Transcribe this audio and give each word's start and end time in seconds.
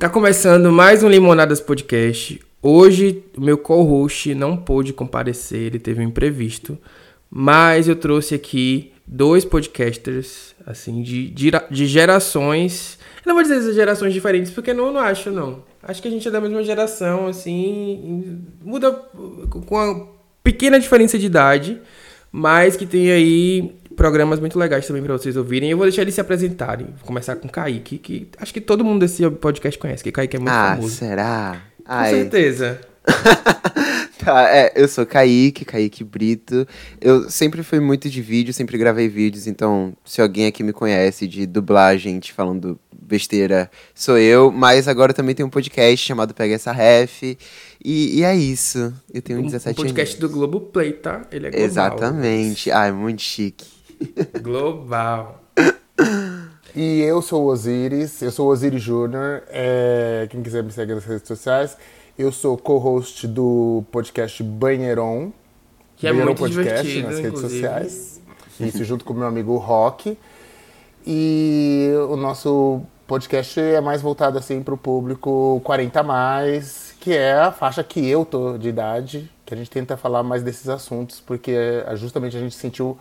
Tá 0.00 0.08
começando 0.08 0.72
mais 0.72 1.02
um 1.02 1.10
Limonadas 1.10 1.60
Podcast. 1.60 2.40
Hoje, 2.62 3.22
o 3.36 3.40
meu 3.42 3.58
co-host 3.58 4.34
não 4.34 4.56
pôde 4.56 4.94
comparecer, 4.94 5.60
ele 5.60 5.78
teve 5.78 6.00
um 6.00 6.04
imprevisto. 6.04 6.78
Mas 7.30 7.86
eu 7.86 7.94
trouxe 7.94 8.34
aqui 8.34 8.94
dois 9.06 9.44
podcasters, 9.44 10.54
assim, 10.66 11.02
de, 11.02 11.28
de, 11.28 11.50
de 11.70 11.86
gerações. 11.86 12.98
Eu 13.18 13.28
não 13.28 13.34
vou 13.34 13.42
dizer 13.42 13.74
gerações 13.74 14.14
diferentes, 14.14 14.50
porque 14.50 14.72
não, 14.72 14.90
não 14.90 15.02
acho, 15.02 15.30
não. 15.30 15.62
Acho 15.82 16.00
que 16.00 16.08
a 16.08 16.10
gente 16.10 16.26
é 16.26 16.30
da 16.30 16.40
mesma 16.40 16.62
geração, 16.62 17.26
assim. 17.26 18.40
Muda 18.64 18.90
com 18.90 19.60
uma 19.70 20.08
pequena 20.42 20.80
diferença 20.80 21.18
de 21.18 21.26
idade, 21.26 21.78
mas 22.32 22.74
que 22.74 22.86
tem 22.86 23.10
aí 23.10 23.74
programas 24.00 24.40
muito 24.40 24.58
legais 24.58 24.86
também 24.86 25.02
para 25.02 25.12
vocês 25.12 25.36
ouvirem. 25.36 25.70
Eu 25.70 25.76
vou 25.76 25.84
deixar 25.84 26.00
eles 26.00 26.14
se 26.14 26.22
apresentarem. 26.22 26.86
Vou 26.86 27.04
começar 27.04 27.36
com 27.36 27.46
o 27.46 27.50
Kaique, 27.50 27.98
que 27.98 28.28
acho 28.38 28.50
que 28.50 28.58
todo 28.58 28.82
mundo 28.82 29.00
desse 29.00 29.28
podcast 29.32 29.78
conhece, 29.78 30.02
que 30.02 30.10
Kaique 30.10 30.36
é 30.36 30.38
muito 30.38 30.50
ah, 30.50 30.74
famoso. 30.74 30.94
será? 30.94 31.60
Com 31.76 31.92
Ai. 31.92 32.10
certeza. 32.10 32.80
tá, 34.24 34.48
é, 34.48 34.72
eu 34.74 34.88
sou 34.88 35.04
Kaique, 35.04 35.66
Kaique 35.66 36.02
Brito. 36.02 36.66
Eu 36.98 37.28
sempre 37.28 37.62
fui 37.62 37.78
muito 37.78 38.08
de 38.08 38.22
vídeo, 38.22 38.54
sempre 38.54 38.78
gravei 38.78 39.06
vídeos, 39.06 39.46
então 39.46 39.92
se 40.02 40.22
alguém 40.22 40.46
aqui 40.46 40.62
me 40.62 40.72
conhece 40.72 41.28
de 41.28 41.44
dublagem, 41.44 42.14
gente 42.14 42.32
falando 42.32 42.80
besteira, 42.90 43.70
sou 43.94 44.16
eu. 44.16 44.50
Mas 44.50 44.88
agora 44.88 45.12
também 45.12 45.34
tem 45.34 45.44
um 45.44 45.50
podcast 45.50 46.06
chamado 46.06 46.32
Pega 46.32 46.54
Essa 46.54 46.72
Ref. 46.72 47.22
E, 47.22 47.36
e 47.84 48.22
é 48.22 48.34
isso. 48.34 48.94
Eu 49.12 49.20
tenho 49.20 49.40
um, 49.40 49.42
17 49.42 49.68
anos. 49.68 49.78
Um 49.78 49.82
podcast 49.82 50.16
anos. 50.16 50.30
do 50.30 50.34
Globo 50.34 50.58
Play, 50.58 50.94
tá? 50.94 51.20
Ele 51.30 51.48
é 51.48 51.50
global. 51.50 51.66
Exatamente. 51.66 52.70
Ai, 52.70 52.92
muito 52.92 53.20
chique. 53.20 53.79
Global. 54.42 55.40
E 56.74 57.00
eu 57.02 57.20
sou 57.20 57.44
o 57.44 57.46
Osiris, 57.46 58.22
eu 58.22 58.30
sou 58.30 58.48
o 58.48 58.50
Osiris 58.50 58.82
Júnior. 58.82 59.42
É, 59.48 60.26
quem 60.30 60.42
quiser 60.42 60.62
me 60.62 60.70
seguir 60.70 60.94
nas 60.94 61.04
redes 61.04 61.26
sociais, 61.26 61.76
eu 62.18 62.30
sou 62.30 62.56
co-host 62.56 63.26
do 63.26 63.84
podcast 63.90 64.42
Banheiron. 64.42 65.32
Que 65.96 66.06
é 66.06 66.12
muito 66.12 66.38
Podcast 66.38 67.02
nas 67.02 67.16
redes 67.16 67.26
inclusive. 67.26 67.60
sociais. 67.60 68.20
Isso 68.58 68.84
junto 68.84 69.04
com 69.04 69.12
o 69.12 69.16
meu 69.16 69.26
amigo 69.26 69.56
Rock. 69.56 70.16
E 71.06 71.90
o 72.08 72.16
nosso 72.16 72.82
podcast 73.06 73.58
é 73.58 73.80
mais 73.80 74.00
voltado 74.00 74.38
assim 74.38 74.62
para 74.62 74.74
o 74.74 74.76
público 74.78 75.60
40 75.64 76.02
mais, 76.02 76.94
que 77.00 77.12
é 77.12 77.32
a 77.32 77.50
faixa 77.50 77.82
que 77.82 78.06
eu 78.08 78.24
tô 78.24 78.56
de 78.56 78.68
idade, 78.68 79.30
que 79.44 79.52
a 79.52 79.56
gente 79.56 79.70
tenta 79.70 79.96
falar 79.96 80.22
mais 80.22 80.42
desses 80.42 80.68
assuntos, 80.68 81.20
porque 81.20 81.50
é, 81.50 81.96
justamente 81.96 82.36
a 82.36 82.40
gente 82.40 82.54
sentiu 82.54 82.96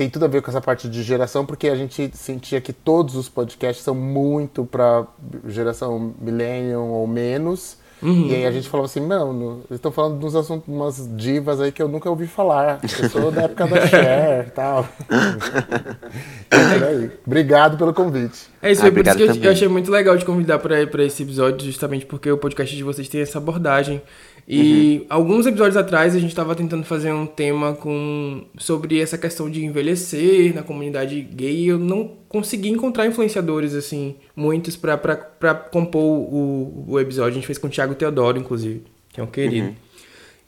tem 0.00 0.08
tudo 0.08 0.24
a 0.24 0.28
ver 0.28 0.40
com 0.40 0.50
essa 0.50 0.62
parte 0.62 0.88
de 0.88 1.02
geração, 1.02 1.44
porque 1.44 1.68
a 1.68 1.76
gente 1.76 2.10
sentia 2.14 2.58
que 2.58 2.72
todos 2.72 3.16
os 3.16 3.28
podcasts 3.28 3.84
são 3.84 3.94
muito 3.94 4.64
para 4.64 5.06
geração 5.46 6.14
millennium 6.18 6.88
ou 6.88 7.06
menos. 7.06 7.76
Uhum. 8.02 8.28
E 8.28 8.34
aí 8.34 8.46
a 8.46 8.50
gente 8.50 8.66
falou 8.66 8.86
assim, 8.86 9.00
mano, 9.00 9.60
eles 9.68 9.72
estão 9.72 9.92
falando 9.92 10.18
de 10.18 10.24
uns 10.24 10.34
assuntos, 10.34 10.66
umas 10.66 11.06
divas 11.18 11.60
aí 11.60 11.70
que 11.70 11.82
eu 11.82 11.86
nunca 11.86 12.08
ouvi 12.08 12.26
falar. 12.26 12.80
Eu 12.82 13.10
sou 13.10 13.30
da 13.30 13.42
época 13.42 13.66
da 13.66 13.84
Cher 13.86 14.46
e 14.46 14.50
tal. 14.52 14.88
é 16.50 17.10
Obrigado 17.26 17.76
pelo 17.76 17.92
convite. 17.92 18.48
É 18.62 18.72
isso, 18.72 18.86
ah, 18.86 18.90
por 18.90 19.06
isso 19.06 19.16
que 19.18 19.22
eu, 19.22 19.34
eu, 19.34 19.52
achei 19.52 19.68
muito 19.68 19.90
legal 19.90 20.16
de 20.16 20.24
convidar 20.24 20.58
para 20.60 21.04
esse 21.04 21.22
episódio, 21.24 21.66
justamente 21.66 22.06
porque 22.06 22.32
o 22.32 22.38
podcast 22.38 22.74
de 22.74 22.82
vocês 22.82 23.06
tem 23.06 23.20
essa 23.20 23.36
abordagem 23.36 24.00
e 24.48 24.98
uhum. 24.98 25.06
alguns 25.08 25.46
episódios 25.46 25.76
atrás 25.76 26.14
a 26.14 26.18
gente 26.18 26.30
estava 26.30 26.54
tentando 26.54 26.84
fazer 26.84 27.12
um 27.12 27.26
tema 27.26 27.74
com 27.74 28.44
sobre 28.58 29.00
essa 29.00 29.16
questão 29.16 29.50
de 29.50 29.64
envelhecer 29.64 30.54
na 30.54 30.62
comunidade 30.62 31.20
gay 31.20 31.54
e 31.54 31.68
eu 31.68 31.78
não 31.78 32.16
consegui 32.28 32.68
encontrar 32.68 33.06
influenciadores, 33.06 33.74
assim, 33.74 34.16
muitos 34.34 34.76
para 34.76 35.54
compor 35.70 36.02
o, 36.02 36.84
o 36.88 37.00
episódio. 37.00 37.30
A 37.30 37.34
gente 37.34 37.46
fez 37.46 37.58
com 37.58 37.66
o 37.66 37.70
Thiago 37.70 37.94
Teodoro, 37.94 38.38
inclusive, 38.38 38.82
que 39.12 39.20
é 39.20 39.22
um 39.22 39.26
querido. 39.26 39.68
Uhum. 39.68 39.89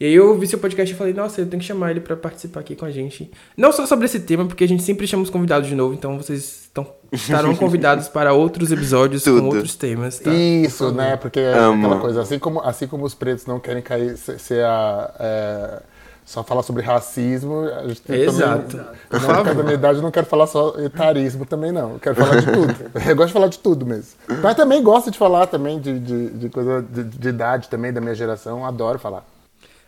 E 0.00 0.04
aí 0.04 0.14
eu 0.14 0.30
ouvi 0.30 0.47
seu 0.47 0.58
podcast 0.58 0.92
e 0.92 0.97
falei, 0.97 1.12
nossa, 1.12 1.41
eu 1.41 1.47
tenho 1.47 1.60
que 1.60 1.66
chamar 1.66 1.91
ele 1.92 2.00
para 2.00 2.16
participar 2.16 2.60
aqui 2.60 2.75
com 2.75 2.84
a 2.84 2.91
gente. 2.91 3.30
Não 3.56 3.70
só 3.72 3.86
sobre 3.86 4.06
esse 4.06 4.20
tema, 4.20 4.44
porque 4.47 4.64
a 4.64 4.69
gente 4.69 4.82
sempre 4.82 5.06
chama 5.06 5.22
os 5.22 5.30
convidados 5.30 5.69
de 5.69 5.75
novo, 5.75 5.94
então 5.94 6.16
vocês 6.16 6.62
estão, 6.62 6.86
estarão 7.12 7.54
convidados 7.56 8.08
para 8.08 8.32
outros 8.32 8.72
episódios 8.72 9.25
com 9.25 9.44
outros 9.44 9.76
temas, 9.76 10.19
tá? 10.19 10.32
Isso, 10.32 10.91
né? 10.92 11.16
Porque 11.16 11.41
é 11.41 11.53
aquela 11.53 12.00
coisa, 12.00 12.22
assim 12.22 12.38
como, 12.38 12.60
assim 12.60 12.86
como 12.86 13.04
os 13.04 13.14
pretos 13.14 13.47
não 13.47 13.60
querem 13.60 13.82
cair, 13.82 14.16
ser 14.16 14.64
a... 14.64 15.14
É, 15.20 15.82
só 16.24 16.42
falar 16.42 16.62
sobre 16.62 16.82
racismo, 16.82 17.64
a 17.64 17.88
gente 17.88 18.00
tem 18.03 18.22
Exato. 18.22 18.76
também... 18.76 18.86
Exato. 19.12 19.54
Na 19.54 19.62
minha 19.62 19.74
idade 19.74 19.98
eu 19.98 20.03
não 20.03 20.10
quero 20.10 20.26
falar 20.26 20.47
só 20.47 20.74
etarismo 20.78 21.44
também, 21.44 21.72
não. 21.72 21.94
Eu 21.94 21.98
quero 21.98 22.14
falar 22.14 22.41
de 22.41 22.47
tudo. 22.47 22.74
Eu 23.06 23.16
gosto 23.16 23.26
de 23.28 23.32
falar 23.32 23.48
de 23.48 23.59
tudo 23.59 23.84
mesmo. 23.84 24.12
Mas 24.41 24.54
também 24.54 24.82
gosto 24.82 25.10
de 25.10 25.19
falar 25.19 25.47
também 25.47 25.80
de, 25.80 25.98
de, 25.98 26.30
de 26.30 26.48
coisa 26.48 26.80
de, 26.80 27.04
de 27.04 27.28
idade 27.28 27.69
também, 27.69 27.92
da 27.92 28.00
minha 28.00 28.14
geração. 28.14 28.64
Adoro 28.64 28.98
falar. 28.98 29.24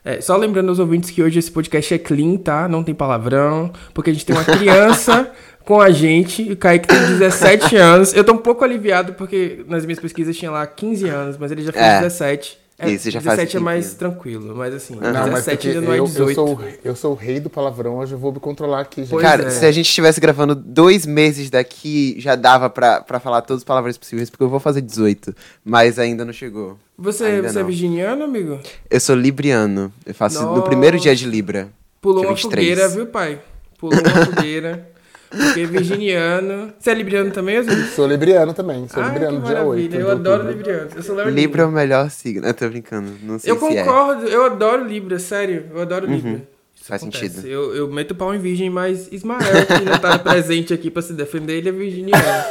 É, 0.04 0.20
só 0.20 0.36
lembrando 0.36 0.68
aos 0.68 0.78
ouvintes 0.78 1.10
que 1.10 1.22
hoje 1.22 1.38
esse 1.38 1.50
podcast 1.50 1.94
é 1.94 1.98
clean, 1.98 2.36
tá? 2.36 2.68
Não 2.68 2.84
tem 2.84 2.94
palavrão, 2.94 3.72
porque 3.94 4.10
a 4.10 4.12
gente 4.12 4.26
tem 4.26 4.36
uma 4.36 4.44
criança 4.44 5.30
com 5.64 5.80
a 5.80 5.90
gente, 5.90 6.52
o 6.52 6.56
Kaique 6.56 6.86
tem 6.86 6.98
17 6.98 7.74
anos. 7.76 8.12
Eu 8.12 8.22
tô 8.22 8.34
um 8.34 8.38
pouco 8.38 8.62
aliviado 8.62 9.14
porque 9.14 9.64
nas 9.66 9.86
minhas 9.86 9.98
pesquisas 9.98 10.36
tinha 10.36 10.50
lá 10.50 10.66
15 10.66 11.08
anos, 11.08 11.38
mas 11.38 11.50
ele 11.50 11.62
já 11.62 11.72
fez 11.72 11.84
é. 11.84 12.00
17. 12.00 12.64
É, 12.76 12.90
Isso, 12.90 13.08
já 13.08 13.20
17 13.20 13.52
faz 13.52 13.54
é 13.54 13.58
mais 13.60 13.94
tranquilo, 13.94 14.52
mas 14.54 14.74
assim, 14.74 14.96
não, 14.96 15.12
17 15.12 15.68
ainda 15.68 15.80
não 15.80 15.94
é 15.94 16.00
18. 16.00 16.28
Eu 16.28 16.34
sou, 16.34 16.60
eu 16.84 16.96
sou 16.96 17.12
o 17.12 17.14
rei 17.14 17.38
do 17.38 17.48
palavrão, 17.48 17.98
hoje 17.98 18.12
eu 18.12 18.18
vou 18.18 18.32
me 18.32 18.40
controlar 18.40 18.80
aqui. 18.80 19.04
Gente. 19.04 19.20
Cara, 19.20 19.44
é. 19.44 19.50
se 19.50 19.64
a 19.64 19.70
gente 19.70 19.86
estivesse 19.86 20.20
gravando 20.20 20.56
dois 20.56 21.06
meses 21.06 21.48
daqui, 21.48 22.16
já 22.18 22.34
dava 22.34 22.68
pra, 22.68 23.00
pra 23.00 23.20
falar 23.20 23.42
todos 23.42 23.60
os 23.60 23.64
palavrões 23.64 23.96
possíveis, 23.96 24.28
porque 24.28 24.42
eu 24.42 24.48
vou 24.48 24.58
fazer 24.58 24.80
18, 24.80 25.34
mas 25.64 26.00
ainda 26.00 26.24
não 26.24 26.32
chegou. 26.32 26.76
Você, 26.96 27.42
você 27.42 27.60
é 27.60 27.62
virginiano, 27.64 28.24
amigo? 28.24 28.60
Eu 28.88 29.00
sou 29.00 29.16
libriano, 29.16 29.92
eu 30.06 30.14
faço 30.14 30.40
Nossa. 30.40 30.56
no 30.56 30.62
primeiro 30.62 30.98
dia 30.98 31.14
de 31.14 31.26
Libra. 31.26 31.68
Pulou 32.00 32.24
uma 32.24 32.36
fogueira, 32.36 32.88
viu, 32.88 33.06
pai? 33.06 33.40
Pulou 33.78 33.98
uma 33.98 34.26
fogueira. 34.26 34.94
Porque 35.28 35.66
virginiano. 35.66 36.72
Você 36.78 36.90
é 36.90 36.94
libriano 36.94 37.30
também, 37.32 37.56
Azul? 37.56 37.74
Sou 37.94 38.06
libriano 38.06 38.54
também. 38.54 38.86
Sou 38.88 39.02
Ai, 39.02 39.08
libriano 39.08 39.40
dia 39.40 39.62
8. 39.64 39.96
Eu 39.96 40.10
adoro 40.10 40.48
libriano. 40.48 40.90
Eu 40.94 41.02
sou 41.02 41.28
Libra 41.28 41.62
é 41.62 41.66
o 41.66 41.72
melhor 41.72 42.10
signo. 42.10 42.46
Eu 42.46 42.54
tô 42.54 42.68
brincando. 42.68 43.10
Não 43.22 43.38
sei 43.38 43.50
eu 43.50 43.58
se 43.58 43.64
é. 43.64 43.84
concordo. 43.84 44.28
É. 44.28 44.34
Eu 44.34 44.44
adoro 44.44 44.84
Libra, 44.84 45.18
sério. 45.18 45.66
Eu 45.72 45.82
adoro 45.82 46.06
uhum. 46.06 46.14
Libra. 46.14 46.48
Faz 46.82 47.02
acontece. 47.02 47.28
sentido. 47.28 47.48
Eu, 47.48 47.74
eu 47.74 47.88
meto 47.88 48.14
pau 48.14 48.34
em 48.34 48.38
virgem, 48.38 48.68
mas 48.70 49.10
Ismael, 49.10 49.66
que 49.66 49.84
não 49.84 49.98
tá 49.98 50.18
presente 50.20 50.72
aqui 50.72 50.90
pra 50.90 51.02
se 51.02 51.14
defender, 51.14 51.54
ele 51.54 51.68
é 51.68 51.72
virginiano. 51.72 52.44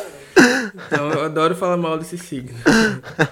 Então 0.76 1.12
eu 1.12 1.24
adoro 1.24 1.56
falar 1.56 1.78
mal 1.78 1.98
desse 1.98 2.18
signo. 2.18 2.58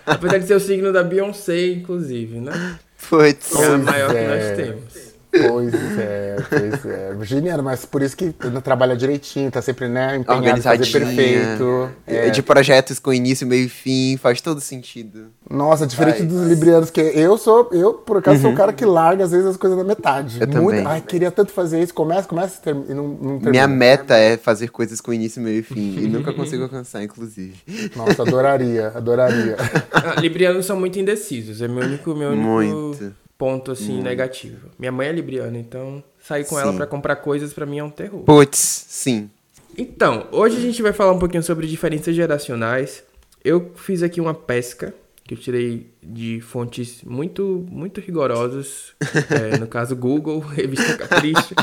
Apesar 0.05 0.37
de 0.37 0.47
ser 0.47 0.55
o 0.55 0.59
signo 0.59 0.93
da 0.93 1.03
Beyoncé, 1.03 1.67
inclusive, 1.67 2.39
né? 2.39 2.79
Putz. 3.09 3.55
É 3.55 3.65
a 3.65 3.77
maior 3.77 4.15
é. 4.15 4.21
que 4.21 4.27
nós 4.27 4.57
temos. 4.57 5.10
Pois 5.31 5.73
é, 5.97 6.35
pois 6.49 6.85
é. 6.85 7.13
Virginiano, 7.13 7.63
mas 7.63 7.85
por 7.85 8.01
isso 8.01 8.17
que 8.17 8.33
trabalha 8.61 8.97
direitinho, 8.97 9.49
tá 9.49 9.61
sempre, 9.61 9.87
né, 9.87 10.17
empenhado 10.17 10.59
em 10.59 10.61
fazer 10.61 10.91
perfeito. 10.91 11.89
É. 12.05 12.29
De 12.29 12.41
projetos 12.41 12.99
com 12.99 13.13
início, 13.13 13.47
meio 13.47 13.65
e 13.65 13.69
fim, 13.69 14.17
faz 14.17 14.41
todo 14.41 14.59
sentido. 14.59 15.27
Nossa, 15.49 15.87
diferente 15.87 16.23
dos 16.23 16.47
librianos, 16.47 16.89
que 16.89 16.99
eu 16.99 17.37
sou, 17.37 17.69
eu, 17.71 17.93
por 17.93 18.17
acaso, 18.17 18.37
uhum. 18.37 18.41
sou 18.43 18.51
o 18.51 18.55
cara 18.55 18.73
que 18.73 18.85
larga, 18.85 19.23
às 19.23 19.31
vezes, 19.31 19.47
as 19.47 19.57
coisas 19.57 19.77
na 19.77 19.85
metade. 19.85 20.39
Eu 20.41 20.47
Muito, 20.47 20.77
também. 20.77 20.85
Ai, 20.85 21.01
queria 21.01 21.31
tanto 21.31 21.51
fazer 21.53 21.81
isso, 21.81 21.93
começa, 21.93 22.27
começa 22.27 22.59
e 22.69 22.93
não, 22.93 23.07
não 23.07 23.39
termina. 23.39 23.51
Minha 23.51 23.67
meta 23.67 24.17
é 24.17 24.35
fazer 24.35 24.69
coisas 24.69 24.99
com 24.99 25.13
início, 25.13 25.41
meio 25.41 25.59
e 25.59 25.63
fim, 25.63 25.97
e 25.97 26.07
nunca 26.07 26.33
consigo 26.33 26.63
alcançar, 26.63 27.03
inclusive. 27.03 27.55
Nossa, 27.95 28.21
adoraria, 28.21 28.89
adoraria. 28.89 29.55
Librianos 30.19 30.65
são 30.65 30.77
muito 30.77 30.99
indecisos, 30.99 31.61
é 31.61 31.67
meu 31.67 31.83
único, 31.83 32.13
meu 32.13 32.31
único... 32.31 32.47
Muito 32.47 33.21
ponto 33.41 33.71
assim 33.71 33.97
hum. 33.97 34.03
negativo. 34.03 34.69
Minha 34.77 34.91
mãe 34.91 35.07
é 35.07 35.11
libriana, 35.11 35.57
então 35.57 36.03
sair 36.19 36.45
com 36.45 36.55
sim. 36.55 36.61
ela 36.61 36.73
para 36.73 36.85
comprar 36.85 37.15
coisas 37.15 37.51
para 37.51 37.65
mim 37.65 37.79
é 37.79 37.83
um 37.83 37.89
terror. 37.89 38.21
Puts, 38.21 38.85
sim. 38.87 39.31
Então, 39.75 40.27
hoje 40.31 40.57
a 40.57 40.59
gente 40.59 40.79
vai 40.83 40.93
falar 40.93 41.11
um 41.13 41.17
pouquinho 41.17 41.41
sobre 41.41 41.65
diferenças 41.65 42.15
geracionais. 42.15 43.03
Eu 43.43 43.71
fiz 43.73 44.03
aqui 44.03 44.21
uma 44.21 44.35
pesca 44.35 44.93
que 45.23 45.33
eu 45.33 45.39
tirei 45.39 45.91
de 46.03 46.39
fontes 46.41 47.01
muito 47.03 47.65
muito 47.67 47.99
rigorosas, 47.99 48.93
é, 49.31 49.57
no 49.57 49.65
caso 49.65 49.95
Google, 49.95 50.37
revista 50.45 50.95
Capricho, 50.95 51.55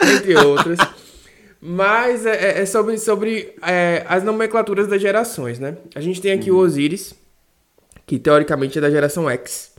entre 0.00 0.36
outras. 0.36 0.78
Mas 1.60 2.24
é, 2.26 2.58
é, 2.58 2.60
é 2.60 2.66
sobre, 2.66 2.96
sobre 2.96 3.56
é, 3.60 4.04
as 4.08 4.22
nomenclaturas 4.22 4.86
das 4.86 5.02
gerações, 5.02 5.58
né? 5.58 5.78
A 5.96 6.00
gente 6.00 6.20
tem 6.20 6.30
aqui 6.30 6.52
uhum. 6.52 6.58
o 6.58 6.60
Osiris, 6.60 7.12
que 8.06 8.20
teoricamente 8.20 8.78
é 8.78 8.80
da 8.80 8.90
geração 8.90 9.28
X 9.28 9.73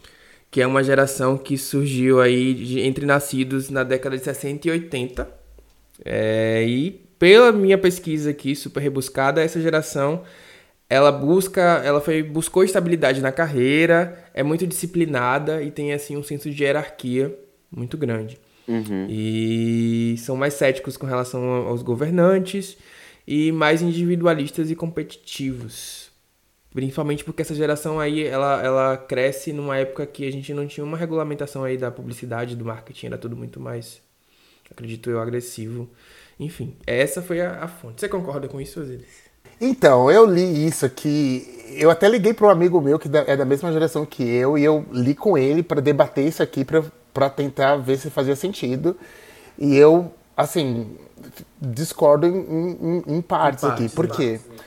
que 0.56 0.62
é 0.62 0.66
uma 0.66 0.82
geração 0.82 1.38
que 1.38 1.58
surgiu 1.58 2.22
aí 2.22 2.54
de, 2.54 2.80
entre 2.80 3.06
nascidos 3.06 3.70
na 3.70 3.84
década 3.84 4.18
de 4.18 4.24
60 4.24 4.70
e 4.70 4.72
80. 4.72 5.30
É, 6.06 6.64
e 6.66 6.92
pela 7.20 7.52
minha 7.52 7.78
pesquisa 7.78 8.30
aqui, 8.30 8.56
super 8.56 8.80
rebuscada, 8.80 9.44
essa 9.44 9.60
geração 9.60 10.24
ela 10.90 11.12
busca, 11.12 11.82
ela 11.84 12.00
foi 12.00 12.24
buscou 12.24 12.64
estabilidade 12.64 13.20
na 13.20 13.34
carreira, 13.34 14.18
é 14.34 14.44
muito 14.44 14.66
disciplinada 14.66 15.62
e 15.62 15.72
tem 15.72 15.92
assim 15.92 16.16
um 16.16 16.24
senso 16.24 16.50
de 16.50 16.64
hierarquia 16.64 17.38
muito 17.70 17.98
grande. 17.98 18.40
Uhum. 18.66 19.08
E 19.10 20.16
são 20.20 20.38
mais 20.38 20.54
céticos 20.54 20.96
com 20.96 21.06
relação 21.06 21.68
aos 21.68 21.84
governantes 21.84 22.78
e 23.28 23.52
mais 23.52 23.82
individualistas 23.82 24.72
e 24.72 24.76
competitivos. 24.76 26.15
Principalmente 26.76 27.24
porque 27.24 27.42
essa 27.42 27.56
geração 27.56 28.02
aí, 28.02 28.26
ela, 28.26 28.62
ela 28.62 28.98
cresce 28.98 29.54
numa 29.54 29.78
época 29.78 30.06
que 30.06 30.28
a 30.28 30.32
gente 30.32 30.54
não 30.54 30.68
tinha 30.68 30.84
uma 30.84 30.98
regulamentação 30.98 31.64
aí 31.64 31.78
da 31.78 31.90
publicidade, 31.90 32.54
do 32.54 32.66
marketing, 32.66 33.06
era 33.06 33.18
tudo 33.18 33.34
muito 33.34 33.62
mais, 33.62 34.02
acredito 34.70 35.10
eu, 35.10 35.22
agressivo. 35.22 35.90
Enfim, 36.38 36.76
essa 36.86 37.22
foi 37.22 37.40
a, 37.40 37.64
a 37.64 37.70
fonte. 37.70 38.02
Você 38.02 38.10
concorda 38.10 38.50
com 38.50 38.60
isso, 38.60 38.82
Osiris? 38.82 39.08
Então, 39.62 40.12
eu 40.12 40.26
li 40.26 40.68
isso 40.68 40.86
aqui. 40.86 41.48
Eu 41.78 41.90
até 41.90 42.10
liguei 42.10 42.34
para 42.34 42.48
um 42.48 42.50
amigo 42.50 42.82
meu 42.82 43.00
que 43.00 43.08
é 43.26 43.38
da 43.38 43.46
mesma 43.46 43.72
geração 43.72 44.06
que 44.06 44.24
eu, 44.24 44.58
e 44.58 44.64
eu 44.66 44.86
li 44.92 45.16
com 45.16 45.38
ele 45.38 45.64
para 45.64 45.80
debater 45.80 46.28
isso 46.28 46.44
aqui, 46.44 46.66
para 46.66 47.30
tentar 47.30 47.78
ver 47.78 47.98
se 47.98 48.10
fazia 48.10 48.36
sentido. 48.36 48.98
E 49.58 49.78
eu, 49.78 50.12
assim, 50.36 50.98
discordo 51.62 52.28
em, 52.28 52.34
em, 52.36 53.16
em 53.16 53.22
partes, 53.22 53.64
em 53.64 53.68
aqui. 53.68 53.88
Por 53.88 54.10
quê? 54.10 54.42
O 54.46 54.65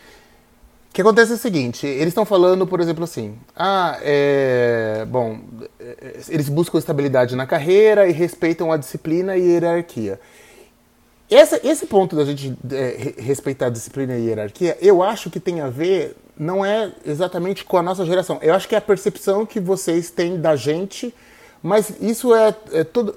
que 0.98 1.02
acontece 1.02 1.30
é 1.30 1.34
o 1.36 1.38
seguinte, 1.38 1.86
eles 1.86 2.08
estão 2.08 2.24
falando, 2.24 2.66
por 2.66 2.80
exemplo, 2.80 3.04
assim, 3.04 3.38
ah, 3.54 3.96
é, 4.02 5.06
bom, 5.08 5.38
eles 6.28 6.48
buscam 6.48 6.76
estabilidade 6.76 7.36
na 7.36 7.46
carreira 7.46 8.08
e 8.08 8.10
respeitam 8.10 8.72
a 8.72 8.76
disciplina 8.76 9.36
e 9.36 9.42
hierarquia. 9.42 10.18
Esse, 11.30 11.60
esse 11.64 11.86
ponto 11.86 12.16
da 12.16 12.24
gente 12.24 12.52
é, 12.72 13.14
respeitar 13.16 13.66
a 13.66 13.70
disciplina 13.70 14.14
e 14.14 14.16
a 14.16 14.18
hierarquia, 14.18 14.76
eu 14.80 15.00
acho 15.00 15.30
que 15.30 15.38
tem 15.38 15.60
a 15.60 15.68
ver, 15.68 16.16
não 16.36 16.66
é 16.66 16.90
exatamente 17.06 17.64
com 17.64 17.76
a 17.76 17.82
nossa 17.82 18.04
geração. 18.04 18.40
Eu 18.42 18.52
acho 18.52 18.66
que 18.66 18.74
é 18.74 18.78
a 18.78 18.80
percepção 18.80 19.46
que 19.46 19.60
vocês 19.60 20.10
têm 20.10 20.40
da 20.40 20.56
gente, 20.56 21.14
mas 21.62 21.92
isso 22.00 22.34
é, 22.34 22.52
é 22.72 22.82
tudo. 22.82 23.14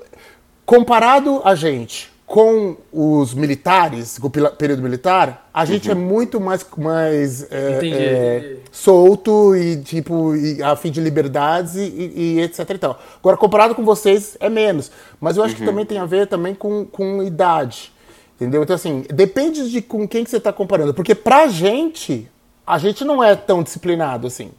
Comparado 0.68 1.42
a 1.44 1.56
gente 1.56 2.12
com 2.31 2.78
os 2.94 3.33
militares, 3.33 4.18
com 4.18 4.28
o 4.28 4.30
período 4.31 4.81
militar, 4.81 5.50
a 5.54 5.66
gente 5.66 5.89
uhum. 5.89 5.92
é 5.92 5.95
muito 5.95 6.39
mais, 6.39 6.66
mais 6.78 7.51
é, 7.51 7.80
é, 7.83 8.57
solto 8.72 9.54
e 9.54 9.75
tipo 9.81 10.33
e, 10.33 10.63
a 10.63 10.78
fim 10.78 10.92
de 10.92 11.01
liberdades 11.01 11.75
e, 11.75 11.81
e, 11.81 12.38
e, 12.38 12.42
etc 12.42 12.69
e 12.69 12.78
tal. 12.78 12.98
Agora 13.19 13.36
comparado 13.36 13.75
com 13.75 13.83
vocês 13.83 14.38
é 14.39 14.48
menos, 14.48 14.89
mas 15.19 15.36
eu 15.36 15.44
acho 15.44 15.56
uhum. 15.56 15.60
que 15.60 15.66
também 15.66 15.86
tem 15.86 15.98
a 15.98 16.06
ver 16.06 16.25
também 16.25 16.56
com, 16.56 16.86
com 16.86 17.22
idade. 17.22 17.92
Entendeu? 18.38 18.63
Então, 18.63 18.78
assim, 18.78 19.04
depende 19.13 19.69
de 19.69 19.81
com 19.81 20.07
quem 20.07 20.24
que 20.24 20.30
você 20.30 20.38
está 20.38 20.54
comparando. 20.54 20.94
Porque 20.94 21.13
pra 21.13 21.50
gente, 21.50 22.31
a 22.66 22.78
gente 22.78 23.04
não 23.04 23.22
é 23.22 23.36
tão 23.36 23.62
disciplinado 23.62 24.25
assim. 24.25 24.51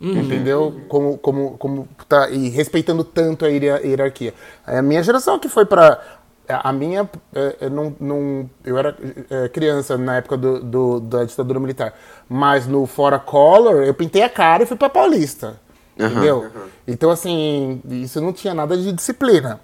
Uhum. 0.00 0.18
Entendeu? 0.18 0.80
Como, 0.88 1.16
como, 1.18 1.56
como 1.58 1.88
tá, 2.08 2.28
e 2.30 2.48
respeitando 2.48 3.04
tanto 3.04 3.44
a 3.44 3.48
hierarquia. 3.48 4.34
A 4.66 4.82
minha 4.82 5.02
geração 5.02 5.38
que 5.38 5.48
foi 5.48 5.64
para 5.64 6.19
a 6.52 6.72
minha 6.72 7.08
é, 7.34 7.56
eu 7.62 7.70
não, 7.70 7.96
não 8.00 8.50
eu 8.64 8.78
era 8.78 8.96
é, 9.30 9.48
criança 9.48 9.96
na 9.96 10.16
época 10.16 10.36
do, 10.36 10.60
do, 10.60 11.00
da 11.00 11.24
ditadura 11.24 11.60
militar 11.60 11.94
mas 12.28 12.66
no 12.66 12.86
fora 12.86 13.18
color 13.18 13.84
eu 13.84 13.94
pintei 13.94 14.22
a 14.22 14.28
cara 14.28 14.62
e 14.62 14.66
fui 14.66 14.76
para 14.76 14.88
Paulista 14.88 15.60
uhum, 15.98 16.06
entendeu 16.06 16.38
uhum. 16.38 16.68
então 16.86 17.10
assim 17.10 17.80
isso 17.90 18.20
não 18.20 18.32
tinha 18.32 18.54
nada 18.54 18.76
de 18.76 18.92
disciplina 18.92 19.60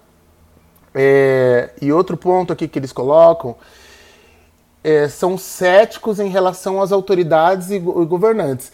é, 0.93 1.69
e 1.81 1.91
outro 1.91 2.17
ponto 2.17 2.51
aqui 2.51 2.67
que 2.67 2.79
eles 2.79 2.91
colocam 2.91 3.55
é, 4.87 5.09
são 5.09 5.37
céticos 5.37 6.17
em 6.17 6.29
relação 6.29 6.81
às 6.81 6.93
autoridades 6.93 7.71
e, 7.71 7.77
go 7.77 8.05
governantes. 8.05 8.71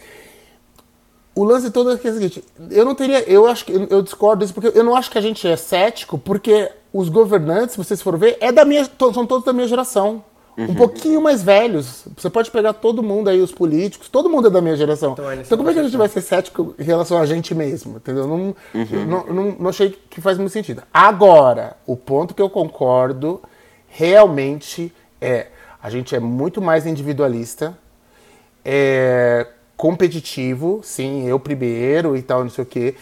O 1.34 1.42
lance 1.42 1.72
todo 1.72 1.90
é, 1.90 1.94
é 1.94 1.96
o 1.96 2.14
seguinte, 2.14 2.44
eu 2.70 2.84
não 2.84 2.94
teria, 2.94 3.28
eu 3.28 3.48
acho 3.48 3.64
que 3.64 3.72
eu 3.72 4.00
discordo 4.00 4.44
disso 4.44 4.54
porque 4.54 4.78
eu 4.78 4.84
não 4.84 4.94
acho 4.94 5.10
que 5.10 5.18
a 5.18 5.20
gente 5.20 5.46
é 5.48 5.56
cético 5.56 6.16
porque 6.16 6.70
os 6.94 7.08
governantes, 7.08 7.72
se 7.72 7.76
vocês 7.76 8.00
forem 8.00 8.20
ver, 8.20 8.38
é 8.40 8.52
da 8.52 8.64
minha, 8.64 8.88
são 9.12 9.26
todos 9.26 9.44
da 9.44 9.52
minha 9.52 9.66
geração. 9.66 10.22
Uhum. 10.56 10.70
Um 10.70 10.74
pouquinho 10.76 11.20
mais 11.20 11.42
velhos. 11.42 12.04
Você 12.16 12.30
pode 12.30 12.52
pegar 12.52 12.72
todo 12.72 13.02
mundo 13.02 13.28
aí, 13.28 13.40
os 13.40 13.50
políticos, 13.50 14.08
todo 14.08 14.30
mundo 14.30 14.46
é 14.46 14.50
da 14.50 14.60
minha 14.60 14.76
geração. 14.76 15.14
Então, 15.14 15.32
então 15.32 15.58
como 15.58 15.68
é 15.68 15.74
que 15.74 15.80
a 15.80 15.82
gente 15.82 15.96
vai 15.96 16.06
ser 16.08 16.20
cético 16.20 16.72
em 16.78 16.84
relação 16.84 17.18
a 17.18 17.26
gente 17.26 17.52
mesmo? 17.52 17.96
Entendeu? 17.96 18.28
Não, 18.28 18.54
uhum. 18.72 19.06
não, 19.08 19.26
não, 19.26 19.56
não, 19.58 19.68
achei 19.68 19.98
que 20.08 20.20
faz 20.20 20.38
muito 20.38 20.52
sentido. 20.52 20.84
Agora, 20.94 21.76
o 21.84 21.96
ponto 21.96 22.32
que 22.32 22.40
eu 22.40 22.48
concordo 22.48 23.42
realmente 23.88 24.94
é 25.20 25.48
a 25.82 25.90
gente 25.90 26.14
é 26.14 26.20
muito 26.20 26.62
mais 26.62 26.86
individualista. 26.86 27.76
É, 28.64 29.48
competitivo, 29.84 30.80
sim, 30.82 31.28
eu 31.28 31.38
primeiro 31.38 32.16
e 32.16 32.22
tal, 32.22 32.42
não 32.42 32.48
sei 32.48 32.64
o 32.64 32.66
quê. 32.66 32.94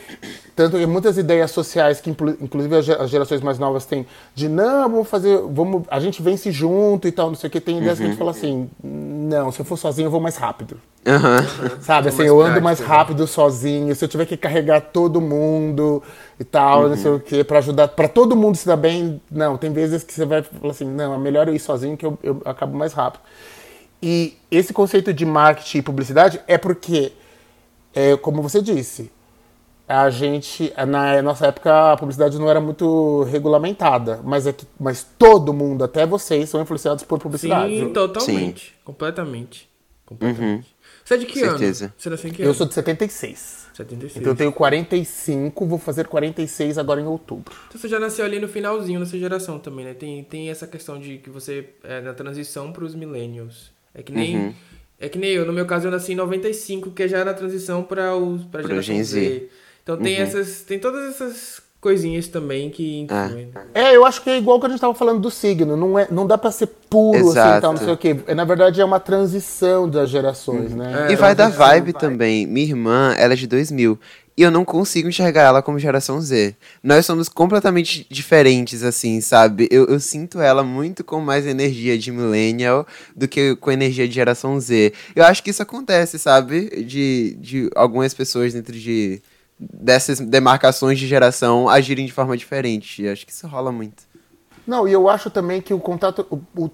Tanto 0.57 0.77
que 0.77 0.85
muitas 0.85 1.17
ideias 1.17 1.53
sociais 1.53 2.01
que 2.01 2.11
inclusive 2.11 2.75
as 2.77 3.09
gerações 3.09 3.41
mais 3.41 3.57
novas 3.57 3.87
têm 3.87 4.05
de 4.35 4.49
não, 4.49 4.91
vamos 4.91 5.09
fazer, 5.09 5.41
vamos, 5.49 5.85
a 5.89 6.01
gente 6.01 6.21
vence 6.21 6.51
junto 6.51 7.07
e 7.07 7.13
tal, 7.13 7.29
não 7.29 7.37
sei 7.37 7.47
o 7.47 7.51
que, 7.53 7.61
tem 7.61 7.79
ideias 7.79 7.99
uhum. 7.99 7.99
que 7.99 8.03
a 8.03 8.11
gente 8.11 8.19
fala 8.19 8.33
assim, 8.33 8.69
não, 8.83 9.53
se 9.53 9.61
eu 9.61 9.65
for 9.65 9.77
sozinho 9.77 10.07
eu 10.07 10.11
vou 10.11 10.21
mais 10.21 10.37
rápido. 10.37 10.77
Uhum. 11.07 11.79
Sabe, 11.83 12.09
assim, 12.09 12.25
eu 12.25 12.41
ando 12.41 12.61
mais 12.61 12.81
né? 12.81 12.87
rápido 12.87 13.29
sozinho, 13.29 13.95
se 13.95 14.05
eu 14.05 14.09
tiver 14.09 14.27
que 14.27 14.37
carregar 14.37 14.81
todo 14.81 15.21
mundo 15.21 16.03
e 16.41 16.43
tal, 16.43 16.83
uhum. 16.83 16.89
não 16.89 16.97
sei 16.97 17.13
o 17.13 17.21
que, 17.21 17.45
para 17.45 17.59
ajudar, 17.59 17.87
para 17.87 18.09
todo 18.09 18.35
mundo 18.35 18.57
se 18.57 18.67
dar 18.67 18.77
bem, 18.77 19.23
não, 19.31 19.57
tem 19.57 19.73
vezes 19.73 20.03
que 20.03 20.13
você 20.13 20.27
vai 20.27 20.43
falar 20.43 20.73
assim, 20.73 20.85
não, 20.85 21.15
é 21.15 21.19
melhor 21.19 21.47
eu 21.47 21.55
ir 21.55 21.61
sozinho 21.61 21.97
que 21.97 22.05
eu, 22.05 22.19
eu 22.25 22.43
acabo 22.45 22.77
mais 22.77 22.93
rápido. 22.93 23.21
E 24.03 24.37
esse 24.51 24.73
conceito 24.73 25.13
de 25.13 25.25
marketing 25.25 25.79
e 25.79 25.83
publicidade 25.83 26.41
é 26.49 26.59
porque, 26.59 27.13
é, 27.95 28.17
como 28.17 28.43
você 28.43 28.61
disse, 28.61 29.13
a 29.87 30.11
gente, 30.11 30.73
na 30.89 31.23
nossa 31.23 31.47
época, 31.47 31.93
a 31.93 31.97
publicidade 31.97 32.39
não 32.39 32.49
era 32.49 32.61
muito 32.61 33.23
regulamentada, 33.25 34.21
mas 34.25 34.47
é 34.47 34.53
que, 34.53 34.67
mas 34.81 35.07
todo 35.19 35.53
mundo, 35.53 35.85
até 35.85 36.07
vocês, 36.07 36.49
são 36.49 36.61
influenciados 36.61 37.05
por 37.05 37.19
publicidade. 37.19 37.79
Sim, 37.79 37.93
totalmente. 37.93 38.67
Sim. 38.67 38.73
Completamente. 38.85 39.69
Completamente. 40.05 40.43
Uhum. 40.43 40.83
Você 41.05 41.15
é 41.15 41.17
de 41.17 41.27
que 41.27 41.39
Certeza. 41.39 41.87
ano? 41.87 41.95
Você 41.99 42.11
nasceu 42.11 42.31
em 42.31 42.33
que 42.33 42.43
eu 42.43 42.47
ano? 42.47 42.55
sou 42.55 42.67
de 42.67 42.75
76. 42.75 43.63
76. 43.75 44.17
Então 44.17 44.33
eu 44.33 44.37
tenho 44.37 44.53
45, 44.53 45.67
vou 45.67 45.79
fazer 45.79 46.07
46 46.07 46.79
agora 46.79 47.01
em 47.01 47.07
outubro. 47.07 47.55
Então 47.69 47.81
você 47.81 47.89
já 47.89 47.99
nasceu 47.99 48.25
ali 48.25 48.39
no 48.39 48.49
finalzinho 48.49 49.01
dessa 49.01 49.19
geração 49.19 49.59
também, 49.59 49.85
né? 49.85 49.95
Tem, 49.95 50.23
tem 50.25 50.51
essa 50.51 50.67
questão 50.67 51.01
de 51.01 51.19
que 51.19 51.31
você 51.31 51.71
é 51.83 52.01
na 52.01 52.15
transição 52.15 52.73
para 52.73 52.85
os 52.85 52.95
millennials. 52.95 53.72
É 53.95 54.03
que 54.03 54.13
nem. 54.13 54.37
Uhum. 54.37 54.55
É 54.99 55.09
que 55.09 55.19
nem 55.19 55.31
eu, 55.31 55.45
no 55.45 55.53
meu 55.53 55.67
caso 55.67 55.89
eu 55.89 55.91
nasci 55.91 56.13
em 56.13 56.17
95, 56.17 56.93
que 56.93 57.09
já 57.09 57.25
na 57.25 57.35
transição 57.35 57.83
para 57.83 58.15
os 58.17 58.45
para 58.45 58.63
geração 58.63 59.03
Z. 59.03 59.49
Então 59.83 59.97
tem 59.97 60.17
uhum. 60.17 60.23
essas, 60.23 60.61
tem 60.63 60.79
todas 60.79 61.13
essas 61.13 61.61
coisinhas 61.83 62.29
também 62.29 62.71
que 62.71 63.01
influem. 63.01 63.51
É. 63.75 63.91
é, 63.91 63.97
eu 63.97 64.05
acho 64.05 64.23
que 64.23 64.31
é 64.31 64.39
igual 64.39 64.61
que 64.61 64.67
a 64.67 64.69
gente 64.69 64.77
estava 64.77 64.95
falando 64.95 65.19
do 65.21 65.33
signo, 65.33 65.77
não 65.77 65.99
é, 65.99 66.07
não 66.09 66.25
dá 66.25 66.39
para 66.39 66.53
ser 66.53 66.69
puro 66.89 67.19
assim, 67.19 67.31
Exato. 67.31 67.49
assim, 67.49 67.61
tal, 67.61 67.73
não 67.73 67.81
sei 67.81 67.93
o 67.93 67.97
quê. 67.97 68.17
É, 68.29 68.35
na 68.37 68.45
verdade 68.45 68.81
é 68.81 68.85
uma 68.85 69.01
transição 69.01 69.89
das 69.89 70.09
gerações, 70.09 70.71
uhum. 70.71 70.79
né? 70.79 71.09
É, 71.09 71.13
e 71.13 71.17
vai 71.17 71.35
da 71.35 71.49
vibe 71.49 71.93
também. 71.95 72.47
Minha 72.47 72.67
irmã, 72.67 73.15
ela 73.19 73.33
é 73.33 73.37
de 73.37 73.49
2000 73.49 73.99
e 73.99 74.22
eu 74.37 74.51
não 74.51 74.65
consigo 74.65 75.09
enxergar 75.09 75.43
ela 75.43 75.63
como 75.63 75.79
geração 75.79 76.21
Z. 76.21 76.57
Nós 76.83 77.05
somos 77.05 77.29
completamente 77.29 78.07
diferentes, 78.11 78.83
assim, 78.83 79.21
sabe? 79.21 79.69
Eu, 79.71 79.87
eu 79.87 80.01
sinto 80.01 80.41
ela 80.41 80.63
muito 80.63 81.05
com 81.05 81.21
mais 81.21 81.47
energia 81.47 81.99
de 81.99 82.11
millennial 82.11 82.87
do 83.15 83.29
que 83.29 83.55
com 83.57 83.71
energia 83.71 84.09
de 84.09 84.15
geração 84.15 84.59
Z. 84.59 84.93
Eu 85.15 85.25
acho 85.25 85.43
que 85.43 85.51
isso 85.51 85.63
acontece, 85.63 86.19
sabe? 86.19 86.83
De, 86.85 87.37
de 87.41 87.71
algumas 87.75 88.15
pessoas 88.15 88.53
dentro 88.53 88.73
de 88.73 89.21
dessas 89.59 90.19
demarcações 90.19 90.99
de 90.99 91.07
geração 91.07 91.69
agirem 91.69 92.07
de 92.07 92.13
forma 92.13 92.37
diferente. 92.37 93.03
Eu 93.03 93.13
acho 93.13 93.25
que 93.25 93.33
isso 93.33 93.47
rola 93.47 93.71
muito. 93.71 94.03
Não, 94.67 94.89
e 94.89 94.93
eu 94.93 95.09
acho 95.09 95.31
também 95.31 95.61
que 95.61 95.75
o 95.75 95.79
contato. 95.79 96.27
O, 96.31 96.65
o 96.65 96.71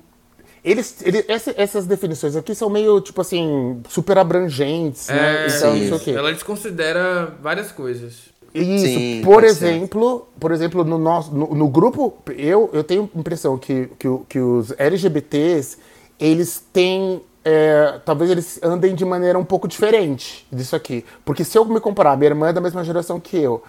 eles, 0.70 0.96
eles 1.02 1.24
essas 1.56 1.86
definições 1.86 2.36
aqui 2.36 2.54
são 2.54 2.68
meio, 2.68 3.00
tipo 3.00 3.20
assim, 3.20 3.80
super 3.88 4.18
abrangentes, 4.18 5.08
né? 5.08 5.16
é, 5.16 5.48
né? 5.48 5.56
Então, 5.56 5.72
sim. 5.72 5.96
Isso 5.96 6.10
Ela 6.10 6.32
desconsidera 6.32 7.34
várias 7.40 7.72
coisas. 7.72 8.28
Isso, 8.54 8.86
sim, 8.86 9.20
por 9.22 9.44
exemplo, 9.44 10.18
ser. 10.34 10.40
por 10.40 10.52
exemplo, 10.52 10.82
no 10.82 10.98
nosso 10.98 11.34
no, 11.34 11.54
no, 11.54 11.68
grupo, 11.68 12.14
eu, 12.36 12.70
eu 12.72 12.82
tenho 12.82 13.08
a 13.14 13.18
impressão 13.18 13.58
que, 13.58 13.90
que, 13.98 14.08
que 14.26 14.38
os 14.40 14.72
LGBTs, 14.78 15.76
eles 16.18 16.64
têm 16.72 17.20
é, 17.44 18.00
talvez 18.04 18.30
eles 18.30 18.60
andem 18.62 18.94
de 18.94 19.04
maneira 19.04 19.38
um 19.38 19.44
pouco 19.44 19.68
diferente 19.68 20.46
disso 20.52 20.76
aqui. 20.76 21.04
Porque 21.24 21.44
se 21.44 21.56
eu 21.56 21.64
me 21.64 21.80
comparar, 21.80 22.16
minha 22.16 22.30
irmã 22.30 22.48
é 22.48 22.52
da 22.52 22.60
mesma 22.60 22.84
geração 22.84 23.18
que 23.18 23.38
eu. 23.38 23.62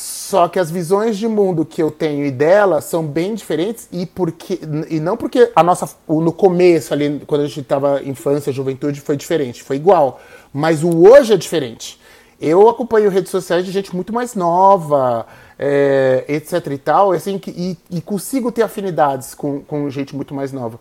Só 0.00 0.46
que 0.46 0.60
as 0.60 0.70
visões 0.70 1.18
de 1.18 1.26
mundo 1.26 1.64
que 1.64 1.82
eu 1.82 1.90
tenho 1.90 2.24
e 2.24 2.30
dela 2.30 2.80
são 2.80 3.04
bem 3.04 3.34
diferentes 3.34 3.88
e 3.90 4.06
porque 4.06 4.60
e 4.88 5.00
não 5.00 5.16
porque 5.16 5.50
a 5.56 5.62
nossa 5.64 5.90
no 6.06 6.32
começo 6.32 6.94
ali 6.94 7.20
quando 7.26 7.40
a 7.40 7.46
gente 7.48 7.62
estava 7.62 8.00
infância, 8.04 8.52
juventude 8.52 9.00
foi 9.00 9.16
diferente, 9.16 9.60
foi 9.60 9.74
igual, 9.74 10.20
mas 10.52 10.84
o 10.84 11.04
hoje 11.04 11.32
é 11.32 11.36
diferente. 11.36 12.00
Eu 12.40 12.68
acompanho 12.68 13.10
redes 13.10 13.32
sociais 13.32 13.64
de 13.64 13.72
gente 13.72 13.92
muito 13.92 14.12
mais 14.12 14.36
nova, 14.36 15.26
é, 15.58 16.24
etc 16.28 16.64
e 16.70 16.78
tal, 16.78 17.10
assim, 17.10 17.40
e, 17.48 17.76
e 17.90 18.00
consigo 18.00 18.52
ter 18.52 18.62
afinidades 18.62 19.34
com, 19.34 19.62
com 19.62 19.90
gente 19.90 20.14
muito 20.14 20.32
mais 20.32 20.52
nova. 20.52 20.78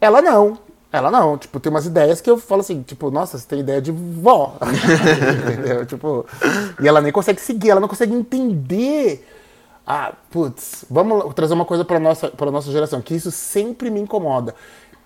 Ela 0.00 0.22
não. 0.22 0.58
Ela 0.92 1.10
não, 1.10 1.38
tipo, 1.38 1.60
tem 1.60 1.70
umas 1.70 1.86
ideias 1.86 2.20
que 2.20 2.28
eu 2.28 2.36
falo 2.36 2.62
assim, 2.62 2.82
tipo, 2.82 3.10
nossa, 3.10 3.38
você 3.38 3.46
tem 3.46 3.60
ideia 3.60 3.80
de 3.80 3.92
vó. 3.92 4.56
Entendeu? 5.46 5.86
Tipo, 5.86 6.26
e 6.82 6.88
ela 6.88 7.00
nem 7.00 7.12
consegue 7.12 7.40
seguir, 7.40 7.70
ela 7.70 7.80
não 7.80 7.88
consegue 7.88 8.12
entender. 8.12 9.26
Ah, 9.86 10.12
putz, 10.30 10.84
vamos 10.90 11.32
trazer 11.34 11.54
uma 11.54 11.64
coisa 11.64 11.84
para 11.84 12.00
nossa 12.00 12.28
para 12.28 12.50
nossa 12.50 12.70
geração, 12.72 13.00
que 13.00 13.14
isso 13.14 13.30
sempre 13.30 13.90
me 13.90 14.00
incomoda. 14.00 14.54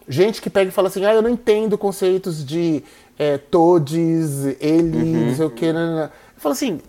Gente 0.08 0.40
que 0.40 0.48
pega 0.48 0.70
e 0.70 0.72
fala 0.72 0.88
assim: 0.88 1.04
"Ah, 1.04 1.14
eu 1.14 1.22
não 1.22 1.30
entendo 1.30 1.76
conceitos 1.76 2.44
de 2.44 2.82
é, 3.18 3.38
todes, 3.38 4.44
ele, 4.60 5.26
não 5.26 5.34
sei 5.34 5.46
o 5.46 5.50
que. 5.50 5.66
Eu 5.66 6.10
falo 6.36 6.52
assim, 6.52 6.80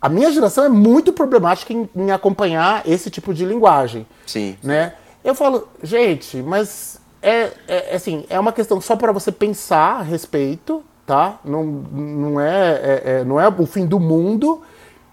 a 0.00 0.08
minha 0.08 0.30
geração 0.30 0.64
é 0.64 0.68
muito 0.68 1.12
problemática 1.12 1.72
em, 1.72 1.88
em 1.94 2.10
acompanhar 2.10 2.86
esse 2.86 3.10
tipo 3.10 3.34
de 3.34 3.44
linguagem. 3.44 4.06
Sim. 4.26 4.56
Né? 4.62 4.94
Eu 5.24 5.34
falo, 5.34 5.68
gente, 5.82 6.36
mas 6.42 7.00
é, 7.22 7.50
é 7.66 7.94
assim, 7.96 8.24
é 8.28 8.38
uma 8.38 8.52
questão 8.52 8.80
só 8.80 8.96
para 8.96 9.12
você 9.12 9.32
pensar 9.32 10.00
a 10.00 10.02
respeito, 10.02 10.82
tá? 11.06 11.38
Não, 11.44 11.64
não, 11.64 12.40
é, 12.40 12.70
é, 12.72 13.02
é, 13.20 13.24
não 13.24 13.40
é 13.40 13.48
o 13.48 13.66
fim 13.66 13.86
do 13.86 13.98
mundo. 13.98 14.62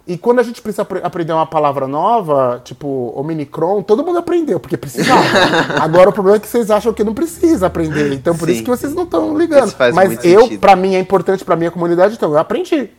E 0.06 0.18
quando 0.18 0.40
a 0.40 0.44
gente 0.44 0.62
precisa 0.62 0.82
apre- 0.82 1.00
aprender 1.02 1.32
uma 1.32 1.46
palavra 1.46 1.88
nova, 1.88 2.62
tipo 2.64 3.14
Omicron, 3.16 3.82
todo 3.82 4.04
mundo 4.04 4.20
aprendeu, 4.20 4.60
porque 4.60 4.76
precisava. 4.76 5.22
Agora 5.82 6.10
o 6.10 6.14
problema 6.14 6.36
é 6.38 6.40
que 6.42 6.48
vocês 6.48 6.70
acham 6.70 6.92
que 6.94 7.06
não 7.06 7.14
precisa 7.14 7.68
aprender. 7.68 8.12
Então 8.12 8.36
por 8.38 8.48
Sim. 8.48 8.54
isso 8.54 8.64
que 8.64 8.70
vocês 8.70 8.94
não 8.94 9.04
estão 9.04 9.38
ligando. 9.38 9.68
Isso 9.68 9.78
faz 9.78 9.96
Mas 9.96 10.08
muito 10.10 10.26
eu, 10.26 10.60
pra 10.60 10.76
mim, 10.76 10.96
é 10.96 11.00
importante 11.00 11.46
pra 11.46 11.56
minha 11.56 11.72
comunidade, 11.72 12.16
então 12.16 12.32
eu 12.32 12.38
aprendi. 12.38 12.90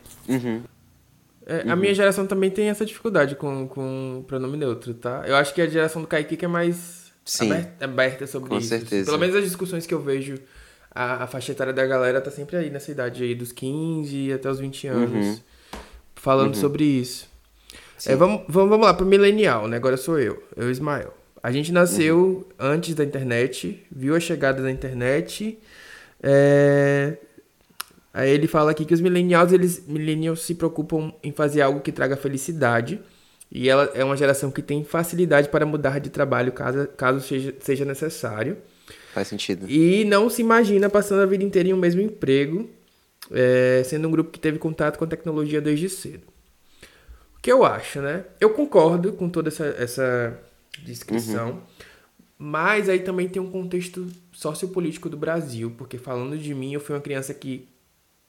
É, 1.45 1.69
A 1.69 1.75
minha 1.75 1.93
geração 1.93 2.25
também 2.25 2.49
tem 2.49 2.69
essa 2.69 2.83
dificuldade 2.83 3.35
com, 3.35 3.67
com 3.67 4.23
pronome 4.25 4.57
neutro, 4.57 4.93
tá? 4.95 5.21
Eu 5.27 5.35
acho 5.35 5.53
que 5.53 5.61
a 5.61 5.67
geração 5.67 6.01
do 6.01 6.07
Kaique 6.07 6.35
que 6.35 6.45
é 6.45 6.47
mais 6.47 7.04
Sim. 7.25 7.51
aberta, 7.51 7.85
aberta 7.85 8.27
sobre 8.27 8.49
Com 8.49 8.57
isso. 8.59 8.69
certeza. 8.69 9.05
Pelo 9.05 9.17
menos 9.17 9.35
as 9.35 9.43
discussões 9.43 9.85
que 9.87 9.93
eu 9.93 9.99
vejo, 9.99 10.35
a, 10.91 11.23
a 11.23 11.27
faixa 11.27 11.51
etária 11.51 11.73
da 11.73 11.85
galera 11.85 12.21
tá 12.21 12.29
sempre 12.31 12.55
aí 12.55 12.69
nessa 12.69 12.91
idade 12.91 13.23
aí, 13.23 13.33
dos 13.33 13.51
15 13.51 14.31
até 14.31 14.49
os 14.49 14.59
20 14.59 14.87
anos, 14.87 15.41
falando 16.15 16.55
sobre 16.55 16.83
isso. 16.83 17.27
É, 18.05 18.15
vamos, 18.15 18.43
vamos, 18.47 18.69
vamos 18.69 18.85
lá 18.85 18.93
pro 18.93 19.05
milenial, 19.05 19.67
né? 19.67 19.77
Agora 19.77 19.97
sou 19.97 20.19
eu, 20.19 20.41
eu 20.55 20.69
e 20.69 20.71
Ismael. 20.71 21.13
A 21.41 21.51
gente 21.51 21.71
nasceu 21.71 22.47
antes 22.59 22.93
da 22.95 23.03
internet, 23.03 23.83
viu 23.91 24.15
a 24.15 24.19
chegada 24.19 24.61
da 24.61 24.69
internet. 24.71 25.57
é, 26.21 27.17
Aí 28.13 28.29
ele 28.29 28.47
fala 28.47 28.71
aqui 28.71 28.85
que 28.85 28.93
os 28.93 29.01
millennials, 29.01 29.51
eles 29.51 29.85
millennials 29.85 30.41
se 30.41 30.55
preocupam 30.55 31.13
em 31.21 31.33
fazer 31.33 31.61
algo 31.61 31.81
que 31.81 31.91
traga 31.91 32.15
felicidade. 32.15 33.01
E 33.51 33.69
ela 33.69 33.91
é 33.93 34.03
uma 34.03 34.17
geração 34.17 34.51
que 34.51 34.61
tem 34.61 34.83
facilidade 34.83 35.49
para 35.49 35.65
mudar 35.65 35.99
de 35.99 36.09
trabalho 36.09 36.51
caso, 36.51 36.87
caso 36.97 37.25
seja, 37.25 37.53
seja 37.59 37.85
necessário. 37.85 38.57
Faz 39.13 39.27
sentido. 39.27 39.69
E 39.69 40.03
não 40.05 40.29
se 40.29 40.41
imagina 40.41 40.89
passando 40.89 41.21
a 41.21 41.25
vida 41.25 41.43
inteira 41.43 41.69
em 41.69 41.73
um 41.73 41.77
mesmo 41.77 42.01
emprego, 42.01 42.69
é, 43.31 43.81
sendo 43.85 44.07
um 44.07 44.11
grupo 44.11 44.31
que 44.31 44.39
teve 44.39 44.59
contato 44.59 44.97
com 44.97 45.05
a 45.05 45.07
tecnologia 45.07 45.61
desde 45.61 45.89
cedo. 45.89 46.23
O 47.37 47.41
que 47.41 47.51
eu 47.51 47.63
acho, 47.63 48.01
né? 48.01 48.25
Eu 48.41 48.49
concordo 48.49 49.13
com 49.13 49.29
toda 49.29 49.49
essa, 49.49 49.65
essa 49.65 50.39
descrição, 50.83 51.61
mas 52.37 52.89
aí 52.89 52.99
também 52.99 53.29
tem 53.29 53.41
um 53.41 53.49
contexto 53.49 54.07
sociopolítico 54.33 55.09
do 55.09 55.15
Brasil, 55.15 55.73
porque 55.77 55.97
falando 55.97 56.37
de 56.37 56.53
mim, 56.53 56.73
eu 56.73 56.79
fui 56.79 56.95
uma 56.95 57.01
criança 57.01 57.33
que 57.33 57.69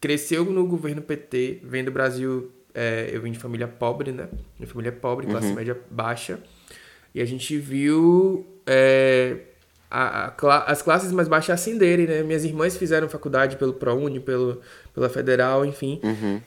cresceu 0.01 0.45
no 0.45 0.67
governo 0.67 1.03
PT, 1.03 1.61
vendo 1.65 1.89
o 1.89 1.93
Brasil. 1.93 2.53
É, 2.77 3.09
eu 3.13 3.21
vim 3.23 3.33
de 3.33 3.39
família 3.39 3.67
pobre, 3.67 4.13
né? 4.13 4.29
Minha 4.59 4.69
família 4.69 4.91
é 4.91 4.93
pobre, 4.93 5.27
classe 5.27 5.49
média 5.55 5.77
baixa. 5.91 6.39
E 7.15 7.21
a 7.21 7.25
gente 7.25 7.57
viu 7.57 8.47
é, 8.67 9.37
a- 9.91 10.33
a 10.37 10.65
as 10.73 10.83
classes 10.83 11.11
mais 11.13 11.29
baixas 11.29 11.55
ascenderem, 11.59 12.07
né? 12.07 12.23
Minhas 12.23 12.45
irmãs 12.45 12.77
fizeram 12.77 13.09
faculdade 13.09 13.57
pelo 13.57 13.73
ProUni, 13.73 14.21
pelo, 14.21 14.61
pela 14.93 15.09
Federal, 15.09 15.65
enfim. 15.65 15.99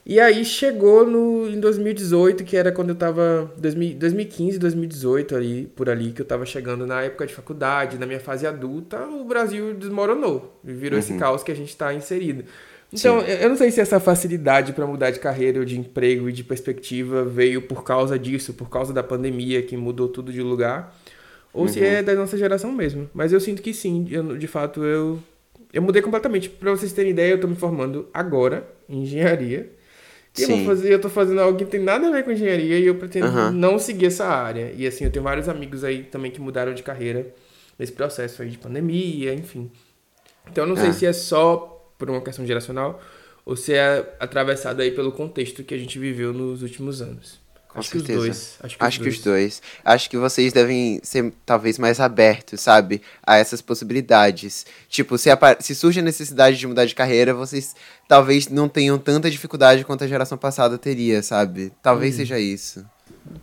E 0.06 0.20
aí 0.20 0.44
chegou 0.44 1.04
no, 1.06 1.48
em 1.48 1.58
2018, 1.58 2.44
que 2.44 2.56
era 2.56 2.70
quando 2.70 2.90
eu 2.90 2.94
tava... 2.94 3.50
2000 3.56 3.96
2015, 3.98 4.58
2018, 4.58 5.34
ali, 5.34 5.66
por 5.74 5.88
ali, 5.90 6.12
que 6.12 6.20
eu 6.22 6.26
tava 6.26 6.44
chegando 6.46 6.86
na 6.86 7.02
época 7.02 7.26
de 7.26 7.34
faculdade, 7.34 7.98
na 7.98 8.06
minha 8.06 8.20
fase 8.20 8.46
adulta, 8.46 9.02
o 9.06 9.24
Brasil 9.24 9.74
desmoronou. 9.74 10.60
E 10.64 10.72
virou 10.72 10.98
esse 10.98 11.14
caos 11.18 11.42
que 11.42 11.50
a 11.50 11.56
gente 11.56 11.74
tá 11.76 11.92
inserido. 11.94 12.44
Então, 12.92 13.20
eu 13.20 13.36
eu 13.42 13.48
não 13.48 13.56
sei 13.56 13.70
se 13.70 13.80
essa 13.80 14.00
facilidade 14.00 14.72
para 14.72 14.86
mudar 14.86 15.10
de 15.10 15.20
carreira, 15.20 15.60
ou 15.60 15.64
de 15.64 15.78
emprego 15.78 16.28
e 16.28 16.32
de 16.32 16.42
perspectiva 16.42 17.24
veio 17.24 17.62
por 17.62 17.84
causa 17.84 18.18
disso, 18.18 18.52
por 18.54 18.68
causa 18.68 18.92
da 18.92 19.02
pandemia 19.02 19.62
que 19.62 19.76
mudou 19.76 20.08
tudo 20.08 20.32
de 20.32 20.42
lugar, 20.42 20.96
ou 21.52 21.68
se 21.68 21.82
é 21.84 22.02
da 22.02 22.14
nossa 22.14 22.36
geração 22.36 22.72
mesmo. 22.72 23.08
Mas 23.14 23.32
eu 23.32 23.40
sinto 23.40 23.62
que 23.62 23.72
sim, 23.72 24.06
eu, 24.10 24.36
de 24.36 24.46
fato 24.46 24.84
eu 24.84 25.20
eu 25.72 25.80
mudei 25.82 26.02
completamente. 26.02 26.48
Para 26.48 26.70
vocês 26.72 26.92
terem 26.92 27.12
ideia, 27.12 27.32
eu 27.32 27.40
tô 27.40 27.46
me 27.46 27.54
formando 27.54 28.08
agora 28.12 28.66
em 28.88 29.02
engenharia. 29.02 29.70
E 30.38 30.42
eu, 30.42 30.48
vou 30.48 30.58
Sim. 30.58 30.64
fazer, 30.64 30.92
eu 30.92 31.00
tô 31.00 31.08
fazendo 31.08 31.40
algo 31.40 31.56
que 31.58 31.64
não 31.64 31.70
tem 31.70 31.80
nada 31.80 32.08
a 32.08 32.10
ver 32.10 32.24
com 32.24 32.30
engenharia 32.32 32.78
e 32.78 32.86
eu 32.86 32.94
pretendo 32.96 33.26
Aham. 33.28 33.50
não 33.52 33.78
seguir 33.78 34.06
essa 34.06 34.26
área. 34.26 34.72
E 34.76 34.86
assim, 34.86 35.04
eu 35.04 35.10
tenho 35.10 35.22
vários 35.24 35.48
amigos 35.48 35.84
aí 35.84 36.02
também 36.04 36.30
que 36.30 36.40
mudaram 36.40 36.72
de 36.74 36.82
carreira 36.82 37.32
nesse 37.78 37.92
processo 37.92 38.42
aí 38.42 38.48
de 38.48 38.58
pandemia, 38.58 39.32
enfim. 39.34 39.70
Então 40.50 40.64
eu 40.64 40.68
não 40.68 40.76
sei 40.76 40.88
Ah. 40.88 40.92
se 40.92 41.06
é 41.06 41.12
só 41.12 41.69
por 42.00 42.10
uma 42.10 42.20
questão 42.22 42.44
geracional 42.44 43.00
ou 43.44 43.56
se 43.56 43.74
é 43.74 44.16
atravessado 44.18 44.80
aí 44.80 44.90
pelo 44.90 45.12
contexto 45.12 45.62
que 45.62 45.74
a 45.74 45.78
gente 45.78 45.98
viveu 45.98 46.32
nos 46.32 46.62
últimos 46.62 47.02
anos. 47.02 47.38
Com 47.68 47.78
acho 47.78 47.90
certeza. 47.90 48.06
que 48.06 48.18
os 48.18 48.24
dois. 48.24 48.56
Acho 48.60 48.78
que, 48.78 48.84
Acho 48.84 49.00
que 49.00 49.08
os 49.08 49.18
dois. 49.20 49.62
Acho 49.84 50.10
que 50.10 50.16
vocês 50.16 50.52
devem 50.52 51.00
ser 51.04 51.32
talvez 51.46 51.78
mais 51.78 52.00
abertos, 52.00 52.60
sabe? 52.60 53.00
A 53.22 53.36
essas 53.36 53.62
possibilidades. 53.62 54.66
Tipo, 54.88 55.16
se, 55.16 55.30
se 55.60 55.74
surge 55.76 56.00
a 56.00 56.02
necessidade 56.02 56.58
de 56.58 56.66
mudar 56.66 56.84
de 56.84 56.94
carreira, 56.96 57.32
vocês 57.32 57.76
talvez 58.08 58.48
não 58.48 58.68
tenham 58.68 58.98
tanta 58.98 59.30
dificuldade 59.30 59.84
quanto 59.84 60.02
a 60.02 60.08
geração 60.08 60.36
passada 60.36 60.76
teria, 60.78 61.22
sabe? 61.22 61.72
Talvez 61.80 62.16
seja 62.16 62.40
isso. 62.40 62.84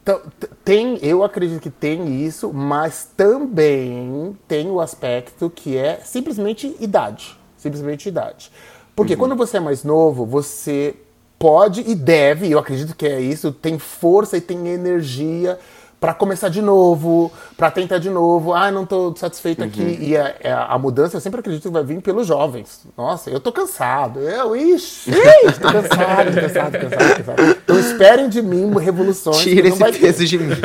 Então, 0.02 0.22
tem, 0.66 0.98
eu 1.02 1.24
acredito 1.24 1.62
que 1.62 1.70
tem 1.70 2.26
isso, 2.26 2.52
mas 2.52 3.10
também 3.16 4.38
tem 4.48 4.68
o 4.68 4.82
aspecto 4.82 5.50
que 5.50 5.78
é 5.78 6.02
simplesmente 6.04 6.76
idade. 6.82 7.37
Simplesmente 7.58 8.08
idade. 8.10 8.52
Porque 8.96 9.16
quando 9.16 9.36
você 9.36 9.58
é 9.58 9.60
mais 9.60 9.84
novo, 9.84 10.26
você 10.26 10.96
pode 11.38 11.82
e 11.88 11.94
deve, 11.94 12.50
eu 12.52 12.58
acredito 12.58 12.96
que 12.96 13.06
é 13.06 13.20
isso, 13.20 13.52
tem 13.52 13.78
força 13.78 14.38
e 14.38 14.42
tem 14.42 14.68
energia 14.70 15.60
pra 16.00 16.14
começar 16.14 16.50
de 16.50 16.62
novo, 16.62 17.32
pra 17.56 17.70
tentar 17.72 17.98
de 17.98 18.10
novo. 18.10 18.54
Ah, 18.54 18.72
não 18.72 18.86
tô 18.86 19.16
satisfeito 19.16 19.64
aqui. 19.64 19.98
E 20.02 20.16
a, 20.18 20.36
a- 20.44 20.74
a 20.76 20.78
mudança 20.80 21.18
eu 21.18 21.22
sempre 21.22 21.40
acredito 21.40 21.64
que 21.64 21.70
vai 21.70 21.84
vir 21.84 22.02
pelos 22.02 22.26
jovens. 22.28 22.82
Nossa, 22.96 23.30
eu 23.32 23.40
tô 23.40 23.52
cansado. 23.52 24.20
Eu, 24.20 24.56
ixi, 24.56 25.12
tô 25.60 25.72
cansado, 25.72 26.34
cansado, 26.40 26.72
cansado, 26.80 27.18
cansado. 27.18 27.58
Então 27.64 27.80
esperem 27.80 28.30
de 28.30 28.42
mim 28.44 28.72
revoluções. 28.80 29.38
Tira 29.38 29.68
esse 29.68 29.78
vai 29.80 29.92
ter. 29.92 30.00
peso 30.00 30.26
de 30.26 30.38
mim. 30.40 30.56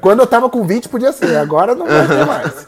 Quando 0.00 0.20
eu 0.20 0.26
tava 0.26 0.48
com 0.50 0.66
20 0.66 0.88
podia 0.88 1.12
ser, 1.12 1.36
agora 1.36 1.74
não 1.74 1.86
vai 1.86 2.06
ter 2.08 2.26
mais. 2.26 2.66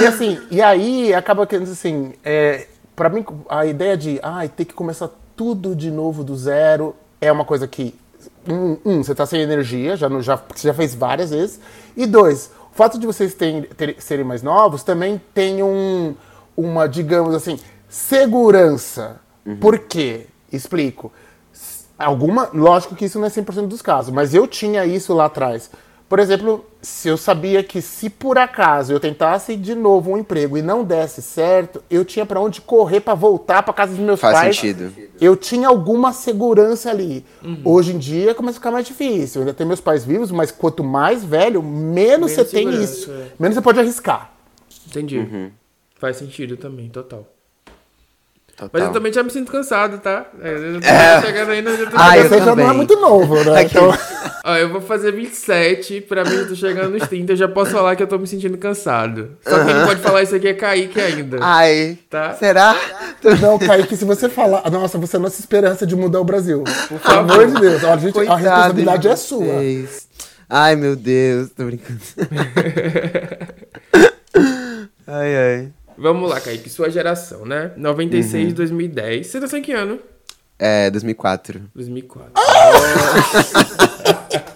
E 0.00 0.04
assim, 0.06 0.38
e 0.50 0.60
aí 0.60 1.14
acaba 1.14 1.46
que 1.46 1.54
assim, 1.54 2.12
é, 2.24 2.66
para 2.96 3.10
mim 3.10 3.24
a 3.48 3.66
ideia 3.66 3.96
de 3.96 4.18
ai, 4.22 4.48
ter 4.48 4.64
que 4.64 4.74
começar 4.74 5.10
tudo 5.36 5.76
de 5.76 5.90
novo 5.90 6.24
do 6.24 6.34
zero 6.34 6.96
é 7.20 7.30
uma 7.30 7.44
coisa 7.44 7.68
que 7.68 7.94
um, 8.48 8.78
um, 8.84 9.02
você 9.04 9.14
tá 9.14 9.26
sem 9.26 9.40
energia, 9.40 9.96
já, 9.96 10.08
já, 10.20 10.36
você 10.36 10.68
já 10.68 10.74
fez 10.74 10.94
várias 10.94 11.30
vezes. 11.30 11.60
E 11.96 12.06
dois, 12.06 12.50
o 12.72 12.74
fato 12.76 12.98
de 12.98 13.06
vocês 13.06 13.34
terem, 13.34 13.62
ter- 13.62 13.96
serem 14.00 14.24
mais 14.24 14.42
novos 14.42 14.82
também 14.82 15.20
tem 15.34 15.62
um, 15.62 16.14
uma, 16.56 16.88
digamos 16.88 17.34
assim, 17.34 17.58
segurança. 17.88 19.20
Por 19.60 19.78
quê? 19.78 20.26
Explico. 20.52 21.12
Alguma, 21.98 22.50
lógico 22.52 22.94
que 22.94 23.04
isso 23.06 23.18
não 23.18 23.26
é 23.26 23.30
100% 23.30 23.66
dos 23.68 23.80
casos, 23.80 24.12
mas 24.12 24.34
eu 24.34 24.46
tinha 24.46 24.84
isso 24.84 25.14
lá 25.14 25.26
atrás. 25.26 25.70
Por 26.08 26.20
exemplo, 26.20 26.64
se 26.80 27.08
eu 27.08 27.16
sabia 27.16 27.64
que 27.64 27.82
se 27.82 28.08
por 28.08 28.38
acaso 28.38 28.92
eu 28.92 29.00
tentasse 29.00 29.56
de 29.56 29.74
novo 29.74 30.12
um 30.12 30.16
emprego 30.18 30.56
e 30.56 30.62
não 30.62 30.84
desse 30.84 31.20
certo, 31.20 31.82
eu 31.90 32.04
tinha 32.04 32.24
pra 32.24 32.40
onde 32.40 32.60
correr 32.60 33.00
pra 33.00 33.12
voltar 33.14 33.62
pra 33.64 33.74
casa 33.74 33.90
dos 33.92 34.00
meus 34.00 34.20
Faz 34.20 34.34
pais. 34.38 34.56
sentido. 34.56 34.92
Eu 35.20 35.34
tinha 35.34 35.66
alguma 35.66 36.12
segurança 36.12 36.90
ali. 36.90 37.24
Hoje 37.64 37.92
em 37.92 37.98
dia 37.98 38.34
começa 38.36 38.56
a 38.58 38.60
ficar 38.60 38.70
mais 38.70 38.86
difícil. 38.86 39.40
Eu 39.40 39.46
ainda 39.48 39.54
tenho 39.54 39.66
meus 39.66 39.80
pais 39.80 40.04
vivos, 40.04 40.30
mas 40.30 40.52
quanto 40.52 40.84
mais 40.84 41.24
velho, 41.24 41.60
menos, 41.60 41.94
Menos 41.94 42.32
você 42.32 42.44
tem 42.44 42.68
isso. 42.82 43.10
é. 43.10 43.32
Menos 43.38 43.56
você 43.56 43.62
pode 43.62 43.80
arriscar. 43.80 44.32
Entendi. 44.86 45.18
Uhum. 45.18 45.50
Faz 45.98 46.18
sentido 46.18 46.56
também, 46.56 46.88
total. 46.88 47.26
Total. 48.56 48.70
Mas 48.72 48.82
eu 48.84 48.92
também 48.92 49.12
já 49.12 49.22
me 49.22 49.30
sinto 49.30 49.52
cansado, 49.52 49.98
tá? 49.98 50.24
É, 50.40 50.50
eu 50.54 50.80
já 50.80 51.20
tô 51.20 51.26
chegando 51.26 51.50
aí, 51.50 51.60
não, 51.60 51.76
já 51.76 51.90
tô 51.90 51.96
Ah, 51.98 52.16
eu 52.16 52.26
você 52.28 52.38
já 52.38 52.56
não 52.56 52.70
é 52.70 52.72
muito 52.72 52.96
novo, 52.98 53.34
né? 53.44 53.64
Então, 53.64 53.92
Ó, 54.44 54.54
eu 54.56 54.70
vou 54.70 54.80
fazer 54.80 55.12
27, 55.12 56.00
pra 56.02 56.24
mim 56.24 56.36
eu 56.36 56.48
tô 56.48 56.54
chegando 56.54 56.90
nos 56.96 57.06
30, 57.06 57.32
eu 57.32 57.36
já 57.36 57.48
posso 57.48 57.72
falar 57.72 57.94
que 57.96 58.02
eu 58.02 58.06
tô 58.06 58.16
me 58.18 58.26
sentindo 58.26 58.56
cansado. 58.56 59.36
Só 59.46 59.62
quem 59.64 59.74
não 59.74 59.86
pode 59.86 60.00
falar 60.00 60.22
isso 60.22 60.34
aqui 60.34 60.48
é 60.48 60.54
Kaique 60.54 60.98
ainda. 61.00 61.38
Ai, 61.42 61.98
Tá. 62.08 62.32
será? 62.34 62.74
não, 63.42 63.58
Kaique, 63.58 63.94
se 63.96 64.04
você 64.06 64.26
falar. 64.28 64.70
Nossa, 64.70 64.96
você 64.96 65.16
é 65.16 65.18
a 65.18 65.22
nossa 65.22 65.38
esperança 65.40 65.86
de 65.86 65.94
mudar 65.94 66.20
o 66.20 66.24
Brasil. 66.24 66.64
Por 66.88 67.10
amor 67.12 67.46
de 67.48 67.60
Deus. 67.60 67.84
A, 67.84 67.96
gente, 67.98 68.10
a 68.10 68.12
Coitado 68.12 68.38
responsabilidade 68.40 69.02
de 69.02 69.08
é 69.08 69.16
sua. 69.16 69.44
vocês. 69.44 70.08
Ai, 70.48 70.76
meu 70.76 70.94
Deus, 70.96 71.50
tô 71.50 71.64
brincando. 71.64 72.00
ai, 75.06 75.36
ai. 75.36 75.68
Vamos 75.98 76.28
lá, 76.28 76.40
Kaique, 76.40 76.68
sua 76.68 76.90
geração, 76.90 77.46
né? 77.46 77.70
96, 77.76 78.52
2010. 78.52 79.26
Você 79.26 79.40
nasceu 79.40 79.58
em 79.58 79.62
que 79.62 79.72
ano? 79.72 79.98
É, 80.58 80.90
2004. 80.90 81.62
2004. 81.74 82.32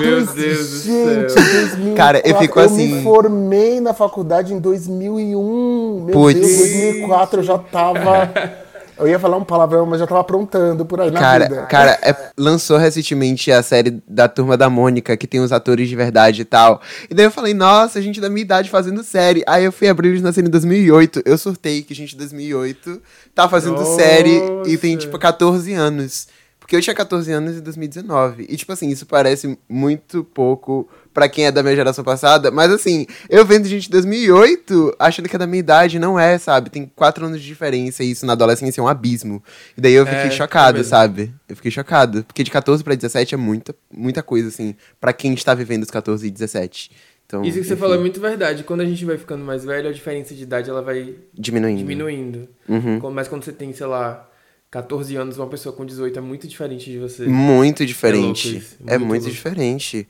Meu 0.00 0.26
Deus 0.26 0.70
do 0.70 0.78
Gente, 0.80 1.32
céu. 1.32 1.42
2004. 1.42 1.94
Cara, 1.94 2.22
eu 2.24 2.36
fico 2.38 2.58
Eu 2.58 2.64
assim- 2.64 2.94
me 2.96 3.02
formei 3.02 3.80
na 3.80 3.94
faculdade 3.94 4.52
em 4.52 4.58
2001. 4.58 6.04
Meu 6.06 6.12
Puts. 6.14 6.40
Deus, 6.40 6.56
2004 6.56 7.40
eu 7.40 7.44
já 7.44 7.58
tava. 7.58 8.32
Eu 8.96 9.08
ia 9.08 9.18
falar 9.18 9.36
um 9.36 9.44
palavrão, 9.44 9.84
mas 9.86 9.98
já 10.00 10.06
tava 10.06 10.20
aprontando 10.20 10.84
por 10.86 11.00
aí 11.00 11.10
na 11.10 11.18
Cara, 11.20 11.48
vida. 11.48 11.62
cara 11.66 11.98
é- 12.02 12.30
lançou 12.36 12.76
recentemente 12.76 13.50
a 13.50 13.62
série 13.62 14.00
da 14.06 14.28
Turma 14.28 14.56
da 14.56 14.70
Mônica, 14.70 15.16
que 15.16 15.26
tem 15.26 15.40
os 15.40 15.52
atores 15.52 15.88
de 15.88 15.96
verdade 15.96 16.42
e 16.42 16.44
tal. 16.44 16.80
E 17.10 17.14
daí 17.14 17.26
eu 17.26 17.30
falei, 17.30 17.54
nossa, 17.54 18.00
gente 18.00 18.20
da 18.20 18.28
minha 18.30 18.42
idade 18.42 18.70
fazendo 18.70 19.02
série. 19.02 19.42
Aí 19.46 19.64
eu 19.64 19.72
fui 19.72 19.88
abrir 19.88 20.08
eles 20.08 20.22
na 20.22 20.32
série 20.32 20.46
em 20.46 20.50
2008. 20.50 21.22
Eu 21.24 21.36
sortei 21.36 21.82
que 21.82 21.92
gente 21.94 22.10
de 22.10 22.16
2008 22.18 23.00
tá 23.34 23.48
fazendo 23.48 23.74
Nossa. 23.76 23.96
série 23.96 24.40
e 24.66 24.76
tem, 24.76 24.96
tipo, 24.96 25.18
14 25.18 25.72
anos. 25.72 26.28
Porque 26.64 26.74
eu 26.76 26.80
tinha 26.80 26.94
14 26.96 27.30
anos 27.30 27.56
em 27.58 27.60
2019. 27.60 28.46
E, 28.48 28.56
tipo 28.56 28.72
assim, 28.72 28.88
isso 28.88 29.04
parece 29.04 29.58
muito 29.68 30.24
pouco 30.24 30.88
pra 31.12 31.28
quem 31.28 31.44
é 31.44 31.52
da 31.52 31.62
minha 31.62 31.76
geração 31.76 32.02
passada. 32.02 32.50
Mas, 32.50 32.72
assim, 32.72 33.06
eu 33.28 33.44
vendo 33.44 33.66
gente 33.68 33.82
de 33.82 33.90
2008, 33.90 34.96
achando 34.98 35.28
que 35.28 35.36
é 35.36 35.38
da 35.38 35.46
minha 35.46 35.60
idade, 35.60 35.98
não 35.98 36.18
é, 36.18 36.38
sabe? 36.38 36.70
Tem 36.70 36.90
4 36.96 37.26
anos 37.26 37.38
de 37.42 37.46
diferença 37.46 38.02
e 38.02 38.12
isso 38.12 38.24
na 38.24 38.32
adolescência 38.32 38.80
é 38.80 38.84
um 38.84 38.88
abismo. 38.88 39.42
E 39.76 39.80
daí 39.82 39.92
eu 39.92 40.06
fiquei 40.06 40.20
É, 40.22 40.30
chocado, 40.30 40.80
é 40.80 40.82
sabe? 40.82 41.34
Eu 41.46 41.54
fiquei 41.54 41.70
chocado. 41.70 42.24
Porque 42.24 42.42
de 42.42 42.50
14 42.50 42.82
pra 42.82 42.94
17 42.94 43.34
é 43.34 43.36
muita, 43.36 43.74
muita 43.92 44.22
coisa, 44.22 44.48
assim, 44.48 44.74
pra 44.98 45.12
quem 45.12 45.34
está 45.34 45.52
vivendo 45.52 45.82
os 45.82 45.90
14 45.90 46.26
e 46.26 46.30
17. 46.30 46.90
Então, 47.26 47.42
Isso 47.42 47.58
que 47.58 47.64
você 47.64 47.74
enfim, 47.74 47.80
falou 47.80 47.96
é 47.96 47.98
muito 47.98 48.18
verdade. 48.20 48.64
Quando 48.64 48.80
a 48.80 48.86
gente 48.86 49.04
vai 49.04 49.18
ficando 49.18 49.44
mais 49.44 49.64
velho, 49.66 49.90
a 49.90 49.92
diferença 49.92 50.34
de 50.34 50.42
idade 50.42 50.70
ela 50.70 50.80
vai 50.80 51.14
Diminuindo. 51.34 51.78
diminuindo. 51.78 52.48
Uhum. 52.66 53.10
Mas 53.12 53.28
quando 53.28 53.44
você 53.44 53.52
tem, 53.52 53.70
sei 53.74 53.86
lá, 53.86 54.26
14 54.74 55.14
anos, 55.14 55.38
uma 55.38 55.46
pessoa 55.46 55.72
com 55.72 55.86
18 55.86 56.18
é 56.18 56.20
muito 56.20 56.48
diferente 56.48 56.90
de 56.90 56.98
você. 56.98 57.26
Muito 57.26 57.84
É 57.84 57.86
diferente. 57.86 58.48
louco 58.48 58.58
isso, 58.64 58.76
É 58.88 58.98
muito 58.98 59.06
muito, 59.08 59.22
louco. 59.22 59.34
diferente. 59.36 60.08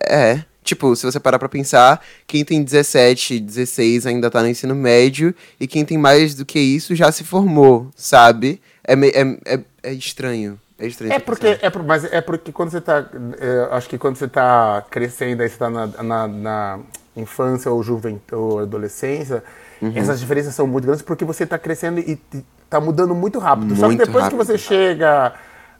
É. 0.00 0.42
Tipo, 0.64 0.96
se 0.96 1.04
você 1.04 1.20
parar 1.20 1.38
pra 1.38 1.50
pensar, 1.50 2.02
quem 2.26 2.42
tem 2.42 2.64
17, 2.64 3.38
16 3.38 4.06
ainda 4.06 4.30
tá 4.30 4.40
no 4.42 4.48
ensino 4.48 4.74
médio, 4.74 5.34
e 5.60 5.66
quem 5.66 5.84
tem 5.84 5.98
mais 5.98 6.34
do 6.34 6.46
que 6.46 6.58
isso 6.58 6.94
já 6.94 7.12
se 7.12 7.24
formou, 7.24 7.90
sabe? 7.94 8.58
É, 8.82 8.96
me- 8.96 9.10
é, 9.10 9.38
é, 9.54 9.60
é 9.82 9.92
estranho. 9.92 10.58
É 10.78 10.86
estranho. 10.86 11.12
É 11.12 11.18
porque, 11.18 11.48
pensar. 11.54 11.66
é, 11.66 11.70
por- 11.70 11.82
mas 11.82 12.04
é 12.04 12.20
porque 12.22 12.50
quando 12.52 12.70
você 12.70 12.80
tá. 12.80 13.08
é, 13.38 13.68
acho 13.76 13.86
que 13.88 13.98
quando 13.98 14.16
você 14.16 14.26
tá 14.28 14.82
crescendo, 14.90 15.42
aí 15.42 15.48
você 15.50 15.56
tá 15.58 15.68
na, 15.68 15.86
na, 16.02 16.26
na 16.26 16.80
infância 17.14 17.70
ou 17.70 17.82
juventude 17.82 18.34
ou 18.34 18.58
adolescência, 18.60 19.44
Uhum. 19.80 19.92
essas 19.94 20.18
diferenças 20.20 20.54
são 20.54 20.66
muito 20.66 20.84
grandes 20.84 21.02
porque 21.02 21.24
você 21.24 21.44
tá 21.46 21.58
crescendo 21.58 22.00
e, 22.00 22.18
e 22.34 22.44
tá 22.70 22.80
mudando 22.80 23.14
muito 23.14 23.38
rápido. 23.38 23.74
Só 23.76 23.82
que 23.82 23.86
Muito 23.94 24.06
depois 24.06 24.24
rápido. 24.24 24.38
que 24.38 24.44
você 24.46 24.56
chega 24.58 25.34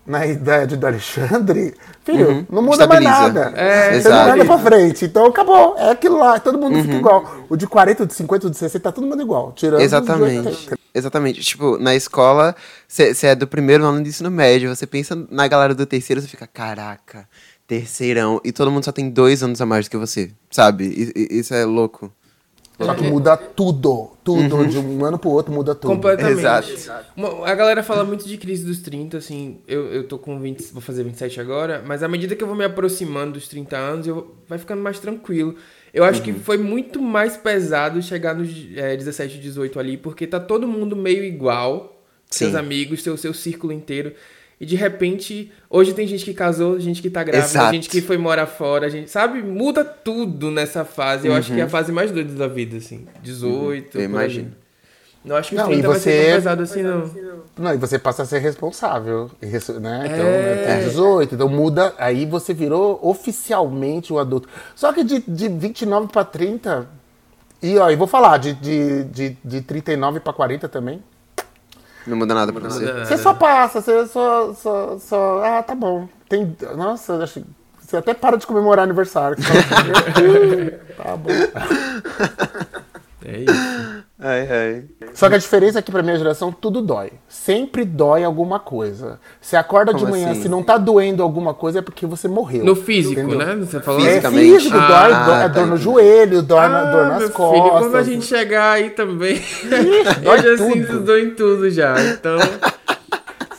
na 0.06 0.24
idade 0.24 0.76
do 0.76 0.86
Alexandre, 0.86 1.74
filho, 2.04 2.46
não 2.48 2.62
muda 2.62 2.84
Uhum. 2.86 2.92
Estabiliza. 2.92 3.10
mais 3.10 3.34
nada. 3.34 3.52
É, 3.56 3.84
você 4.00 4.08
não 4.08 4.16
exato. 4.16 4.30
anda 4.32 4.44
pra 4.44 4.58
frente. 4.58 5.04
Então 5.06 5.26
acabou. 5.26 5.74
É 5.78 5.90
aquilo 5.90 6.18
lá. 6.18 6.38
Todo 6.38 6.58
mundo 6.58 6.76
Uhum. 6.76 6.82
fica 6.82 6.94
igual. 6.94 7.36
O 7.48 7.56
de 7.56 7.66
40, 7.66 8.02
o 8.04 8.06
de 8.06 8.14
50, 8.14 8.46
o 8.46 8.50
de 8.50 8.56
60, 8.56 8.82
tá 8.82 8.92
todo 8.92 9.06
mundo 9.06 9.20
igual. 9.22 9.52
Tirando 9.52 9.80
Exatamente. 9.80 10.46
80. 10.48 10.78
Exatamente. 10.94 11.40
Tipo, 11.40 11.76
na 11.78 11.94
escola, 11.94 12.54
você 12.86 13.14
é 13.26 13.34
do 13.34 13.46
primeiro 13.48 13.84
ano 13.84 14.00
do 14.02 14.08
ensino 14.08 14.30
médio, 14.30 14.74
você 14.74 14.86
pensa 14.86 15.16
na 15.30 15.48
galera 15.48 15.74
do 15.74 15.84
terceiro, 15.84 16.22
você 16.22 16.28
fica, 16.28 16.46
caraca, 16.46 17.28
terceirão. 17.66 18.40
E 18.44 18.52
todo 18.52 18.70
mundo 18.70 18.84
só 18.84 18.92
tem 18.92 19.10
dois 19.10 19.42
anos 19.42 19.60
a 19.60 19.66
mais 19.66 19.86
do 19.86 19.90
que 19.90 19.96
você, 19.96 20.30
sabe? 20.50 21.12
Isso 21.30 21.52
é 21.52 21.64
louco. 21.64 22.12
Só 22.78 22.95
que 22.95 23.04
muda 23.04 23.37
tudo. 23.37 24.11
Tudo. 24.23 24.56
Uhum. 24.56 24.66
De 24.68 24.76
um 24.78 25.04
ano 25.04 25.18
pro 25.18 25.30
outro 25.30 25.52
muda 25.52 25.75
tudo. 25.75 25.95
Completamente. 25.95 26.38
Exato. 26.73 27.06
Uma- 27.16 27.47
a 27.49 27.54
galera 27.54 27.83
fala 27.83 28.04
muito 28.04 28.26
de 28.28 28.37
crise 28.37 28.64
dos 28.66 28.80
30, 28.80 29.16
assim, 29.16 29.59
eu, 29.66 29.87
eu 29.87 30.04
tô 30.04 30.18
com 30.18 30.38
20, 30.38 30.73
vou 30.73 30.83
fazer 30.83 31.02
27 31.04 31.40
agora, 31.40 31.83
mas 31.87 32.02
à 32.02 32.09
medida 32.09 32.35
que 32.37 32.42
eu 32.42 32.47
vou 32.47 32.56
me 32.56 32.64
aproximando 32.64 33.33
dos 33.33 33.49
30 33.49 33.76
anos, 33.76 34.06
eu 34.06 34.35
vai 34.49 34.59
ficando 34.59 34.83
mais 34.83 34.99
tranquilo. 34.99 35.54
Eu 35.95 36.04
acho 36.04 36.18
Uhum. 36.21 36.25
que 36.26 36.33
foi 36.35 36.59
muito 36.59 37.00
mais 37.00 37.37
pesado 37.37 38.02
chegar 38.02 38.34
nos 38.34 38.50
é, 38.76 38.95
17, 38.95 39.39
18 39.39 39.80
ali, 39.80 39.97
porque 39.97 40.26
tá 40.26 40.39
todo 40.39 40.69
mundo 40.69 40.95
meio 40.95 41.25
igual, 41.25 42.02
seus 42.30 42.50
Sim. 42.52 42.58
amigos, 42.58 43.02
seu, 43.02 43.17
seu 43.17 43.32
círculo 43.32 43.73
inteiro. 43.73 44.12
E 44.58 44.64
de 44.64 44.75
repente, 44.75 45.52
hoje 45.69 45.92
tem 45.92 46.06
gente 46.06 46.25
que 46.25 46.32
casou, 46.32 46.80
gente 46.80 47.02
que 47.02 47.10
tá 47.10 47.23
grávida, 47.23 47.47
Exato. 47.47 47.75
gente 47.75 47.90
que 47.90 48.00
foi 48.00 48.16
morar 48.16 48.47
fora, 48.47 48.88
gente, 48.88 49.10
sabe? 49.10 49.42
Muda 49.42 49.84
tudo 49.84 50.50
nessa 50.50 50.82
fase. 50.84 51.28
Eu 51.28 51.34
acho 51.34 51.52
que 51.52 51.60
é 51.60 51.64
a 51.64 51.69
fase 51.69 51.92
mais 51.92 52.10
doida 52.10 52.32
da 52.32 52.49
vida, 52.49 52.78
assim. 52.78 53.06
18, 53.23 53.99
Uhum. 53.99 54.04
Eu. 54.21 54.47
Não 55.25 55.34
acho 55.36 55.49
que 55.50 55.56
Não, 55.56 55.66
30 55.66 55.80
e 55.80 55.86
vai 55.88 55.99
ser 55.99 56.10
você- 56.10 56.25
tão 56.26 56.34
pesado 56.36 56.62
assim, 56.62 56.82
não. 56.82 57.10
Não, 57.58 57.75
e 57.75 57.76
você 57.76 57.99
passa 57.99 58.23
a 58.23 58.25
ser 58.25 58.38
responsável, 58.38 59.28
res- 59.42 59.69
né? 59.71 60.02
Então, 60.06 60.25
É. 60.25 60.54
né, 60.54 60.64
tem 60.78 60.84
18, 60.88 61.34
então 61.34 61.49
muda, 61.49 61.92
aí 61.99 62.25
você 62.25 62.54
virou 62.54 63.00
oficialmente 63.02 64.12
um 64.12 64.19
adulto. 64.19 64.49
Só 64.76 64.92
que 64.92 65.02
de, 65.02 65.19
de 65.26 65.49
29 65.49 66.06
pra 66.12 66.25
30, 66.25 66.86
e 67.60 67.76
ó, 67.76 67.90
e 67.90 67.97
vou 67.97 68.06
falar, 68.06 68.38
de, 68.38 68.54
de, 68.54 69.02
de, 69.04 69.36
de 69.45 69.60
39 69.62 70.21
pra 70.21 70.32
40 70.32 70.69
também, 70.69 71.02
Não 72.06 72.16
muda 72.16 72.34
nada 72.34 72.52
pra 72.52 72.69
você. 72.69 72.80
muda 72.80 72.92
nada. 72.92 73.06
você 73.06 73.19
só 73.19 73.34
passa, 73.34 73.80
você 73.80 74.06
só, 74.06 74.54
só, 74.54 74.99
só, 74.99 75.45
ah, 75.45 75.62
tá 75.62 75.75
bom. 75.75 76.08
Tem, 76.28 76.56
nossa, 76.76 77.14
eu 77.14 77.23
acho, 77.23 77.42
você 77.80 77.97
até 77.97 78.14
para 78.14 78.36
de 78.36 78.47
comemorar 78.47 78.84
aniversário. 78.84 79.36
Você 79.36 79.62
fala, 79.62 80.73
tá 80.97 81.16
bom. 81.16 81.30
É 83.25 83.38
isso. 83.38 84.05
Ai, 84.18 84.48
ai. 84.50 84.84
Só 85.12 85.28
que 85.28 85.34
a 85.34 85.38
diferença 85.38 85.78
é 85.78 85.82
que 85.82 85.92
pra 85.92 86.02
minha 86.02 86.16
geração 86.16 86.50
tudo 86.50 86.80
dói. 86.80 87.12
Sempre 87.28 87.84
dói 87.84 88.24
alguma 88.24 88.58
coisa. 88.58 89.20
Você 89.38 89.56
acorda 89.56 89.92
de 89.92 90.00
Como 90.00 90.10
manhã, 90.12 90.30
assim? 90.30 90.40
se 90.42 90.48
não 90.48 90.62
tá 90.62 90.78
doendo 90.78 91.22
alguma 91.22 91.52
coisa 91.52 91.80
é 91.80 91.82
porque 91.82 92.06
você 92.06 92.26
morreu. 92.26 92.64
No 92.64 92.74
físico, 92.74 93.20
Entendeu? 93.20 93.38
né? 93.38 93.54
Você 93.56 93.78
falou? 93.78 94.00
É 94.00 94.08
Fisicamente. 94.08 94.52
físico, 94.56 94.76
Ah, 94.78 94.86
dói, 94.88 95.08
dói, 95.12 95.24
tá, 95.26 95.42
é 95.42 95.48
dor 95.50 95.66
no 95.66 95.76
joelho, 95.76 96.42
dói, 96.42 96.66
na, 96.68 96.84
dor 96.90 97.04
Ah, 97.04 97.08
nas 97.10 97.18
meu 97.18 97.30
costas. 97.30 97.60
Filho, 97.62 97.70
quando 97.78 97.96
a 97.96 98.02
gente 98.02 98.24
chegar 98.24 98.72
aí 98.72 98.88
também, 98.90 99.36
eu 100.16 100.22
dói 100.22 100.38
já 100.38 100.56
tudo. 100.56 100.72
sinto 100.72 101.00
dor 101.00 101.18
em 101.18 101.30
tudo 101.34 101.70
já. 101.70 101.94
Então, 102.02 102.38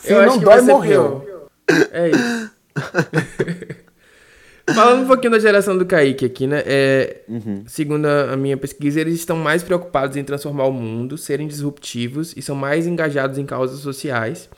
Se 0.00 0.12
eu 0.12 0.22
não 0.22 0.28
acho 0.30 0.38
que 0.40 0.44
dói, 0.44 0.60
morreu. 0.62 1.24
pior. 1.24 1.86
É 1.92 2.10
isso. 2.10 2.50
Falando 4.74 5.02
um 5.02 5.06
pouquinho 5.06 5.32
da 5.32 5.38
geração 5.38 5.76
do 5.76 5.86
Kaique 5.86 6.26
aqui, 6.26 6.46
né? 6.46 6.62
É, 6.66 7.22
Segundo 7.66 8.06
a 8.06 8.32
a 8.32 8.36
minha 8.36 8.56
pesquisa, 8.56 9.00
eles 9.00 9.14
estão 9.14 9.36
mais 9.36 9.62
preocupados 9.62 10.16
em 10.16 10.24
transformar 10.24 10.64
o 10.64 10.72
mundo, 10.72 11.16
serem 11.16 11.46
disruptivos 11.46 12.34
e 12.36 12.42
são 12.42 12.54
mais 12.54 12.86
engajados 12.86 13.38
em 13.38 13.46
causas 13.46 13.80
sociais. 13.80 14.48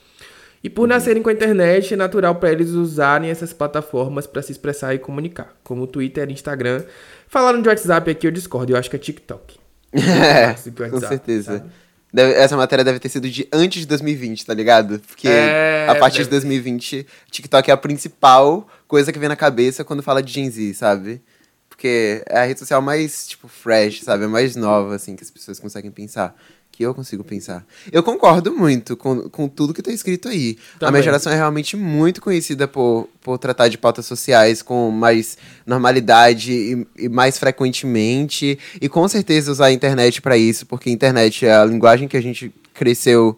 E 0.63 0.69
por 0.69 0.87
nascerem 0.87 1.23
com 1.23 1.29
a 1.29 1.33
internet, 1.33 1.93
é 1.93 1.97
natural 1.97 2.35
para 2.35 2.51
eles 2.51 2.69
usarem 2.71 3.29
essas 3.29 3.51
plataformas 3.51 4.27
para 4.27 4.41
se 4.41 4.51
expressar 4.51 4.93
e 4.93 4.99
comunicar, 4.99 5.55
como 5.63 5.87
Twitter 5.87 6.29
e 6.29 6.33
Instagram. 6.33 6.83
Falaram 7.27 7.61
de 7.61 7.67
WhatsApp 7.67 8.11
aqui, 8.11 8.27
eu 8.27 8.31
discordo, 8.31 8.73
eu 8.73 8.77
acho 8.77 8.89
que 8.89 8.95
é 8.95 8.99
TikTok. 8.99 9.59
É, 9.93 10.51
o 10.51 10.91
com 10.91 10.99
certeza. 11.01 11.57
sabe? 11.57 11.69
Deve- 12.13 12.33
essa 12.33 12.57
matéria 12.57 12.83
deve 12.83 12.99
ter 12.99 13.07
sido 13.09 13.29
de 13.29 13.47
antes 13.53 13.79
de 13.81 13.85
2020, 13.87 14.45
tá 14.45 14.53
ligado? 14.53 14.99
Porque 14.99 15.27
É, 15.29 15.85
a 15.89 15.95
partir 15.95 16.17
de 16.17 16.23
deve- 16.25 16.31
2020, 16.41 17.07
TikTok 17.31 17.69
é 17.69 17.73
a 17.73 17.77
principal 17.77 18.67
coisa 18.87 19.11
que 19.13 19.19
vem 19.19 19.29
na 19.29 19.35
cabeça 19.35 19.83
quando 19.83 20.03
fala 20.03 20.21
de 20.21 20.31
Gen 20.33 20.49
Z, 20.49 20.73
sabe? 20.73 21.21
Porque 21.69 22.21
é 22.27 22.39
a 22.41 22.43
rede 22.45 22.59
social 22.59 22.81
mais, 22.81 23.27
tipo, 23.27 23.47
fresh, 23.47 24.01
sabe? 24.03 24.25
É 24.25 24.27
mais 24.27 24.55
nova, 24.55 24.95
assim, 24.95 25.15
que 25.15 25.23
as 25.23 25.31
pessoas 25.31 25.59
conseguem 25.59 25.89
pensar. 25.89 26.35
Que 26.71 26.83
eu 26.83 26.95
consigo 26.95 27.23
pensar. 27.23 27.65
Eu 27.91 28.01
concordo 28.01 28.53
muito 28.53 28.95
com, 28.95 29.29
com 29.29 29.47
tudo 29.47 29.73
que 29.73 29.81
tá 29.81 29.91
escrito 29.91 30.29
aí. 30.29 30.57
A 30.75 30.79
Também. 30.79 30.93
minha 30.93 31.03
geração 31.03 31.31
é 31.31 31.35
realmente 31.35 31.75
muito 31.75 32.21
conhecida 32.21 32.67
por, 32.67 33.09
por 33.21 33.37
tratar 33.37 33.67
de 33.67 33.77
pautas 33.77 34.05
sociais 34.05 34.61
com 34.61 34.89
mais 34.89 35.37
normalidade 35.65 36.53
e, 36.53 36.87
e 36.97 37.09
mais 37.09 37.37
frequentemente. 37.37 38.57
E 38.79 38.87
com 38.87 39.07
certeza 39.07 39.51
usar 39.51 39.65
a 39.65 39.71
internet 39.71 40.21
pra 40.21 40.37
isso, 40.37 40.65
porque 40.65 40.89
a 40.89 40.93
internet 40.93 41.45
é 41.45 41.53
a 41.53 41.65
linguagem 41.65 42.07
que 42.07 42.15
a 42.15 42.21
gente 42.21 42.53
cresceu 42.73 43.37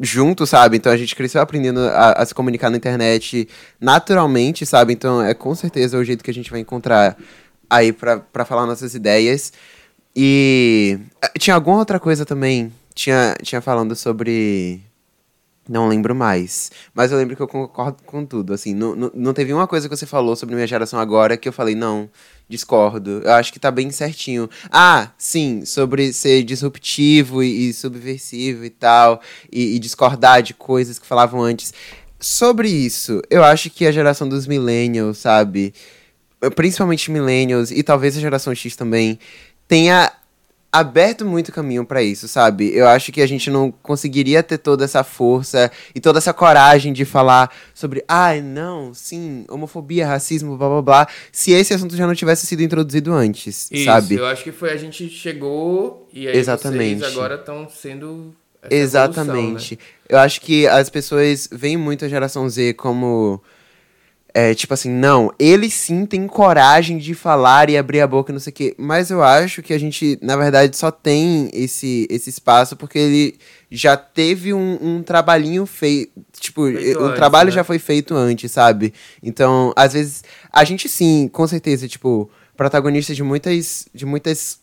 junto, 0.00 0.46
sabe? 0.46 0.76
Então 0.76 0.90
a 0.90 0.96
gente 0.96 1.14
cresceu 1.14 1.40
aprendendo 1.40 1.80
a, 1.80 2.12
a 2.12 2.26
se 2.26 2.34
comunicar 2.34 2.70
na 2.70 2.76
internet 2.76 3.48
naturalmente, 3.80 4.66
sabe? 4.66 4.92
Então 4.92 5.22
é 5.22 5.34
com 5.34 5.54
certeza 5.54 5.98
o 5.98 6.04
jeito 6.04 6.24
que 6.24 6.30
a 6.30 6.34
gente 6.34 6.50
vai 6.50 6.60
encontrar 6.60 7.16
aí 7.70 7.92
pra 7.92 8.44
falar 8.44 8.66
nossas 8.66 8.94
ideias. 8.94 9.52
E 10.14 10.98
eh, 11.22 11.38
tinha 11.38 11.54
alguma 11.54 11.78
outra 11.78 11.98
coisa 11.98 12.24
também. 12.24 12.72
Tinha, 12.94 13.36
tinha 13.42 13.60
falando 13.60 13.96
sobre. 13.96 14.80
Não 15.68 15.88
lembro 15.88 16.14
mais. 16.14 16.70
Mas 16.92 17.12
eu 17.12 17.18
lembro 17.18 17.36
que 17.36 17.42
eu 17.42 17.48
concordo 17.48 18.02
com 18.04 18.26
tudo. 18.26 18.52
Assim, 18.52 18.74
não, 18.74 18.94
não, 18.94 19.10
não 19.14 19.32
teve 19.32 19.52
uma 19.52 19.66
coisa 19.66 19.88
que 19.88 19.96
você 19.96 20.06
falou 20.06 20.34
sobre 20.36 20.54
minha 20.54 20.66
geração 20.66 20.98
agora 20.98 21.36
que 21.36 21.48
eu 21.48 21.52
falei, 21.52 21.74
não, 21.74 22.10
discordo. 22.48 23.22
Eu 23.24 23.32
acho 23.32 23.52
que 23.52 23.60
tá 23.60 23.70
bem 23.70 23.90
certinho. 23.90 24.50
Ah, 24.70 25.10
sim, 25.16 25.64
sobre 25.64 26.12
ser 26.12 26.42
disruptivo 26.42 27.42
e, 27.42 27.68
e 27.68 27.72
subversivo 27.72 28.64
e 28.64 28.70
tal. 28.70 29.20
E, 29.50 29.76
e 29.76 29.78
discordar 29.78 30.42
de 30.42 30.52
coisas 30.52 30.98
que 30.98 31.06
falavam 31.06 31.40
antes. 31.40 31.72
Sobre 32.18 32.68
isso, 32.68 33.20
eu 33.28 33.42
acho 33.42 33.68
que 33.68 33.84
a 33.84 33.90
geração 33.90 34.28
dos 34.28 34.46
millennials, 34.46 35.18
sabe? 35.18 35.74
Principalmente 36.54 37.10
millennials 37.10 37.70
e 37.70 37.82
talvez 37.82 38.16
a 38.16 38.20
geração 38.20 38.54
X 38.54 38.76
também, 38.76 39.18
tenha 39.66 40.12
aberto 40.72 41.26
muito 41.26 41.52
caminho 41.52 41.84
pra 41.84 42.02
isso, 42.02 42.26
sabe? 42.26 42.74
Eu 42.74 42.88
acho 42.88 43.12
que 43.12 43.20
a 43.20 43.26
gente 43.26 43.50
não 43.50 43.70
conseguiria 43.70 44.42
ter 44.42 44.56
toda 44.56 44.86
essa 44.86 45.04
força 45.04 45.70
e 45.94 46.00
toda 46.00 46.18
essa 46.18 46.32
coragem 46.32 46.94
de 46.94 47.04
falar 47.04 47.54
sobre, 47.74 48.02
ai, 48.08 48.40
não, 48.40 48.94
sim, 48.94 49.44
homofobia, 49.50 50.06
racismo, 50.06 50.56
blá 50.56 50.68
blá 50.70 50.82
blá, 50.82 51.08
se 51.30 51.52
esse 51.52 51.74
assunto 51.74 51.94
já 51.94 52.06
não 52.06 52.14
tivesse 52.14 52.46
sido 52.46 52.62
introduzido 52.62 53.12
antes, 53.12 53.70
Isso, 53.70 53.84
sabe? 53.84 54.14
eu 54.14 54.24
acho 54.24 54.42
que 54.42 54.50
foi 54.50 54.72
a 54.72 54.76
gente 54.78 55.10
chegou 55.10 56.08
e 56.10 56.26
aí 56.26 56.36
Exatamente. 56.38 57.04
agora 57.04 57.34
estão 57.34 57.68
sendo 57.68 58.34
Exatamente. 58.70 59.74
evolução, 59.74 59.76
né? 59.76 59.78
Eu 60.08 60.18
acho 60.18 60.40
que 60.40 60.66
as 60.66 60.88
pessoas 60.88 61.48
veem 61.52 61.76
muito 61.76 62.04
a 62.04 62.08
geração 62.08 62.48
Z 62.48 62.74
como. 62.74 63.42
É, 64.34 64.54
tipo 64.54 64.72
assim, 64.72 64.88
não, 64.90 65.30
eles 65.38 65.74
sim 65.74 66.06
têm 66.06 66.26
coragem 66.26 66.96
de 66.96 67.14
falar 67.14 67.68
e 67.68 67.76
abrir 67.76 68.00
a 68.00 68.06
boca, 68.06 68.32
não 68.32 68.40
sei 68.40 68.50
o 68.50 68.54
quê. 68.54 68.74
Mas 68.78 69.10
eu 69.10 69.22
acho 69.22 69.62
que 69.62 69.74
a 69.74 69.78
gente, 69.78 70.18
na 70.22 70.36
verdade, 70.36 70.74
só 70.74 70.90
tem 70.90 71.50
esse, 71.52 72.06
esse 72.10 72.30
espaço 72.30 72.74
porque 72.74 72.98
ele 72.98 73.38
já 73.70 73.94
teve 73.94 74.54
um, 74.54 74.78
um 74.80 75.02
trabalhinho 75.02 75.66
feito. 75.66 76.12
Tipo, 76.40 76.66
Feito 76.66 76.98
o 76.98 77.04
antes, 77.04 77.16
trabalho 77.16 77.50
né? 77.50 77.54
já 77.54 77.62
foi 77.62 77.78
feito 77.78 78.14
antes, 78.14 78.50
sabe? 78.50 78.94
Então, 79.22 79.72
às 79.76 79.92
vezes, 79.92 80.24
a 80.50 80.64
gente 80.64 80.88
sim, 80.88 81.28
com 81.30 81.46
certeza, 81.46 81.86
tipo, 81.86 82.30
protagonista 82.56 83.14
de 83.14 83.22
muitas. 83.22 83.86
de 83.94 84.06
muitas 84.06 84.61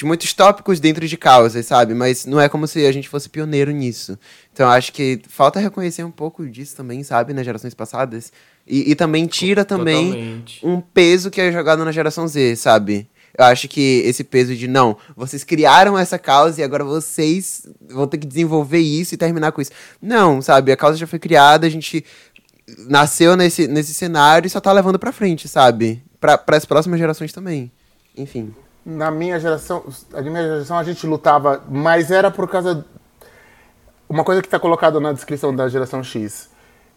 de 0.00 0.06
muitos 0.06 0.32
tópicos 0.32 0.80
dentro 0.80 1.06
de 1.06 1.14
causas, 1.18 1.66
sabe? 1.66 1.92
Mas 1.92 2.24
não 2.24 2.40
é 2.40 2.48
como 2.48 2.66
se 2.66 2.86
a 2.86 2.90
gente 2.90 3.06
fosse 3.06 3.28
pioneiro 3.28 3.70
nisso. 3.70 4.18
Então 4.50 4.64
eu 4.64 4.72
acho 4.72 4.94
que 4.94 5.20
falta 5.28 5.60
reconhecer 5.60 6.02
um 6.02 6.10
pouco 6.10 6.48
disso 6.48 6.74
também, 6.74 7.02
sabe? 7.02 7.34
Nas 7.34 7.44
gerações 7.44 7.74
passadas. 7.74 8.32
E, 8.66 8.92
e 8.92 8.94
também 8.94 9.26
tira 9.26 9.62
também 9.62 10.06
Totalmente. 10.06 10.66
um 10.66 10.80
peso 10.80 11.30
que 11.30 11.38
é 11.38 11.52
jogado 11.52 11.84
na 11.84 11.92
geração 11.92 12.26
Z, 12.26 12.56
sabe? 12.56 13.10
Eu 13.36 13.44
acho 13.44 13.68
que 13.68 14.00
esse 14.06 14.24
peso 14.24 14.56
de 14.56 14.66
não, 14.66 14.96
vocês 15.14 15.44
criaram 15.44 15.98
essa 15.98 16.18
causa 16.18 16.62
e 16.62 16.64
agora 16.64 16.82
vocês 16.82 17.68
vão 17.86 18.06
ter 18.06 18.16
que 18.16 18.26
desenvolver 18.26 18.78
isso 18.78 19.14
e 19.14 19.18
terminar 19.18 19.52
com 19.52 19.60
isso. 19.60 19.72
Não, 20.00 20.40
sabe? 20.40 20.72
A 20.72 20.78
causa 20.78 20.96
já 20.96 21.06
foi 21.06 21.18
criada, 21.18 21.66
a 21.66 21.70
gente 21.70 22.02
nasceu 22.88 23.36
nesse, 23.36 23.68
nesse 23.68 23.92
cenário 23.92 24.46
e 24.46 24.50
só 24.50 24.60
tá 24.60 24.72
levando 24.72 24.98
pra 24.98 25.12
frente, 25.12 25.46
sabe? 25.46 26.02
Para 26.18 26.42
as 26.56 26.64
próximas 26.64 26.98
gerações 26.98 27.34
também. 27.34 27.70
Enfim. 28.16 28.54
Na 28.84 29.10
minha 29.10 29.38
geração, 29.38 29.84
na 30.10 30.22
minha 30.22 30.42
geração 30.42 30.78
a 30.78 30.84
gente 30.84 31.06
lutava, 31.06 31.62
mas 31.68 32.10
era 32.10 32.30
por 32.30 32.48
causa. 32.48 32.84
Uma 34.08 34.24
coisa 34.24 34.40
que 34.40 34.48
está 34.48 34.58
colocada 34.58 34.98
na 34.98 35.12
descrição 35.12 35.54
da 35.54 35.68
geração 35.68 36.02
X, 36.02 36.49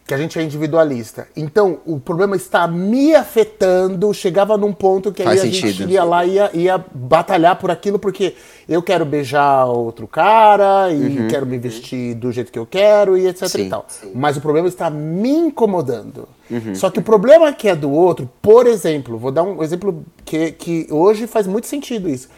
que 0.06 0.12
a 0.12 0.18
gente 0.18 0.38
é 0.38 0.42
individualista. 0.42 1.26
Então, 1.34 1.78
o 1.86 1.98
problema 1.98 2.36
está 2.36 2.68
me 2.68 3.14
afetando, 3.14 4.12
chegava 4.12 4.58
num 4.58 4.72
ponto 4.72 5.10
que 5.10 5.22
aí 5.22 5.28
a 5.28 5.44
gente 5.44 5.60
sentido. 5.66 5.90
ia 5.90 6.04
lá 6.04 6.26
e 6.26 6.34
ia, 6.34 6.50
ia 6.52 6.84
batalhar 6.92 7.56
por 7.56 7.70
aquilo, 7.70 7.98
porque 7.98 8.34
eu 8.68 8.82
quero 8.82 9.06
beijar 9.06 9.64
outro 9.64 10.06
cara 10.06 10.92
e 10.92 11.26
quero 11.30 11.46
me 11.46 11.56
vestir 11.56 12.14
do 12.16 12.30
jeito 12.30 12.52
que 12.52 12.58
eu 12.58 12.66
quero 12.66 13.16
e 13.16 13.26
etc 13.26 13.44
Uhum. 13.44 13.48
Sim, 13.48 13.66
e 13.66 13.70
tal. 13.70 13.86
Mas 14.14 14.36
o 14.36 14.40
problema 14.42 14.68
está 14.68 14.90
me 14.90 15.30
incomodando. 15.30 16.28
Só 16.74 16.90
que 16.90 16.98
o 16.98 17.02
problema 17.02 17.50
que 17.52 17.68
é 17.68 17.74
do 17.74 17.90
outro, 17.90 18.28
por 18.42 18.66
exemplo, 18.66 19.16
vou 19.16 19.32
dar 19.32 19.42
um 19.42 19.62
exemplo 19.62 20.04
que, 20.24 20.52
que 20.52 20.86
hoje 20.90 21.26
faz 21.26 21.46
muito 21.46 21.66
sentido 21.66 22.08
isso. 22.08 22.28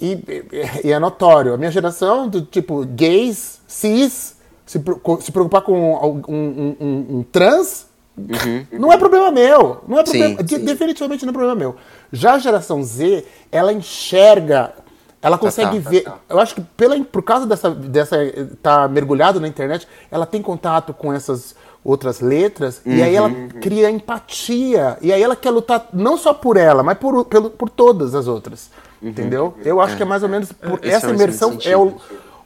E, 0.00 0.18
e 0.84 0.92
é 0.92 0.98
notório. 0.98 1.52
A 1.52 1.58
minha 1.58 1.70
geração, 1.70 2.28
do 2.28 2.42
tipo, 2.42 2.84
gays, 2.86 3.60
cis, 3.66 4.35
se, 4.66 4.82
se 5.20 5.32
preocupar 5.32 5.62
com 5.62 5.72
um, 5.94 6.22
um- 6.28 6.76
um- 6.80 7.06
um 7.18 7.22
trans, 7.22 7.86
não 8.72 8.92
é 8.92 8.96
problema 8.98 9.30
meu. 9.30 9.82
Não 9.86 9.98
é 9.98 10.04
Sim, 10.06 10.10
problema, 10.18 10.42
de- 10.42 10.56
sim. 10.56 10.64
definitivamente 10.64 11.24
não 11.24 11.30
é 11.30 11.32
problema 11.32 11.54
meu. 11.54 11.76
Já 12.12 12.34
a 12.34 12.38
geração 12.38 12.82
Z, 12.82 13.24
ela 13.52 13.72
enxerga, 13.72 14.72
ela 15.22 15.38
consegue 15.38 15.76
Total, 15.78 15.90
ver. 15.92 16.00
total. 16.02 16.20
Eu 16.28 16.40
acho 16.40 16.54
que 16.54 16.60
pela, 16.76 16.98
por 17.04 17.22
causa 17.22 17.46
dessa, 17.46 17.70
dessa 17.70 18.16
tá 18.62 18.88
mergulhado 18.88 19.40
na 19.40 19.48
internet, 19.48 19.86
ela 20.10 20.26
tem 20.26 20.42
contato 20.42 20.92
com 20.92 21.12
essas 21.12 21.54
outras 21.84 22.20
letras 22.20 22.82
e 22.84 23.00
aí 23.00 23.14
ela 23.14 23.28
Uhum. 23.28 23.48
cria 23.60 23.88
empatia 23.90 24.96
e 25.00 25.12
aí 25.12 25.22
ela 25.22 25.36
quer 25.36 25.50
lutar 25.50 25.88
não 25.92 26.16
só 26.16 26.34
por 26.34 26.56
ela, 26.56 26.82
mas 26.82 26.98
por, 26.98 27.24
pelo, 27.26 27.48
por 27.48 27.70
todas 27.70 28.12
as 28.12 28.26
outras, 28.26 28.70
entendeu? 29.00 29.54
Eu 29.64 29.80
acho 29.80 29.96
que 29.96 30.02
é 30.02 30.06
mais 30.06 30.24
ou 30.24 30.28
menos 30.28 30.50
por 30.50 30.80
Isso 30.84 30.96
essa 30.96 31.10
imersão 31.12 31.58
é 31.64 31.76
o, 31.76 31.94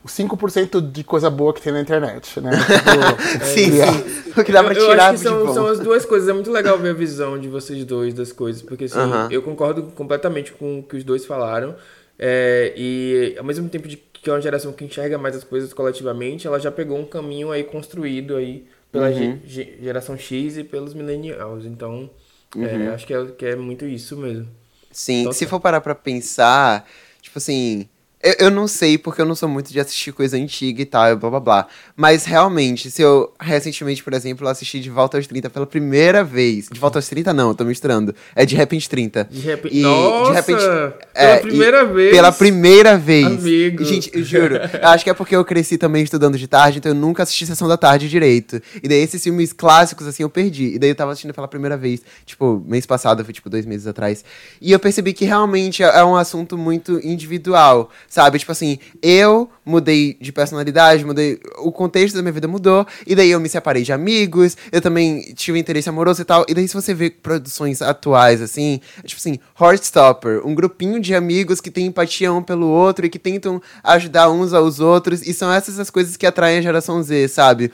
sentido. 0.09 0.33
o 0.33 0.39
5% 0.39 0.81
de 0.93 1.05
coisa 1.05 1.29
boa 1.31 1.53
que 1.53 1.61
tem 1.61 1.73
na 1.73 1.81
internet, 1.81 2.41
né? 2.41 2.51
Tipo, 3.33 3.45
sim, 3.45 3.71
sim. 3.73 4.31
O 4.41 4.45
que 4.45 4.53
dá 4.53 4.63
pra 4.65 4.73
eu, 4.75 4.83
eu 4.83 4.89
tirar 4.91 5.11
acho 5.11 5.23
que 5.23 5.29
são, 5.29 5.53
são 5.55 5.67
as 5.67 5.79
duas 5.81 6.05
coisas. 6.07 6.29
É 6.29 6.33
muito 6.33 6.51
legal 6.51 6.79
ver 6.79 6.91
a 6.91 6.95
visão 6.95 7.39
de 7.39 7.49
vocês 7.49 7.85
dois 7.85 8.15
das 8.15 8.33
coisas. 8.33 8.63
Porque 8.63 8.85
assim, 8.85 8.99
Aham. 8.99 9.29
eu 9.31 9.43
concordo 9.43 9.83
completamente 9.95 10.53
com 10.53 10.79
o 10.81 10.83
que 10.83 10.97
os 10.97 11.05
dois 11.05 11.25
falaram. 11.27 11.75
É, 12.19 12.73
e 12.77 13.35
ao 13.39 13.45
mesmo 13.45 13.69
tempo 13.69 13.89
de 13.89 13.97
que 13.97 14.29
é 14.29 14.33
uma 14.33 14.41
geração 14.41 14.73
que 14.73 14.85
enxerga 14.85 15.17
mais 15.17 15.35
as 15.35 15.43
coisas 15.45 15.73
coletivamente, 15.73 16.47
ela 16.47 16.59
já 16.61 16.71
pegou 16.71 16.99
um 16.99 17.07
caminho 17.07 17.51
aí 17.51 17.65
construído 17.65 18.37
aí 18.37 18.67
pela 18.93 19.09
Uhum. 19.09 19.15
ge- 19.15 19.39
ge- 19.47 19.79
geração 19.83 20.19
X 20.19 20.59
e 20.59 20.65
pelos 20.65 20.93
millennials. 20.93 21.65
Então, 21.65 22.11
Uhum. 22.55 22.65
é, 22.65 22.89
acho 22.89 23.07
que 23.07 23.15
é, 23.15 23.25
que 23.27 23.47
é 23.47 23.57
muito 23.57 23.87
isso 23.87 24.17
mesmo. 24.19 24.47
Sim, 24.93 25.21
Total. 25.25 25.33
se 25.33 25.47
for 25.47 25.61
parar 25.61 25.81
pra 25.81 25.95
pensar, 25.95 26.87
tipo 27.23 27.39
assim. 27.39 27.89
Eu, 28.23 28.47
eu 28.47 28.51
não 28.51 28.67
sei, 28.67 28.99
porque 28.99 29.21
eu 29.21 29.27
não 29.27 29.35
sou 29.35 29.49
muito 29.49 29.73
de 29.73 29.79
assistir 29.79 30.13
coisa 30.13 30.37
antiga 30.37 30.83
e 30.83 30.87
tal, 30.87 31.17
blá 31.17 31.31
blá 31.31 31.41
blá. 31.41 31.67
Mas 31.95 32.25
realmente, 32.25 32.91
se 32.91 33.03
eu 33.03 33.33
recentemente, 33.39 34.03
por 34.03 34.13
exemplo, 34.13 34.49
assisti 34.49 34.81
De 34.81 34.91
Volta 34.91 35.17
aos 35.17 35.27
30 35.27 35.51
pela 35.51 35.67
primeira 35.67 36.25
vez. 36.25 36.69
De 36.71 36.81
Volta 36.81 36.99
aos 36.99 37.09
30, 37.09 37.33
não, 37.33 37.49
eu 37.51 37.55
tô 37.55 37.65
misturando. 37.65 38.15
É 38.35 38.45
de 38.45 38.57
repente 38.57 38.89
30. 38.89 39.29
De 39.31 39.41
repente. 39.41 39.77
E, 39.77 39.83
Nossa! 39.83 40.43
pela 40.43 40.99
pela 41.15 41.39
primeira 41.39 41.85
vez. 41.85 42.11
Pela 42.11 42.33
primeira 42.33 42.99
vez. 42.99 43.27
Amigo. 43.27 43.85
Gente, 43.85 44.11
eu 44.13 44.25
juro. 44.25 44.57
eu 44.57 44.89
acho 44.89 45.05
que 45.05 45.11
é 45.11 45.15
porque 45.15 45.37
eu 45.37 45.45
cresci 45.45 45.79
também 45.79 46.03
estudando 46.03 46.37
de 46.37 46.49
tarde, 46.49 46.79
então 46.79 46.91
eu 46.91 46.97
nunca 46.97 47.23
assisti 47.23 47.47
Sessão 47.47 47.69
da 47.69 47.77
Tarde 47.77 48.09
direito. 48.09 48.61
E 48.83 48.89
daí 48.89 48.99
esses 48.99 49.23
filmes 49.23 49.53
clássicos, 49.53 50.07
assim, 50.07 50.23
eu 50.23 50.31
perdi. 50.31 50.75
E 50.75 50.79
daí 50.79 50.91
eu 50.91 50.95
tava 50.95 51.13
assistindo 51.13 51.35
pela 51.35 51.47
primeira 51.47 51.77
vez, 51.77 52.01
tipo, 52.27 52.63
mês 52.67 52.85
passado, 52.87 53.25
foi 53.25 53.33
tipo 53.33 53.49
dois 53.49 53.65
meses 53.65 53.87
atrás. 53.87 54.25
E 54.61 54.73
eu 54.73 54.79
percebi 54.79 55.13
que 55.13 55.25
realmente 55.25 55.83
é 55.83 56.01
é 56.01 56.05
um 56.05 56.17
assunto 56.17 56.57
muito 56.57 56.99
individual, 57.07 57.91
sabe? 58.11 58.41
Tipo 58.41 58.51
assim, 58.51 58.79
eu 59.01 59.49
mudei 59.65 60.19
de 60.21 60.33
personalidade, 60.33 61.05
mudei. 61.05 61.39
O 61.59 61.71
contexto 61.71 62.17
da 62.17 62.21
minha 62.21 62.33
vida 62.33 62.49
mudou. 62.49 62.85
E 63.07 63.15
daí 63.15 63.31
eu 63.31 63.41
me 63.41 63.49
separei 63.49 63.85
de 63.85 63.93
amigos, 63.93 64.57
eu 64.73 64.83
também 64.83 65.33
tive 65.35 65.59
interesse 65.59 65.89
amoroso 65.89 66.21
e 66.21 66.25
tal. 66.25 66.45
E 66.49 66.53
daí, 66.53 66.67
se 66.67 66.75
você 66.75 66.93
vê 66.93 67.09
produções 67.09 67.81
atuais, 67.81 68.43
assim, 68.43 68.81
tipo 69.05 69.21
assim, 69.21 69.39
Heartstopper, 69.59 70.45
um 70.45 70.55
grupinho 70.55 71.01
de 71.01 71.15
amigos 71.15 71.61
que 71.61 71.71
tem 71.71 71.87
empatia 71.87 72.33
um 72.33 72.43
pelo 72.43 72.67
outro 72.67 73.07
e 73.07 73.09
que 73.09 73.19
tentam 73.19 73.63
ajudar 73.85 74.29
uns 74.29 74.53
aos 74.53 74.81
outros. 74.81 75.23
E 75.23 75.33
são 75.33 75.51
essas 75.53 75.79
as 75.79 75.89
coisas 75.89 76.17
que 76.17 76.27
atraem 76.27 76.59
a 76.59 76.63
geração 76.63 77.01
Z, 77.03 77.29
sabe? 77.29 77.71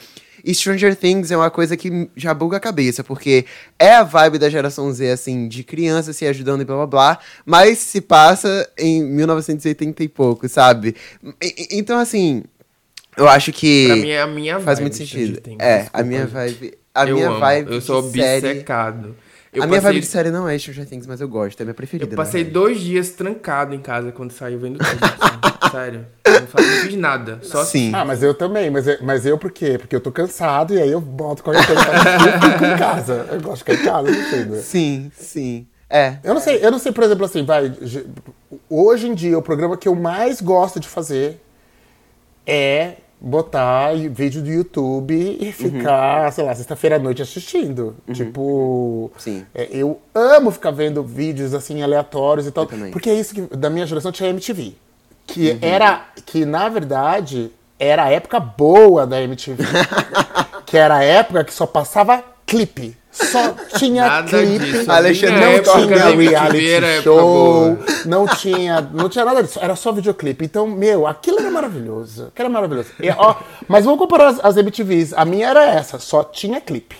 E 0.46 0.54
Stranger 0.54 0.94
Things 0.94 1.32
é 1.32 1.36
uma 1.36 1.50
coisa 1.50 1.76
que 1.76 2.08
já 2.16 2.32
buga 2.32 2.56
a 2.56 2.60
cabeça, 2.60 3.02
porque 3.02 3.44
é 3.78 3.96
a 3.96 4.04
vibe 4.04 4.38
da 4.38 4.48
geração 4.48 4.92
Z, 4.92 5.10
assim, 5.10 5.48
de 5.48 5.64
criança 5.64 6.12
se 6.12 6.24
ajudando 6.24 6.60
e 6.60 6.64
blá 6.64 6.76
blá 6.76 6.86
blá, 6.86 7.18
mas 7.44 7.78
se 7.78 8.00
passa 8.00 8.66
em 8.78 9.02
1980 9.02 10.04
e 10.04 10.08
pouco, 10.08 10.48
sabe? 10.48 10.94
E- 11.42 11.68
então, 11.72 11.98
assim, 11.98 12.44
eu 13.16 13.28
acho 13.28 13.52
que 13.52 13.86
Pra 13.88 13.96
mim 13.96 14.10
é 14.10 14.20
a 14.22 14.26
minha 14.28 14.60
faz 14.60 14.78
vibe, 14.78 14.82
muito 14.90 15.04
Stranger 15.04 15.34
sentido. 15.42 15.56
É, 15.60 15.86
a 15.92 16.02
minha 16.04 16.20
gente. 16.22 16.30
vibe. 16.32 16.74
A 16.94 17.06
eu 17.08 17.16
minha 17.16 17.28
amo. 17.28 17.40
vibe. 17.40 17.72
Eu 17.72 17.80
sou 17.80 18.00
de 18.02 18.18
série, 18.18 18.46
obcecado. 18.50 19.16
Eu 19.56 19.62
a 19.62 19.66
minha 19.66 19.80
passei, 19.80 19.92
vibe 19.94 20.00
de 20.00 20.06
série 20.06 20.30
não 20.30 20.48
é 20.48 20.58
Stranger 20.58 20.86
Things, 20.86 21.06
mas 21.06 21.20
eu 21.20 21.28
gosto, 21.28 21.60
é 21.60 21.64
minha 21.64 21.74
preferida. 21.74 22.12
Eu 22.12 22.16
passei 22.16 22.44
dois 22.44 22.80
dias 22.80 23.10
trancado 23.10 23.74
em 23.74 23.80
casa 23.80 24.12
quando 24.12 24.30
saiu 24.32 24.58
vendo 24.58 24.78
tudo. 24.78 25.04
assim. 25.04 25.70
Sério. 25.70 26.06
Eu 26.24 26.32
não, 26.32 26.40
não 26.40 26.82
fiz 26.82 26.94
nada. 26.96 27.38
Só 27.42 27.64
Sim. 27.64 27.90
Ah, 27.92 28.04
mas 28.04 28.22
eu 28.22 28.32
também. 28.34 28.70
Mas 28.70 28.86
eu, 28.86 28.98
mas 29.02 29.26
eu 29.26 29.36
por 29.36 29.50
quê? 29.50 29.78
Porque 29.78 29.96
eu 29.96 30.00
tô 30.00 30.12
cansado 30.12 30.74
e 30.74 30.80
aí 30.80 30.90
eu 30.90 31.00
boto 31.00 31.42
qualquer 31.42 31.66
coisa 31.66 31.84
pra 31.84 31.92
e 31.94 32.52
fico 32.52 32.64
em 32.64 32.78
casa. 32.78 33.26
Eu 33.32 33.40
gosto 33.40 33.64
de 33.64 33.72
ficar 33.72 33.74
em 33.74 33.84
casa, 33.84 34.10
não 34.10 34.30
sei. 34.30 34.44
né? 34.44 34.58
Sim, 34.58 35.12
sim. 35.16 35.66
É. 35.88 36.18
Eu 36.22 36.34
não 36.34 36.40
sei, 36.40 36.64
eu 36.64 36.70
não 36.70 36.78
sei, 36.78 36.92
por 36.92 37.04
exemplo, 37.04 37.24
assim, 37.24 37.44
vai. 37.44 37.72
Hoje 38.68 39.08
em 39.08 39.14
dia, 39.14 39.38
o 39.38 39.42
programa 39.42 39.76
que 39.76 39.88
eu 39.88 39.94
mais 39.94 40.40
gosto 40.40 40.78
de 40.78 40.88
fazer 40.88 41.40
é 42.46 42.94
botar 43.20 43.94
vídeo 44.10 44.42
do 44.42 44.48
YouTube 44.48 45.38
e 45.40 45.50
ficar, 45.52 46.32
sei 46.32 46.44
lá, 46.44 46.54
sexta-feira 46.54 46.96
à 46.96 46.98
noite 46.98 47.22
assistindo. 47.22 47.96
Tipo. 48.12 49.10
Sim. 49.18 49.44
é, 49.54 49.68
eu 49.70 50.00
amo 50.14 50.50
ficar 50.50 50.70
vendo 50.70 51.02
vídeos 51.02 51.54
assim 51.54 51.82
aleatórios 51.82 52.46
e 52.46 52.50
tal. 52.50 52.66
Porque 52.92 53.10
é 53.10 53.14
isso 53.14 53.34
que 53.34 53.42
da 53.56 53.70
minha 53.70 53.86
geração 53.86 54.12
tinha 54.12 54.30
MTV. 54.30 54.74
Que 55.26 55.58
era. 55.60 56.06
Que 56.24 56.44
na 56.44 56.68
verdade 56.68 57.50
era 57.78 58.04
a 58.04 58.10
época 58.10 58.38
boa 58.38 59.06
da 59.06 59.20
MTV. 59.22 59.62
que 60.64 60.76
era 60.76 60.96
a 60.96 61.04
época 61.04 61.44
que 61.44 61.52
só 61.52 61.66
passava 61.66 62.22
clipe. 62.46 62.96
Só 63.16 63.54
tinha 63.78 64.06
Nada 64.06 64.28
clipe. 64.28 64.58
disso. 64.64 64.92
Alexandre 64.92 65.40
não 65.40 65.52
época 65.52 65.80
tinha 65.86 66.10
reality 66.10 67.02
show, 67.02 67.78
não 68.04 68.26
tinha, 68.26 68.80
não 68.92 69.08
tinha 69.08 69.24
nada 69.24 69.42
disso, 69.42 69.58
era 69.62 69.74
só 69.74 69.90
videoclipe. 69.90 70.44
Então, 70.44 70.66
meu, 70.66 71.06
aquilo 71.06 71.38
era 71.40 71.50
maravilhoso. 71.50 72.26
Aquilo 72.26 72.46
era 72.46 72.50
maravilhoso. 72.50 72.90
E, 73.00 73.08
ó, 73.10 73.36
mas 73.66 73.84
vamos 73.86 73.98
comparar 73.98 74.28
as, 74.28 74.44
as 74.44 74.56
MTVs. 74.58 75.14
A 75.14 75.24
minha 75.24 75.48
era 75.48 75.64
essa, 75.64 75.98
só 75.98 76.22
tinha 76.24 76.60
clipe. 76.60 76.94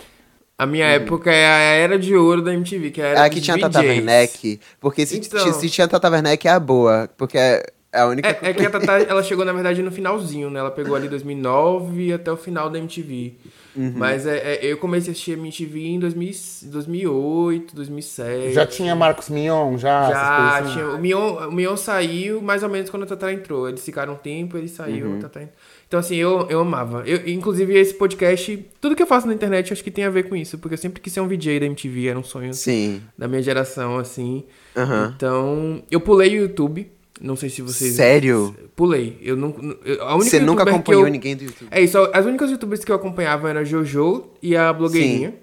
A 0.59 0.64
minha 0.64 0.87
época 0.87 1.31
é 1.31 1.46
a 1.46 1.59
era 1.85 1.98
de 1.98 2.16
ouro 2.16 2.40
da 2.40 2.55
MTV, 2.55 2.90
que 2.90 3.00
era 3.02 3.22
Aqui 3.24 3.37
dos 3.37 3.44
tinha 3.44 3.59
Tata 3.59 3.81
VJs. 3.83 3.90
Werneck. 3.96 4.61
Porque 4.81 5.05
se, 5.05 5.18
Então. 5.18 5.52
se 5.52 5.68
tinha 5.68 5.87
Tata 5.87 6.09
Werneck 6.09 6.48
é 6.48 6.50
a 6.50 6.59
boa. 6.59 7.11
Porque 7.18 7.37
é, 7.37 7.62
É 7.92 8.00
a 8.00 8.07
única 8.07 8.26
É, 8.29 8.38
é 8.50 8.55
que 8.55 8.64
a 8.64 8.70
Tatá, 8.72 9.00
ela 9.00 9.22
chegou, 9.22 9.44
na 9.44 9.52
verdade, 9.52 9.83
no 9.83 9.92
finalzinho, 9.92 10.48
né? 10.48 10.61
Ela 10.61 10.70
pegou 10.70 10.96
ali 10.96 11.09
2009 11.11 12.14
até 12.14 12.33
o 12.33 12.38
final 12.38 12.70
da 12.70 12.79
MTV. 12.79 13.35
Uhum. 13.76 13.92
Mas 13.94 14.26
é, 14.26 14.54
é, 14.54 14.66
eu 14.66 14.78
comecei 14.78 15.10
a 15.10 15.12
assistir 15.12 15.32
MTV 15.32 15.86
em 15.86 15.98
2000, 15.98 16.32
2008, 16.70 17.74
2007. 17.76 18.52
Já 18.52 18.66
tinha 18.66 18.94
Marcos 18.94 19.28
Mion, 19.28 19.76
já? 19.76 20.08
Já 20.08 20.58
assim? 20.58 20.72
tinha. 20.72 20.88
O 20.90 20.98
Mion, 20.98 21.48
o 21.48 21.52
Mion 21.52 21.76
saiu 21.76 22.40
mais 22.40 22.62
ou 22.62 22.68
menos 22.68 22.88
quando 22.90 23.02
a 23.02 23.06
Tatá 23.06 23.32
entrou. 23.32 23.68
Eles 23.68 23.84
ficaram 23.84 24.14
um 24.14 24.16
tempo, 24.16 24.56
ele 24.56 24.68
saiu, 24.68 25.06
Uhum. 25.06 25.20
Tatá 25.20 25.42
entrou. 25.42 25.56
Então, 25.88 26.00
assim, 26.00 26.16
eu, 26.16 26.46
eu 26.50 26.60
amava. 26.60 27.04
Eu, 27.06 27.28
inclusive, 27.28 27.72
esse 27.78 27.94
podcast, 27.94 28.66
tudo 28.80 28.96
que 28.96 29.02
eu 29.02 29.06
faço 29.06 29.26
na 29.28 29.34
internet, 29.34 29.72
acho 29.72 29.84
que 29.84 29.90
tem 29.90 30.04
a 30.04 30.10
ver 30.10 30.24
com 30.24 30.34
isso. 30.34 30.58
Porque 30.58 30.74
eu 30.74 30.78
sempre 30.78 31.00
quis 31.00 31.12
ser 31.12 31.20
um 31.20 31.28
VJ 31.28 31.60
da 31.60 31.66
MTV, 31.66 32.08
era 32.08 32.18
um 32.18 32.24
sonho 32.24 32.52
Sim. 32.54 33.00
da 33.16 33.28
minha 33.28 33.40
geração, 33.42 33.96
assim. 33.98 34.44
Aham. 34.76 35.12
Então, 35.16 35.82
eu 35.90 36.00
pulei 36.00 36.36
o 36.38 36.42
YouTube. 36.42 36.90
Não 37.20 37.35
sei 37.37 37.48
se 37.48 37.62
vocês. 37.62 37.94
Sério? 37.94 38.55
Pulei. 38.76 39.18
Eu 39.22 39.37
não. 39.37 39.55
eu- 39.85 40.02
A 40.05 40.14
única 40.14 40.31
Você 40.31 40.38
nunca 40.40 40.64
que 40.64 40.70
acompanhou 40.70 41.07
eu- 41.07 41.11
ninguém 41.11 41.35
do 41.35 41.44
YouTube? 41.44 41.68
É 41.70 41.81
isso, 41.81 41.98
as 42.12 42.26
únicas 42.26 42.50
youtubers 42.50 42.85
que 42.85 42.92
eu 42.92 42.96
acompanhava 42.96 43.48
eram 43.48 43.61
a 43.62 43.64
Jojo 43.64 44.26
e 44.42 44.55
a 44.57 44.72
blogueirinha. 44.72 45.35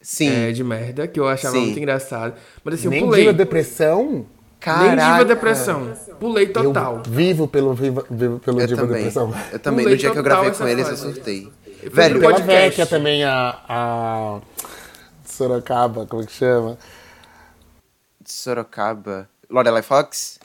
Sim. 0.00 0.28
é, 0.30 0.52
de 0.52 0.62
merda, 0.62 1.08
que 1.08 1.18
eu 1.18 1.26
achava 1.26 1.56
Sim. 1.56 1.62
muito 1.66 1.78
engraçado. 1.80 2.34
Mas 2.62 2.74
assim, 2.74 2.84
eu 2.84 2.90
Nem 2.92 3.00
pulei. 3.00 3.20
Diva 3.22 3.32
Depressão? 3.32 4.06
Nem 4.12 4.26
Caraca. 4.60 5.12
Diva 5.12 5.24
Depressão. 5.24 5.92
Pulei 6.20 6.46
total. 6.46 7.02
Eu 7.04 7.12
vivo 7.12 7.48
pelo, 7.48 7.74
vivo, 7.74 8.04
vivo 8.08 8.38
pelo 8.38 8.60
Eu 8.60 8.66
Diva 8.68 8.82
também. 8.82 8.96
Depressão. 8.98 9.34
Eu 9.52 9.58
também. 9.58 9.84
Pulei 9.84 9.94
No 9.96 10.00
dia 10.00 10.10
que 10.12 10.18
eu 10.18 10.22
gravei 10.22 10.50
com 10.52 10.68
eles, 10.68 10.88
eu 10.88 10.96
surtei. 10.96 11.48
Velho, 11.92 12.12
pro 12.14 12.20
Pela 12.20 12.32
podcast. 12.34 12.46
Vecchia 12.68 12.86
também, 12.86 13.24
a, 13.24 13.58
a 13.68 14.40
Sorocaba, 15.24 16.06
como 16.06 16.22
é 16.22 16.26
que 16.26 16.32
chama? 16.32 16.78
Sorocaba. 18.24 19.28
Lorelai 19.50 19.82
Fox? 19.82 20.37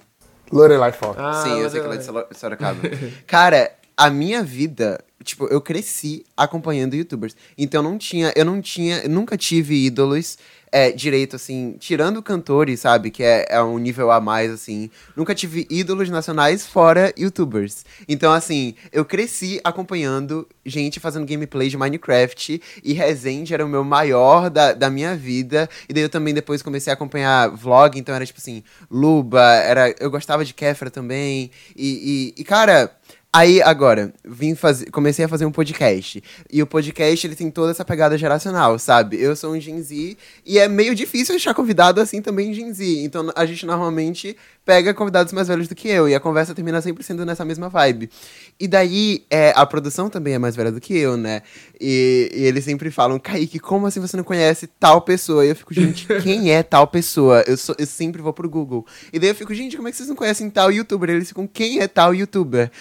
Lorelai 0.52 0.92
Fox. 0.92 1.18
Ah, 1.20 1.44
Sim, 1.44 1.60
eu 1.60 1.70
sei 1.70 1.80
que 1.80 1.86
ela 1.86 1.96
é 1.96 1.98
de 1.98 2.38
Sorocaba. 2.38 2.80
Cara, 3.26 3.72
a 3.96 4.10
minha 4.10 4.44
vida, 4.44 5.04
tipo, 5.24 5.46
eu 5.48 5.62
cresci 5.62 6.26
acompanhando 6.36 6.96
youtubers. 6.96 7.36
Então 7.58 7.84
eu 7.84 7.90
não 7.90 7.98
tinha, 7.98 8.34
eu 8.36 8.46
não 8.46 8.62
tinha, 8.62 8.98
eu 9.04 9.10
nunca 9.10 9.38
tive 9.38 9.86
ídolos 9.86 10.38
é, 10.74 10.92
direito, 10.92 11.36
assim, 11.36 11.76
tirando 11.80 12.20
cantores, 12.20 12.80
sabe? 12.80 13.12
Que 13.12 13.22
é, 13.22 13.46
é 13.48 13.62
um 13.62 13.78
nível 13.78 14.10
a 14.10 14.20
mais, 14.20 14.50
assim. 14.50 14.90
Nunca 15.16 15.36
tive 15.36 15.68
ídolos 15.70 16.10
nacionais 16.10 16.66
fora 16.66 17.14
youtubers. 17.16 17.86
Então, 18.10 18.34
assim, 18.34 18.74
eu 18.92 19.06
cresci 19.06 19.62
acompanhando 19.64 20.48
gente 20.66 21.00
fazendo 21.00 21.28
gameplay 21.28 21.70
de 21.70 21.78
Minecraft 21.78 22.60
e 22.84 22.94
Resende 22.94 23.54
era 23.54 23.64
o 23.64 23.70
meu 23.70 23.84
maior 23.84 24.50
da, 24.50 24.74
da 24.74 24.90
minha 24.90 25.16
vida. 25.16 25.70
E 25.88 25.94
daí 25.94 26.02
eu 26.02 26.10
também 26.10 26.34
depois 26.34 26.64
comecei 26.64 26.90
a 26.90 26.96
acompanhar 26.96 27.50
vlog, 27.50 28.00
então 28.00 28.16
era 28.16 28.26
tipo 28.26 28.40
assim, 28.40 28.64
Luba, 28.90 29.44
era, 29.44 29.94
eu 30.00 30.10
gostava 30.10 30.44
de 30.44 30.56
Kefra 30.56 30.90
também. 30.90 31.52
E, 31.76 32.34
e, 32.36 32.42
e, 32.42 32.44
cara. 32.44 32.92
Aí, 33.36 33.64
agora, 33.64 34.14
vim 34.24 34.54
fazer, 34.54 34.92
comecei 34.92 35.26
a 35.26 35.28
fazer 35.28 35.44
um 35.44 35.52
podcast. 35.52 36.24
E 36.52 36.62
o 36.62 36.68
podcast, 36.68 37.26
ele 37.26 37.36
tem 37.36 37.50
toda 37.50 37.72
essa 37.72 37.84
pegada 37.84 38.16
geracional, 38.16 38.78
sabe? 38.78 39.20
Eu 39.20 39.36
sou 39.36 39.54
um 39.54 39.60
Gen 39.60 39.82
Z 39.82 40.16
e 40.46 40.60
é 40.60 40.68
meio 40.68 40.94
difícil 40.94 41.36
achar 41.36 41.56
convidado 41.56 42.00
assim 42.00 42.22
também 42.22 42.54
Gen 42.54 42.72
Z. 42.72 42.86
Então, 43.04 43.32
a 43.36 43.44
gente 43.48 43.66
normalmente 43.66 44.38
pega 44.66 44.94
convidados 44.94 45.34
mais 45.34 45.48
velhos 45.48 45.68
do 45.68 45.76
que 45.76 45.88
eu. 45.88 46.08
E 46.08 46.16
a 46.16 46.20
conversa 46.20 46.54
termina 46.54 46.82
sempre 46.82 47.04
sendo 47.04 47.26
nessa 47.26 47.44
mesma 47.44 47.70
vibe. 47.70 48.10
E 48.60 48.68
daí, 48.68 49.26
é, 49.30 49.52
a 49.56 49.66
produção 49.66 50.10
também 50.10 50.36
é 50.36 50.40
mais 50.40 50.56
velha 50.56 50.72
do 50.72 50.80
que 50.80 50.96
eu, 50.96 51.18
né? 51.18 51.42
E, 51.80 52.32
e 52.34 52.44
eles 52.44 52.64
sempre 52.64 52.90
falam, 52.92 53.20
Kaique, 53.20 53.60
como 53.60 53.88
assim 53.88 54.00
você 54.00 54.16
não 54.16 54.24
conhece 54.24 54.68
tal 54.68 55.02
pessoa? 55.02 55.46
E 55.46 55.50
eu 55.50 55.56
fico, 55.56 55.74
gente, 55.74 56.08
quem 56.22 56.52
é 56.52 56.64
tal 56.64 56.88
pessoa? 56.88 57.44
Eu, 57.48 57.58
sou, 57.58 57.76
eu 57.78 57.86
sempre 57.86 58.22
vou 58.22 58.32
pro 58.32 58.50
Google. 58.50 58.86
E 59.12 59.20
daí 59.20 59.30
eu 59.30 59.36
fico, 59.36 59.54
gente, 59.54 59.76
como 59.76 59.88
é 59.88 59.92
que 59.92 59.98
vocês 59.98 60.08
não 60.08 60.16
conhecem 60.16 60.50
tal 60.50 60.72
youtuber? 60.72 61.10
Eles 61.10 61.28
ficam, 61.28 61.48
quem 61.48 61.80
é 61.80 61.88
tal 61.88 62.14
youtuber? 62.14 62.72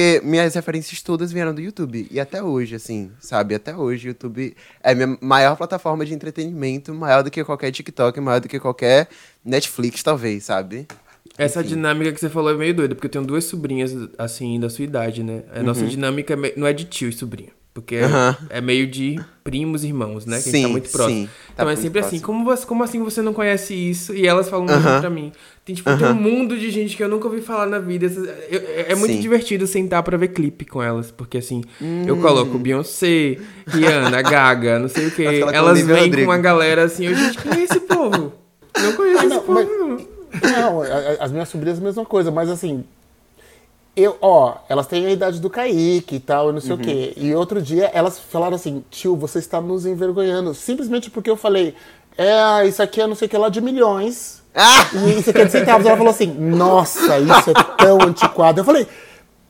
Porque 0.00 0.22
minhas 0.24 0.54
referências 0.54 1.02
todas 1.02 1.30
vieram 1.30 1.52
do 1.54 1.60
YouTube. 1.60 2.08
E 2.10 2.18
até 2.18 2.42
hoje, 2.42 2.74
assim, 2.74 3.10
sabe? 3.20 3.54
Até 3.54 3.76
hoje, 3.76 4.08
o 4.08 4.10
YouTube 4.10 4.56
é 4.82 4.92
a 4.92 4.94
minha 4.94 5.18
maior 5.20 5.56
plataforma 5.56 6.06
de 6.06 6.14
entretenimento, 6.14 6.94
maior 6.94 7.22
do 7.22 7.30
que 7.30 7.44
qualquer 7.44 7.70
TikTok, 7.70 8.18
maior 8.18 8.40
do 8.40 8.48
que 8.48 8.58
qualquer 8.58 9.08
Netflix, 9.44 10.02
talvez, 10.02 10.44
sabe? 10.44 10.86
Essa 11.36 11.60
Enfim. 11.60 11.70
dinâmica 11.70 12.12
que 12.12 12.20
você 12.20 12.30
falou 12.30 12.50
é 12.50 12.56
meio 12.56 12.72
doida, 12.74 12.94
porque 12.94 13.08
eu 13.08 13.10
tenho 13.10 13.24
duas 13.26 13.44
sobrinhas, 13.44 13.94
assim, 14.16 14.58
da 14.58 14.70
sua 14.70 14.84
idade, 14.84 15.22
né? 15.22 15.42
A 15.54 15.62
nossa 15.62 15.86
dinâmica 15.86 16.32
é 16.32 16.54
não 16.56 16.66
é 16.66 16.72
de 16.72 16.84
tio 16.86 17.10
e 17.10 17.12
sobrinha. 17.12 17.50
Porque 17.72 17.94
é- 17.96 18.06
Uhum. 18.06 18.34
É, 18.48 18.60
meio 18.60 18.86
de 18.86 19.20
primos 19.44 19.84
irmãos, 19.84 20.26
né? 20.26 20.36
Que 20.42 20.48
a 20.48 20.52
gente 20.52 20.56
Sim, 20.56 20.62
tá 20.62 20.68
muito 20.68 20.90
próximo. 20.90 21.20
sim, 21.20 21.26
tá 21.26 21.52
então 21.54 21.64
é 21.66 21.68
muito 21.68 21.82
sempre 21.82 22.00
assim, 22.00 22.18
próximo. 22.18 22.26
como, 22.26 22.44
você, 22.44 22.66
como 22.66 22.82
assim 22.82 23.02
você 23.04 23.22
não 23.22 23.32
conhece 23.32 23.74
isso? 23.74 24.12
E 24.12 24.26
elas 24.26 24.48
falam 24.48 24.66
muito 24.66 24.76
Aham. 24.86 25.00
pra 25.00 25.08
mim. 25.10 25.32
Tem, 25.70 25.74
tipo, 25.76 25.96
tem 25.96 26.06
um 26.08 26.14
mundo 26.14 26.58
de 26.58 26.68
gente 26.70 26.96
que 26.96 27.02
eu 27.02 27.08
nunca 27.08 27.28
ouvi 27.28 27.40
falar 27.40 27.66
na 27.66 27.78
vida. 27.78 28.06
Eu- 28.50 28.60
É, 28.60 28.92
é 28.92 28.94
muito 28.96 29.12
Sim. 29.14 29.20
divertido 29.20 29.66
sentar 29.66 30.02
pra 30.02 30.16
ver 30.16 30.28
clipe 30.28 30.64
com 30.64 30.82
elas. 30.82 31.10
Porque 31.10 31.38
assim, 31.38 31.62
eu 32.06 32.16
Hum. 32.16 32.20
coloco 32.20 32.58
Beyoncé, 32.58 33.38
Rihanna, 33.66 34.20
Gaga, 34.22 34.78
não 34.78 34.88
sei 34.88 35.06
o 35.06 35.10
quê. 35.12 35.24
Elas 35.52 35.80
vêm 35.80 35.96
Rodrigo. 35.96 36.16
com 36.16 36.22
uma 36.32 36.38
galera 36.38 36.84
assim, 36.84 37.06
eu, 37.06 37.14
gente, 37.14 37.38
quem 37.38 37.52
é 37.60 37.64
esse 37.64 37.80
povo? 37.80 38.32
Não 38.80 38.92
conheço 38.94 39.20
Ah, 39.22 39.26
esse 39.26 39.34
não, 39.36 39.42
povo, 39.42 39.54
mas- 39.54 39.68
não. 39.78 40.50
Não, 40.52 40.82
as 41.20 41.30
minhas 41.32 41.48
sobrinhas 41.48 41.78
é 41.78 41.80
a 41.80 41.84
mesma 41.84 42.04
coisa, 42.04 42.30
mas 42.30 42.48
assim. 42.50 42.84
Eu, 43.96 44.16
ó, 44.22 44.54
elas 44.68 44.86
têm 44.86 45.04
a 45.06 45.10
idade 45.10 45.40
do 45.40 45.50
Kaique 45.50 46.16
e 46.16 46.20
tal, 46.20 46.50
e 46.50 46.52
não 46.52 46.60
sei 46.60 46.72
o 46.72 46.78
quê. 46.78 47.12
E 47.16 47.34
outro 47.34 47.60
dia 47.60 47.90
elas 47.92 48.18
falaram 48.18 48.54
assim: 48.54 48.84
tio, 48.90 49.16
você 49.16 49.38
está 49.40 49.60
nos 49.60 49.84
envergonhando. 49.84 50.54
Simplesmente 50.54 51.10
porque 51.10 51.28
eu 51.28 51.36
falei: 51.36 51.74
é, 52.16 52.66
isso 52.66 52.80
aqui 52.82 53.00
é 53.00 53.06
não 53.06 53.14
sei 53.16 53.26
o 53.26 53.28
que 53.28 53.36
lá 53.36 53.48
de 53.48 53.60
milhões. 53.60 54.39
Ah! 54.54 54.88
E 54.92 55.18
isso 55.20 55.30
aqui 55.30 55.40
é 55.40 55.44
de 55.44 55.52
centavos. 55.52 55.86
Ela 55.86 55.96
falou 55.96 56.10
assim: 56.10 56.26
nossa, 56.32 57.18
isso 57.18 57.50
é 57.50 57.54
tão 57.78 57.98
antiquado. 58.02 58.60
Eu 58.60 58.64
falei. 58.64 58.86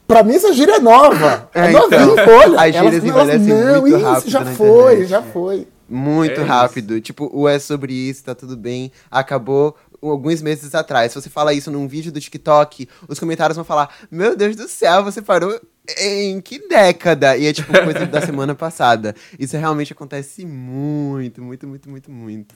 Pra 0.06 0.24
mim 0.24 0.34
essa 0.34 0.52
gíria 0.52 0.76
é 0.76 0.80
nova. 0.80 1.48
É, 1.54 1.66
É, 1.66 1.70
novinha 1.70 2.02
então, 2.02 2.14
em 2.14 2.24
folha. 2.26 2.60
as 2.60 2.74
gírias 2.74 3.04
elas, 3.04 3.04
envelhecem 3.04 3.54
não, 3.54 3.80
muito 3.82 3.96
isso 3.96 4.04
rápido 4.06 4.30
já 4.30 4.40
na 4.40 4.52
foi, 4.54 4.66
internet. 4.92 5.06
já 5.08 5.22
foi. 5.22 5.68
Muito 5.88 6.30
É 6.32 6.34
isso. 6.34 6.44
rápido. 6.44 7.00
Tipo, 7.00 7.30
o 7.32 7.48
é 7.48 7.58
sobre 7.60 7.92
isso, 7.92 8.24
tá 8.24 8.34
tudo 8.34 8.56
bem. 8.56 8.90
Acabou 9.08 9.76
alguns 10.02 10.42
meses 10.42 10.74
atrás. 10.74 11.12
Se 11.12 11.20
você 11.20 11.30
fala 11.30 11.54
isso 11.54 11.70
num 11.70 11.86
vídeo 11.86 12.10
do 12.10 12.20
TikTok, 12.20 12.88
os 13.06 13.20
comentários 13.20 13.54
vão 13.54 13.64
falar: 13.64 13.88
Meu 14.10 14.34
Deus 14.36 14.56
do 14.56 14.66
céu, 14.66 15.04
você 15.04 15.22
parou 15.22 15.60
em 15.96 16.40
que 16.40 16.66
década? 16.68 17.36
E 17.36 17.46
é 17.46 17.52
tipo 17.52 17.72
coisa 17.72 18.04
da 18.04 18.20
semana 18.20 18.52
passada. 18.54 19.14
Isso 19.38 19.56
realmente 19.56 19.92
acontece 19.92 20.44
muito, 20.44 21.40
muito, 21.40 21.68
muito, 21.68 21.88
muito, 21.88 22.10
muito. 22.10 22.54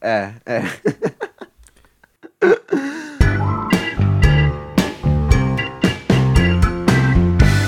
É, 0.00 0.32
é. 0.44 0.62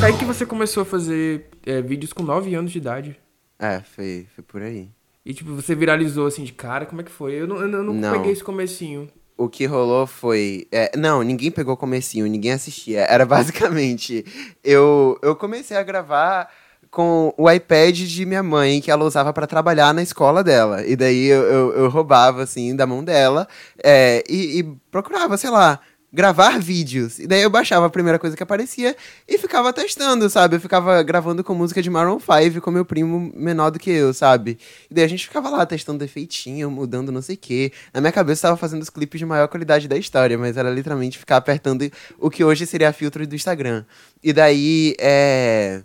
Aí 0.02 0.16
que 0.18 0.24
você 0.24 0.46
começou 0.46 0.82
a 0.82 0.86
fazer 0.86 1.46
é, 1.64 1.80
vídeos 1.82 2.12
com 2.12 2.22
9 2.22 2.54
anos 2.54 2.70
de 2.70 2.78
idade. 2.78 3.18
É, 3.58 3.80
foi, 3.80 4.26
foi 4.34 4.44
por 4.44 4.62
aí. 4.62 4.88
E, 5.24 5.34
tipo, 5.34 5.52
você 5.54 5.74
viralizou 5.74 6.26
assim 6.26 6.44
de 6.44 6.52
cara, 6.52 6.86
como 6.86 7.00
é 7.00 7.04
que 7.04 7.10
foi? 7.10 7.32
Eu 7.32 7.46
não, 7.48 7.56
eu 7.56 7.66
não, 7.68 7.78
eu 7.78 7.84
não 7.84 7.94
Não. 7.94 8.12
peguei 8.12 8.32
esse 8.32 8.44
comecinho. 8.44 9.08
O 9.36 9.48
que 9.48 9.66
rolou 9.66 10.06
foi. 10.06 10.66
é, 10.70 10.96
não, 10.96 11.22
ninguém 11.22 11.50
pegou 11.50 11.76
comecinho, 11.76 12.26
ninguém 12.26 12.52
assistia. 12.52 13.00
Era 13.00 13.26
basicamente. 13.26 14.24
Eu, 14.62 15.18
eu 15.22 15.34
comecei 15.34 15.76
a 15.76 15.82
gravar 15.82 16.48
com 16.96 17.34
o 17.36 17.50
iPad 17.50 17.94
de 17.94 18.24
minha 18.24 18.42
mãe, 18.42 18.80
que 18.80 18.90
ela 18.90 19.04
usava 19.04 19.30
pra 19.30 19.46
trabalhar 19.46 19.92
na 19.92 20.02
escola 20.02 20.42
dela. 20.42 20.82
E 20.82 20.96
daí 20.96 21.26
eu, 21.26 21.42
eu, 21.42 21.72
eu 21.74 21.88
roubava, 21.90 22.42
assim, 22.42 22.74
da 22.74 22.86
mão 22.86 23.04
dela 23.04 23.46
é, 23.84 24.24
e, 24.26 24.60
e 24.60 24.62
procurava, 24.90 25.36
sei 25.36 25.50
lá. 25.50 25.78
Gravar 26.10 26.56
vídeos. 26.58 27.18
E 27.18 27.26
daí 27.26 27.42
eu 27.42 27.50
baixava 27.50 27.84
a 27.84 27.90
primeira 27.90 28.18
coisa 28.18 28.34
que 28.34 28.42
aparecia 28.42 28.96
e 29.28 29.36
ficava 29.36 29.74
testando, 29.74 30.30
sabe? 30.30 30.56
Eu 30.56 30.60
ficava 30.60 31.02
gravando 31.02 31.44
com 31.44 31.52
música 31.52 31.82
de 31.82 31.90
Maroon 31.90 32.18
5 32.18 32.62
com 32.62 32.70
meu 32.70 32.84
primo 32.86 33.30
menor 33.34 33.68
do 33.68 33.78
que 33.78 33.90
eu, 33.90 34.14
sabe? 34.14 34.56
E 34.90 34.94
daí 34.94 35.04
a 35.04 35.08
gente 35.08 35.26
ficava 35.26 35.50
lá 35.50 35.66
testando 35.66 35.98
defeitinho, 35.98 36.70
mudando 36.70 37.12
não 37.12 37.20
sei 37.20 37.34
o 37.34 37.38
quê. 37.38 37.72
Na 37.92 38.00
minha 38.00 38.12
cabeça 38.12 38.46
eu 38.46 38.50
tava 38.52 38.56
fazendo 38.58 38.80
os 38.80 38.88
clipes 38.88 39.18
de 39.18 39.26
maior 39.26 39.48
qualidade 39.48 39.86
da 39.86 39.98
história, 39.98 40.38
mas 40.38 40.56
era 40.56 40.70
literalmente 40.70 41.18
ficar 41.18 41.36
apertando 41.36 41.92
o 42.18 42.30
que 42.30 42.42
hoje 42.42 42.64
seria 42.64 42.90
filtro 42.90 43.26
do 43.26 43.34
Instagram. 43.34 43.84
E 44.24 44.32
daí, 44.32 44.96
é. 44.98 45.82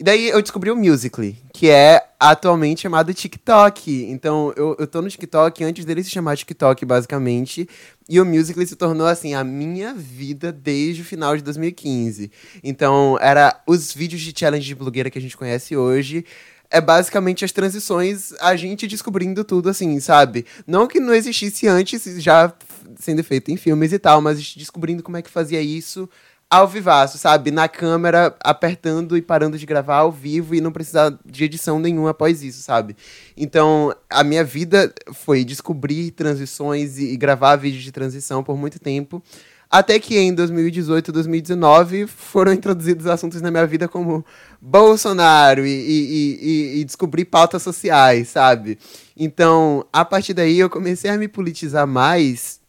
E 0.00 0.02
daí 0.02 0.30
eu 0.30 0.40
descobri 0.40 0.70
o 0.70 0.76
Musical.ly, 0.76 1.36
que 1.52 1.68
é 1.68 2.02
atualmente 2.18 2.80
chamado 2.80 3.12
TikTok. 3.12 4.06
Então 4.08 4.50
eu, 4.56 4.74
eu 4.78 4.86
tô 4.86 5.02
no 5.02 5.10
TikTok 5.10 5.62
antes 5.62 5.84
dele 5.84 6.02
se 6.02 6.08
chamar 6.08 6.38
TikTok, 6.38 6.86
basicamente. 6.86 7.68
E 8.08 8.18
o 8.18 8.24
Musical.ly 8.24 8.66
se 8.66 8.76
tornou, 8.76 9.06
assim, 9.06 9.34
a 9.34 9.44
minha 9.44 9.92
vida 9.92 10.50
desde 10.50 11.02
o 11.02 11.04
final 11.04 11.36
de 11.36 11.42
2015. 11.42 12.32
Então 12.64 13.18
era 13.20 13.60
os 13.66 13.92
vídeos 13.92 14.22
de 14.22 14.32
challenge 14.34 14.66
de 14.66 14.74
blogueira 14.74 15.10
que 15.10 15.18
a 15.18 15.20
gente 15.20 15.36
conhece 15.36 15.76
hoje. 15.76 16.24
É 16.70 16.80
basicamente 16.80 17.44
as 17.44 17.52
transições, 17.52 18.32
a 18.40 18.56
gente 18.56 18.86
descobrindo 18.86 19.44
tudo, 19.44 19.68
assim, 19.68 20.00
sabe? 20.00 20.46
Não 20.66 20.86
que 20.86 20.98
não 20.98 21.12
existisse 21.12 21.68
antes, 21.68 22.02
já 22.22 22.50
sendo 22.98 23.22
feito 23.22 23.50
em 23.50 23.56
filmes 23.58 23.92
e 23.92 23.98
tal, 23.98 24.22
mas 24.22 24.54
descobrindo 24.54 25.02
como 25.02 25.18
é 25.18 25.22
que 25.22 25.28
fazia 25.28 25.60
isso 25.60 26.08
ao 26.50 26.66
vivaço, 26.66 27.16
sabe? 27.16 27.52
Na 27.52 27.68
câmera, 27.68 28.34
apertando 28.42 29.16
e 29.16 29.22
parando 29.22 29.56
de 29.56 29.64
gravar 29.64 29.98
ao 29.98 30.10
vivo 30.10 30.52
e 30.52 30.60
não 30.60 30.72
precisar 30.72 31.16
de 31.24 31.44
edição 31.44 31.78
nenhuma 31.78 32.10
após 32.10 32.42
isso, 32.42 32.60
sabe? 32.60 32.96
Então, 33.36 33.94
a 34.10 34.24
minha 34.24 34.42
vida 34.42 34.92
foi 35.12 35.44
descobrir 35.44 36.10
transições 36.10 36.98
e, 36.98 37.12
e 37.12 37.16
gravar 37.16 37.54
vídeos 37.54 37.84
de 37.84 37.92
transição 37.92 38.42
por 38.42 38.56
muito 38.56 38.80
tempo. 38.80 39.22
Até 39.70 40.00
que 40.00 40.18
em 40.18 40.34
2018 40.34 41.12
2019 41.12 42.08
foram 42.08 42.50
introduzidos 42.52 43.06
assuntos 43.06 43.40
na 43.40 43.52
minha 43.52 43.64
vida 43.64 43.86
como 43.86 44.26
Bolsonaro 44.60 45.64
e, 45.64 45.70
e, 45.70 46.38
e, 46.42 46.80
e 46.80 46.84
descobrir 46.84 47.26
pautas 47.26 47.62
sociais, 47.62 48.28
sabe? 48.28 48.76
Então, 49.16 49.86
a 49.92 50.04
partir 50.04 50.34
daí 50.34 50.58
eu 50.58 50.68
comecei 50.68 51.08
a 51.08 51.16
me 51.16 51.28
politizar 51.28 51.86
mais 51.86 52.59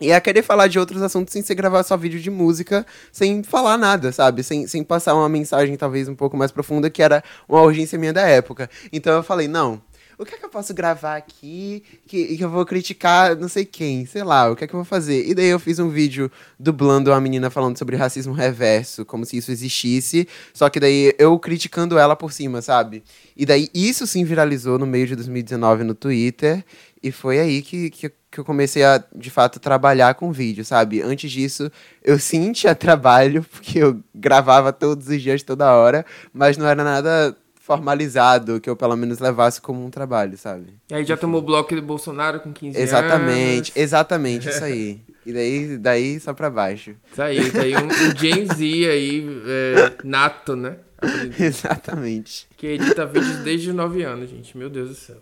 e 0.00 0.12
a 0.12 0.20
querer 0.20 0.42
falar 0.42 0.66
de 0.66 0.78
outros 0.78 1.02
assuntos 1.02 1.32
sem 1.32 1.42
ser 1.42 1.54
gravar 1.54 1.82
só 1.82 1.96
vídeo 1.96 2.20
de 2.20 2.30
música, 2.30 2.86
sem 3.12 3.42
falar 3.42 3.76
nada, 3.76 4.10
sabe? 4.12 4.42
Sem, 4.42 4.66
sem 4.66 4.82
passar 4.82 5.14
uma 5.14 5.28
mensagem 5.28 5.76
talvez 5.76 6.08
um 6.08 6.14
pouco 6.14 6.36
mais 6.36 6.50
profunda, 6.50 6.88
que 6.88 7.02
era 7.02 7.22
uma 7.48 7.60
urgência 7.62 7.98
minha 7.98 8.12
da 8.12 8.22
época. 8.22 8.70
Então 8.92 9.12
eu 9.12 9.22
falei, 9.22 9.46
não, 9.46 9.82
o 10.20 10.24
que 10.26 10.34
é 10.34 10.38
que 10.38 10.44
eu 10.44 10.50
posso 10.50 10.74
gravar 10.74 11.16
aqui 11.16 11.82
que, 12.06 12.36
que 12.36 12.44
eu 12.44 12.50
vou 12.50 12.66
criticar 12.66 13.34
não 13.36 13.48
sei 13.48 13.64
quem, 13.64 14.04
sei 14.04 14.22
lá, 14.22 14.50
o 14.50 14.54
que 14.54 14.64
é 14.64 14.66
que 14.66 14.74
eu 14.74 14.78
vou 14.78 14.84
fazer? 14.84 15.26
E 15.26 15.34
daí 15.34 15.46
eu 15.46 15.58
fiz 15.58 15.78
um 15.78 15.88
vídeo 15.88 16.30
dublando 16.58 17.10
uma 17.10 17.18
menina 17.22 17.48
falando 17.48 17.78
sobre 17.78 17.96
racismo 17.96 18.34
reverso, 18.34 19.02
como 19.06 19.24
se 19.24 19.38
isso 19.38 19.50
existisse, 19.50 20.28
só 20.52 20.68
que 20.68 20.78
daí 20.78 21.14
eu 21.18 21.38
criticando 21.38 21.98
ela 21.98 22.14
por 22.14 22.34
cima, 22.34 22.60
sabe? 22.60 23.02
E 23.34 23.46
daí 23.46 23.70
isso 23.72 24.06
sim 24.06 24.22
viralizou 24.22 24.78
no 24.78 24.86
meio 24.86 25.06
de 25.06 25.16
2019 25.16 25.84
no 25.84 25.94
Twitter, 25.94 26.62
e 27.02 27.10
foi 27.10 27.38
aí 27.38 27.62
que, 27.62 27.88
que, 27.88 28.12
que 28.30 28.38
eu 28.38 28.44
comecei 28.44 28.84
a, 28.84 29.02
de 29.14 29.30
fato, 29.30 29.58
trabalhar 29.58 30.14
com 30.14 30.30
vídeo, 30.30 30.64
sabe? 30.64 31.02
Antes 31.02 31.30
disso, 31.30 31.70
eu 32.02 32.18
sim 32.18 32.52
tinha 32.52 32.74
trabalho, 32.74 33.44
porque 33.50 33.78
eu 33.78 34.00
gravava 34.14 34.72
todos 34.72 35.08
os 35.08 35.20
dias, 35.20 35.42
toda 35.42 35.72
hora, 35.72 36.06
mas 36.32 36.56
não 36.56 36.66
era 36.66 36.84
nada 36.84 37.36
formalizado, 37.60 38.60
que 38.60 38.68
eu 38.68 38.74
pelo 38.74 38.96
menos 38.96 39.18
levasse 39.18 39.60
como 39.60 39.84
um 39.84 39.90
trabalho, 39.90 40.36
sabe? 40.36 40.74
E 40.90 40.94
aí 40.94 41.04
já 41.04 41.16
tomou 41.16 41.40
o 41.40 41.44
bloco 41.44 41.74
do 41.74 41.82
Bolsonaro 41.82 42.40
com 42.40 42.52
15 42.52 42.78
exatamente, 42.80 43.70
anos. 43.70 43.72
Exatamente, 43.76 44.48
isso 44.50 44.64
aí. 44.64 45.00
E 45.24 45.32
daí, 45.32 45.78
daí 45.78 46.20
só 46.20 46.32
pra 46.32 46.50
baixo. 46.50 46.96
Isso 47.12 47.22
aí, 47.22 47.38
isso 47.38 47.60
aí 47.60 47.76
um, 47.76 47.86
um 47.86 48.16
Gen 48.16 48.46
Z 48.46 48.64
aí, 48.64 49.42
é, 49.46 49.92
nato, 50.02 50.56
né? 50.56 50.76
Exatamente. 51.38 52.48
Que 52.56 52.68
edita 52.68 53.06
vídeos 53.06 53.38
desde 53.38 53.70
os 53.70 53.74
9 53.74 54.02
anos, 54.02 54.30
gente. 54.30 54.56
Meu 54.56 54.68
Deus 54.68 54.88
do 54.88 54.94
céu. 54.94 55.16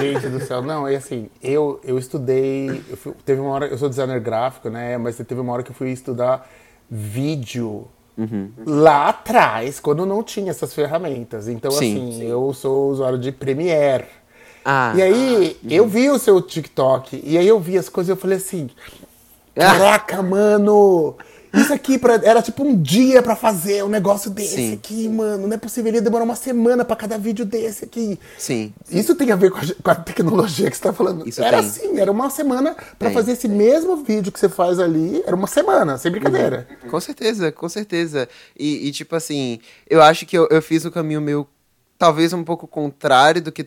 Gente 0.00 0.28
do 0.28 0.40
céu, 0.40 0.60
não, 0.62 0.86
é 0.86 0.96
assim, 0.96 1.30
eu, 1.42 1.80
eu 1.84 1.96
estudei, 1.98 2.82
eu 2.88 2.96
fui, 2.96 3.12
teve 3.24 3.40
uma 3.40 3.50
hora, 3.50 3.66
eu 3.66 3.78
sou 3.78 3.88
designer 3.88 4.18
gráfico, 4.20 4.68
né, 4.68 4.98
mas 4.98 5.16
teve 5.16 5.40
uma 5.40 5.52
hora 5.52 5.62
que 5.62 5.70
eu 5.70 5.74
fui 5.74 5.90
estudar 5.90 6.48
vídeo 6.90 7.86
Uhum. 8.16 8.48
Lá 8.64 9.08
atrás, 9.08 9.80
quando 9.80 10.06
não 10.06 10.22
tinha 10.22 10.50
essas 10.50 10.72
ferramentas. 10.72 11.48
Então, 11.48 11.70
sim, 11.72 11.96
assim, 11.96 12.12
sim. 12.18 12.22
eu 12.24 12.52
sou 12.52 12.90
usuário 12.90 13.18
de 13.18 13.32
Premiere. 13.32 14.04
Ah, 14.64 14.92
e 14.96 15.02
aí, 15.02 15.56
ah, 15.62 15.66
eu 15.68 15.86
vi 15.86 16.08
o 16.08 16.18
seu 16.18 16.40
TikTok, 16.40 17.20
e 17.24 17.36
aí 17.36 17.46
eu 17.46 17.60
vi 17.60 17.76
as 17.76 17.88
coisas 17.88 18.08
e 18.08 18.12
eu 18.12 18.16
falei 18.16 18.38
assim: 18.38 18.70
Caraca, 19.54 20.22
mano! 20.22 21.16
Isso 21.54 21.72
aqui 21.72 21.98
pra, 21.98 22.14
era 22.22 22.42
tipo 22.42 22.64
um 22.64 22.80
dia 22.80 23.22
para 23.22 23.36
fazer 23.36 23.84
um 23.84 23.88
negócio 23.88 24.30
desse 24.30 24.56
Sim. 24.56 24.72
aqui, 24.74 25.08
mano. 25.08 25.46
Não 25.46 25.54
é 25.54 25.58
possível, 25.58 25.90
ele 25.90 26.00
demorar 26.00 26.24
uma 26.24 26.34
semana 26.34 26.84
para 26.84 26.96
cada 26.96 27.16
vídeo 27.16 27.44
desse 27.44 27.84
aqui. 27.84 28.18
Sim. 28.38 28.72
Isso 28.90 29.14
tem 29.14 29.30
a 29.30 29.36
ver 29.36 29.50
com 29.50 29.58
a, 29.58 29.62
com 29.82 29.90
a 29.90 29.94
tecnologia 29.94 30.70
que 30.70 30.76
você 30.76 30.82
tá 30.82 30.92
falando. 30.92 31.28
Isso 31.28 31.42
era 31.42 31.58
tem. 31.58 31.66
assim, 31.68 31.98
era 31.98 32.10
uma 32.10 32.30
semana 32.30 32.76
para 32.98 33.10
fazer 33.10 33.32
esse 33.32 33.48
mesmo 33.48 33.96
vídeo 33.96 34.32
que 34.32 34.38
você 34.38 34.48
faz 34.48 34.78
ali. 34.78 35.22
Era 35.26 35.36
uma 35.36 35.46
semana, 35.46 35.96
sem 35.98 36.10
brincadeira. 36.10 36.66
Uhum. 36.84 36.90
Com 36.90 37.00
certeza, 37.00 37.52
com 37.52 37.68
certeza. 37.68 38.28
E, 38.58 38.88
e, 38.88 38.92
tipo 38.92 39.14
assim, 39.14 39.60
eu 39.88 40.02
acho 40.02 40.26
que 40.26 40.36
eu, 40.36 40.48
eu 40.50 40.60
fiz 40.60 40.84
o 40.84 40.90
caminho 40.90 41.20
meu 41.20 41.46
talvez 41.98 42.32
um 42.32 42.44
pouco 42.44 42.66
contrário 42.66 43.40
do 43.40 43.52
que 43.52 43.66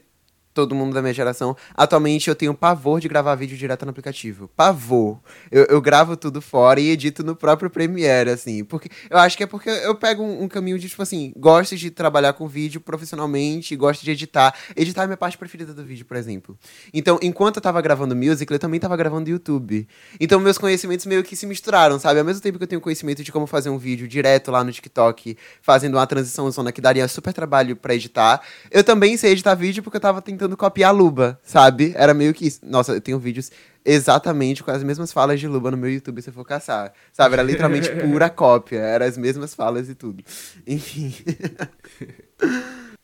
todo 0.58 0.74
mundo 0.74 0.92
da 0.92 1.04
minha 1.04 1.14
geração. 1.14 1.56
Atualmente 1.76 2.28
eu 2.28 2.36
tenho 2.36 2.52
pavor 2.52 3.00
de 3.00 3.08
gravar 3.08 3.36
vídeo 3.36 3.56
direto 3.56 3.86
no 3.86 3.92
aplicativo. 3.92 4.50
Pavor. 4.56 5.20
Eu, 5.52 5.66
eu 5.66 5.80
gravo 5.80 6.18
tudo 6.18 6.42
fora 6.42 6.80
e 6.80 6.90
edito 6.90 7.24
no 7.24 7.36
próprio 7.36 7.70
Premiere, 7.70 8.32
assim. 8.32 8.64
Porque 8.64 8.90
eu 9.08 9.20
acho 9.20 9.38
que 9.38 9.44
é 9.44 9.46
porque 9.46 9.70
eu 9.70 9.94
pego 9.94 10.24
um, 10.24 10.44
um, 10.44 10.48
caminho 10.48 10.80
de, 10.80 10.90
tipo 10.90 11.04
assim, 11.04 11.32
gosto 11.38 11.76
de 11.76 11.92
trabalhar 11.92 12.34
com 12.34 12.48
vídeo 12.48 12.82
profissionalmente, 12.82 13.76
gosto 13.76 14.04
de 14.04 14.10
editar. 14.10 14.52
Editar 14.76 15.04
é 15.04 15.06
minha 15.06 15.18
parte 15.18 15.38
preferida 15.38 15.76
do 15.76 15.84
vídeo, 15.84 16.06
por 16.06 16.18
exemplo. 16.18 16.58
Então, 16.92 17.20
enquanto 17.22 17.58
eu 17.58 17.62
tava 17.62 17.80
gravando 17.80 18.16
music, 18.16 18.52
eu 18.52 18.58
também 18.58 18.80
tava 18.80 18.98
gravando 18.98 19.30
YouTube. 19.30 19.88
Então, 20.20 20.40
meus 20.40 20.58
conhecimentos 20.58 21.06
meio 21.06 21.24
que 21.24 21.36
se 21.36 21.46
misturaram, 21.46 22.00
sabe? 22.00 22.20
Ao 22.20 22.26
mesmo 22.26 22.42
tempo 22.42 22.58
que 22.58 22.64
eu 22.64 22.68
tenho 22.68 22.82
conhecimento 22.82 23.24
de 23.24 23.32
como 23.32 23.46
fazer 23.46 23.70
um 23.70 23.78
vídeo 23.78 24.08
direto 24.08 24.50
lá 24.50 24.64
no 24.64 24.72
TikTok, 24.72 25.38
fazendo 25.62 25.98
uma 25.98 26.08
transição 26.08 26.50
zona 26.50 26.72
que 26.72 26.82
daria 26.82 27.08
super 27.08 27.32
trabalho 27.32 27.76
para 27.76 27.94
editar, 27.94 28.42
eu 28.72 28.84
também 28.84 29.16
sei 29.18 29.34
editar 29.34 29.54
vídeo 29.54 29.84
porque 29.84 29.98
eu 29.98 30.02
tava 30.02 30.22
tentando 30.22 30.47
tentando 30.48 30.58
copiar 30.58 30.96
Luba, 30.96 31.40
sabe? 31.44 31.94
Era 31.96 32.14
meio 32.14 32.34
que 32.34 32.48
isso. 32.48 32.62
Nossa, 32.64 32.94
eu 32.94 33.02
tenho 33.02 33.20
vídeos 33.20 33.52
exatamente 33.86 34.64
com 34.64 34.72
as 34.72 34.84
mesmas 34.84 35.12
falas 35.12 35.40
de 35.40 35.48
Luba 35.48 35.70
no 35.72 35.78
meu 35.78 35.92
YouTube 35.92 36.22
se 36.22 36.30
eu 36.30 36.34
for 36.34 36.46
caçar. 36.46 36.94
Sabe? 37.12 37.34
Era 37.34 37.44
literalmente 37.44 37.90
pura 38.02 38.30
cópia. 38.30 38.80
Era 38.80 39.06
as 39.06 39.18
mesmas 39.18 39.54
falas 39.54 39.90
e 39.90 39.96
tudo. 39.96 40.24
Enfim. 40.66 41.14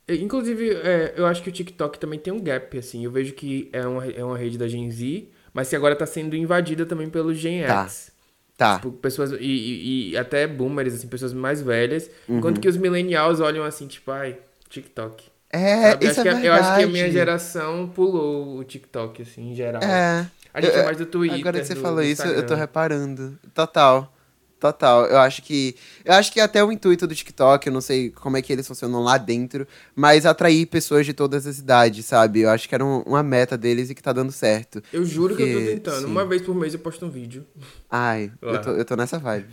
Inclusive, 0.08 0.72
é, 0.72 1.14
eu 1.18 1.26
acho 1.26 1.44
que 1.44 1.50
o 1.50 1.52
TikTok 1.52 2.00
também 2.00 2.20
tem 2.20 2.34
um 2.34 2.42
gap, 2.42 2.78
assim. 2.78 3.04
Eu 3.04 3.12
vejo 3.12 3.34
que 3.34 3.70
é 3.74 3.86
uma, 3.86 4.06
é 4.06 4.24
uma 4.24 4.38
rede 4.38 4.58
da 4.58 4.68
Gen 4.68 4.90
Z, 4.90 5.28
mas 5.54 5.70
que 5.70 5.76
agora 5.76 5.96
tá 5.96 6.06
sendo 6.06 6.36
invadida 6.36 6.86
também 6.86 7.10
pelo 7.10 7.34
Gen 7.34 7.66
tá. 7.66 7.84
X. 7.84 8.12
Tá. 8.58 8.76
Tipo, 8.76 8.92
pessoas. 8.92 9.32
E, 9.34 9.46
e, 9.46 10.12
e, 10.12 10.18
até 10.18 10.46
boomers, 10.46 10.94
assim, 10.94 11.08
pessoas 11.08 11.34
mais 11.34 11.62
velhas. 11.62 12.10
Uhum. 12.28 12.38
Enquanto 12.38 12.60
que 12.62 12.68
os 12.68 12.78
millennials 12.78 13.40
olham 13.40 13.64
assim, 13.64 13.88
tipo, 13.88 14.12
ai, 14.12 14.38
TikTok. 14.70 15.33
É, 15.54 15.92
Sabe? 15.92 16.08
isso 16.08 16.20
acho 16.20 16.30
é 16.30 16.42
que, 16.42 16.48
Eu 16.48 16.54
acho 16.54 16.76
que 16.76 16.84
a 16.84 16.88
minha 16.88 17.12
geração 17.12 17.88
pulou 17.88 18.58
o 18.58 18.64
TikTok, 18.64 19.22
assim, 19.22 19.52
em 19.52 19.56
geral. 19.56 19.84
É. 19.84 20.28
A 20.52 20.60
gente 20.60 20.74
eu, 20.74 20.82
é 20.82 20.86
mais 20.86 20.98
do 20.98 21.06
Twitter. 21.06 21.40
Agora 21.40 21.60
que 21.60 21.68
você 21.68 21.76
do, 21.76 21.82
falou 21.82 21.98
do 21.98 22.04
isso, 22.04 22.24
eu 22.24 22.44
tô 22.44 22.56
reparando. 22.56 23.38
Total. 23.54 24.12
Total. 24.60 25.06
Eu 25.06 25.20
acho 25.20 25.44
que. 25.44 25.76
Eu 26.04 26.14
acho 26.14 26.32
que 26.32 26.40
até 26.40 26.64
o 26.64 26.72
intuito 26.72 27.06
do 27.06 27.14
TikTok, 27.14 27.68
eu 27.68 27.74
não 27.74 27.82
sei 27.82 28.10
como 28.10 28.36
é 28.36 28.42
que 28.42 28.52
eles 28.52 28.68
funcionam 28.68 29.04
lá 29.04 29.18
dentro, 29.18 29.68
mas 29.96 30.26
atrair 30.26 30.66
pessoas 30.66 31.06
de 31.06 31.14
todas 31.14 31.46
as 31.46 31.60
idades, 31.60 32.06
sabe? 32.06 32.42
Eu 32.42 32.50
acho 32.50 32.68
que 32.68 32.74
era 32.74 32.84
um, 32.84 33.02
uma 33.02 33.22
meta 33.22 33.56
deles 33.56 33.92
e 33.92 33.96
que 33.96 34.02
tá 34.02 34.12
dando 34.12 34.32
certo. 34.32 34.82
Eu 34.92 35.06
juro 35.06 35.36
porque, 35.36 35.46
que 35.46 35.52
eu 35.52 35.60
tô 35.60 35.72
tentando. 35.72 36.06
Sim. 36.06 36.12
Uma 36.12 36.26
vez 36.26 36.42
por 36.42 36.56
mês 36.56 36.74
eu 36.74 36.80
posto 36.80 37.06
um 37.06 37.12
vídeo. 37.12 37.46
Ai, 37.92 38.32
eu 38.42 38.62
tô, 38.62 38.72
eu 38.72 38.86
tô 38.86 38.96
nessa 38.96 39.20
vibe. 39.20 39.48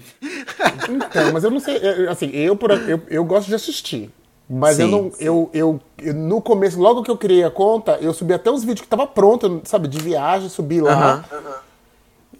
Então, 0.89 1.33
mas 1.33 1.45
eu 1.45 1.51
não 1.51 1.61
sei. 1.61 1.77
Assim, 2.09 2.31
eu, 2.31 2.59
eu, 2.89 3.03
eu 3.09 3.25
gosto 3.25 3.49
de 3.49 3.55
assistir. 3.55 4.11
Mas 4.53 4.77
sim, 4.77 4.83
eu 4.83 4.89
não. 4.89 5.13
Eu, 5.21 5.51
eu, 5.55 5.81
eu, 6.03 6.13
no 6.13 6.43
começo, 6.43 6.81
logo 6.81 7.05
que 7.05 7.11
eu 7.11 7.17
criei 7.17 7.45
a 7.45 7.51
conta, 7.51 7.99
eu 8.01 8.13
subi 8.13 8.35
até 8.35 8.51
os 8.51 8.65
vídeos 8.65 8.81
que 8.81 8.89
tava 8.89 9.07
pronto, 9.07 9.61
sabe, 9.63 9.87
de 9.87 10.01
viagem, 10.01 10.49
subi 10.49 10.81
lá. 10.81 11.25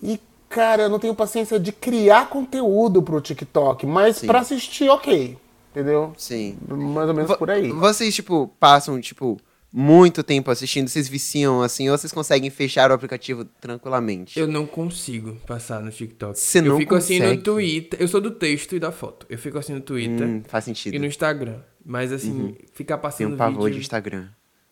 E, 0.03 0.21
cara, 0.49 0.83
eu 0.83 0.89
não 0.89 0.99
tenho 0.99 1.15
paciência 1.15 1.61
de 1.61 1.71
criar 1.71 2.29
conteúdo 2.29 3.01
pro 3.01 3.21
TikTok, 3.21 3.87
mas 3.87 4.17
sim. 4.17 4.27
pra 4.27 4.41
assistir, 4.41 4.89
ok. 4.89 5.39
Entendeu? 5.71 6.13
Sim. 6.17 6.59
Mais 6.67 7.09
ou 7.09 7.15
menos 7.15 7.37
por 7.37 7.49
aí. 7.49 7.71
Vocês, 7.71 8.13
tipo, 8.13 8.51
passam, 8.59 9.01
tipo, 9.01 9.39
muito 9.73 10.23
tempo 10.23 10.51
assistindo, 10.51 10.89
vocês 10.89 11.09
viciam 11.09 11.63
assim, 11.63 11.89
ou 11.89 11.97
vocês 11.97 12.13
conseguem 12.13 12.51
fechar 12.51 12.91
o 12.91 12.95
aplicativo 12.95 13.45
tranquilamente? 13.45 14.39
Eu 14.39 14.49
não 14.49 14.67
consigo 14.67 15.37
passar 15.47 15.81
no 15.81 15.91
TikTok. 15.91 16.39
Você 16.39 16.61
não 16.61 16.73
Eu 16.73 16.79
fico 16.79 16.95
consegue? 16.95 17.23
assim 17.23 17.37
no 17.37 17.43
Twitter. 17.43 18.01
Eu 18.01 18.09
sou 18.09 18.21
do 18.21 18.33
texto 18.33 18.75
e 18.75 18.81
da 18.81 18.91
foto. 18.91 19.27
Eu 19.31 19.39
fico 19.39 19.59
assim 19.59 19.75
no 19.75 19.81
Twitter. 19.81 20.27
Hum, 20.27 20.43
faz 20.47 20.65
sentido. 20.65 20.95
E 20.95 20.99
no 20.99 21.07
Instagram. 21.07 21.61
Mas 21.85 22.13
assim, 22.13 22.33
uhum. 22.33 22.57
ficar 22.73 22.99
passando 22.99 23.29
Tem 23.29 23.35
um 23.35 23.39
pavor 23.39 23.65
vídeo... 23.65 23.75
de 23.75 23.81
Instagram. 23.81 24.29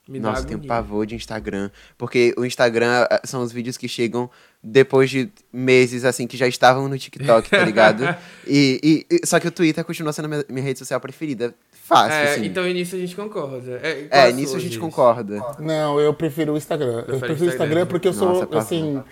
Me 0.08 0.18
Nossa, 0.18 0.42
tem 0.42 0.56
um 0.56 0.60
pavor 0.60 1.04
de 1.04 1.14
Instagram. 1.14 1.70
Porque 1.98 2.34
o 2.38 2.44
Instagram 2.44 3.06
eh, 3.10 3.20
são 3.24 3.42
os 3.42 3.52
vídeos 3.52 3.76
que 3.76 3.86
chegam 3.86 4.30
depois 4.62 5.10
de 5.10 5.30
meses, 5.52 6.02
assim, 6.02 6.26
que 6.26 6.34
já 6.34 6.48
estavam 6.48 6.88
no 6.88 6.98
TikTok, 6.98 7.50
tá 7.50 7.62
ligado? 7.62 8.04
e, 8.46 9.06
e, 9.10 9.26
só 9.26 9.38
que 9.38 9.46
o 9.46 9.50
Twitter 9.50 9.84
continua 9.84 10.12
sendo 10.14 10.24
a 10.24 10.28
minha, 10.28 10.44
minha 10.48 10.64
rede 10.64 10.78
social 10.78 10.98
preferida. 10.98 11.54
Fácil, 11.88 12.12
é, 12.12 12.32
assim. 12.34 12.44
Então 12.44 12.64
nisso 12.66 12.96
a 12.96 12.98
gente 12.98 13.16
concorda. 13.16 13.80
É, 13.82 14.08
é 14.10 14.32
nisso 14.32 14.54
a 14.54 14.60
gente 14.60 14.78
concorda. 14.78 15.42
Não, 15.58 15.98
eu 15.98 16.12
prefiro 16.12 16.52
o 16.52 16.56
Instagram. 16.58 17.04
Eu 17.08 17.18
prefiro 17.18 17.46
o 17.46 17.48
Instagram 17.48 17.86
porque 17.86 18.06
eu 18.08 18.12
sou, 18.12 18.28
Nossa, 18.28 18.58
assim... 18.58 19.02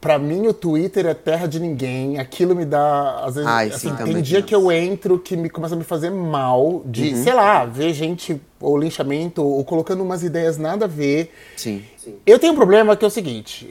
Pra 0.00 0.16
mim, 0.16 0.46
o 0.46 0.54
Twitter 0.54 1.06
é 1.06 1.12
terra 1.12 1.48
de 1.48 1.58
ninguém. 1.58 2.20
Aquilo 2.20 2.54
me 2.54 2.64
dá. 2.64 3.24
Às 3.24 3.34
vezes, 3.34 3.50
Ai, 3.50 3.66
assim, 3.66 3.88
sim, 3.88 3.96
tem 3.96 4.22
dia 4.22 4.40
que 4.40 4.54
eu 4.54 4.70
entro 4.70 5.18
que 5.18 5.36
me 5.36 5.50
começa 5.50 5.74
a 5.74 5.76
me 5.76 5.82
fazer 5.82 6.10
mal 6.10 6.84
de, 6.86 7.08
uhum. 7.08 7.24
sei 7.24 7.34
lá, 7.34 7.64
ver 7.64 7.92
gente 7.92 8.40
ou 8.60 8.78
linchamento 8.78 9.42
ou 9.42 9.64
colocando 9.64 10.00
umas 10.00 10.22
ideias 10.22 10.56
nada 10.56 10.84
a 10.84 10.88
ver. 10.88 11.34
Sim. 11.56 11.82
sim. 11.96 12.14
Eu 12.24 12.38
tenho 12.38 12.52
um 12.52 12.56
problema 12.56 12.96
que 12.96 13.04
é 13.04 13.08
o 13.08 13.10
seguinte. 13.10 13.68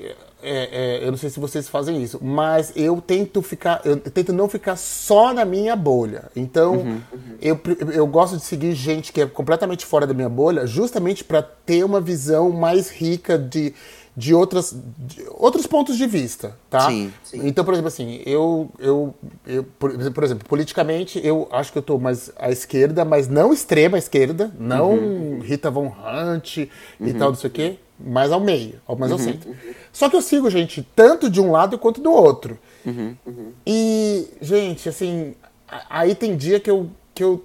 É, 0.47 0.69
é, 0.71 1.05
eu 1.05 1.11
não 1.11 1.17
sei 1.17 1.29
se 1.29 1.39
vocês 1.39 1.67
fazem 1.67 2.01
isso, 2.01 2.19
mas 2.23 2.71
eu 2.75 3.01
tento 3.01 3.41
ficar, 3.41 3.81
eu 3.83 3.97
tento 3.97 4.31
não 4.31 4.47
ficar 4.47 4.75
só 4.75 5.33
na 5.33 5.43
minha 5.43 5.75
bolha. 5.75 6.25
Então, 6.35 6.73
uhum, 6.75 7.01
uhum. 7.11 7.37
Eu, 7.41 7.59
eu 7.91 8.07
gosto 8.07 8.37
de 8.37 8.43
seguir 8.43 8.73
gente 8.73 9.11
que 9.11 9.21
é 9.21 9.25
completamente 9.25 9.85
fora 9.85 10.07
da 10.07 10.13
minha 10.13 10.29
bolha, 10.29 10.65
justamente 10.65 11.23
para 11.23 11.41
ter 11.41 11.83
uma 11.83 11.99
visão 11.99 12.49
mais 12.49 12.89
rica 12.89 13.37
de 13.37 13.73
de, 14.17 14.33
outras, 14.33 14.75
de 14.97 15.23
outros 15.29 15.67
pontos 15.67 15.95
de 15.95 16.07
vista, 16.07 16.57
tá? 16.71 16.89
Sim, 16.89 17.13
sim. 17.23 17.47
Então, 17.47 17.63
por 17.63 17.75
exemplo, 17.75 17.89
assim, 17.89 18.19
eu, 18.25 18.67
eu, 18.79 19.13
eu 19.45 19.63
por, 19.63 19.91
por, 20.11 20.23
exemplo, 20.23 20.49
politicamente, 20.49 21.21
eu 21.23 21.47
acho 21.51 21.71
que 21.71 21.77
eu 21.77 21.81
estou 21.81 21.99
mais 21.99 22.31
à 22.35 22.49
esquerda, 22.49 23.05
mas 23.05 23.27
não 23.27 23.53
extrema 23.53 23.95
esquerda, 23.95 24.51
não 24.59 24.93
uhum. 24.93 25.39
Rita 25.39 25.69
Von 25.69 25.93
Hunt 26.03 26.57
e 26.57 26.69
uhum. 26.99 27.13
tal, 27.13 27.29
não 27.29 27.35
sei 27.35 27.47
o 27.47 27.53
quê. 27.53 27.77
Mais 27.99 28.31
ao 28.31 28.39
meio, 28.39 28.75
mais 28.97 29.11
ao 29.11 29.17
centro. 29.17 29.55
Só 29.91 30.09
que 30.09 30.15
eu 30.15 30.21
sigo 30.21 30.49
gente 30.49 30.87
tanto 30.95 31.29
de 31.29 31.41
um 31.41 31.51
lado 31.51 31.77
quanto 31.77 32.01
do 32.01 32.11
outro. 32.11 32.57
E, 33.65 34.27
gente, 34.41 34.87
assim, 34.87 35.33
aí 35.89 36.15
tem 36.15 36.35
dia 36.35 36.59
que 36.59 36.69
eu, 36.69 36.89
que 37.13 37.23
eu. 37.23 37.43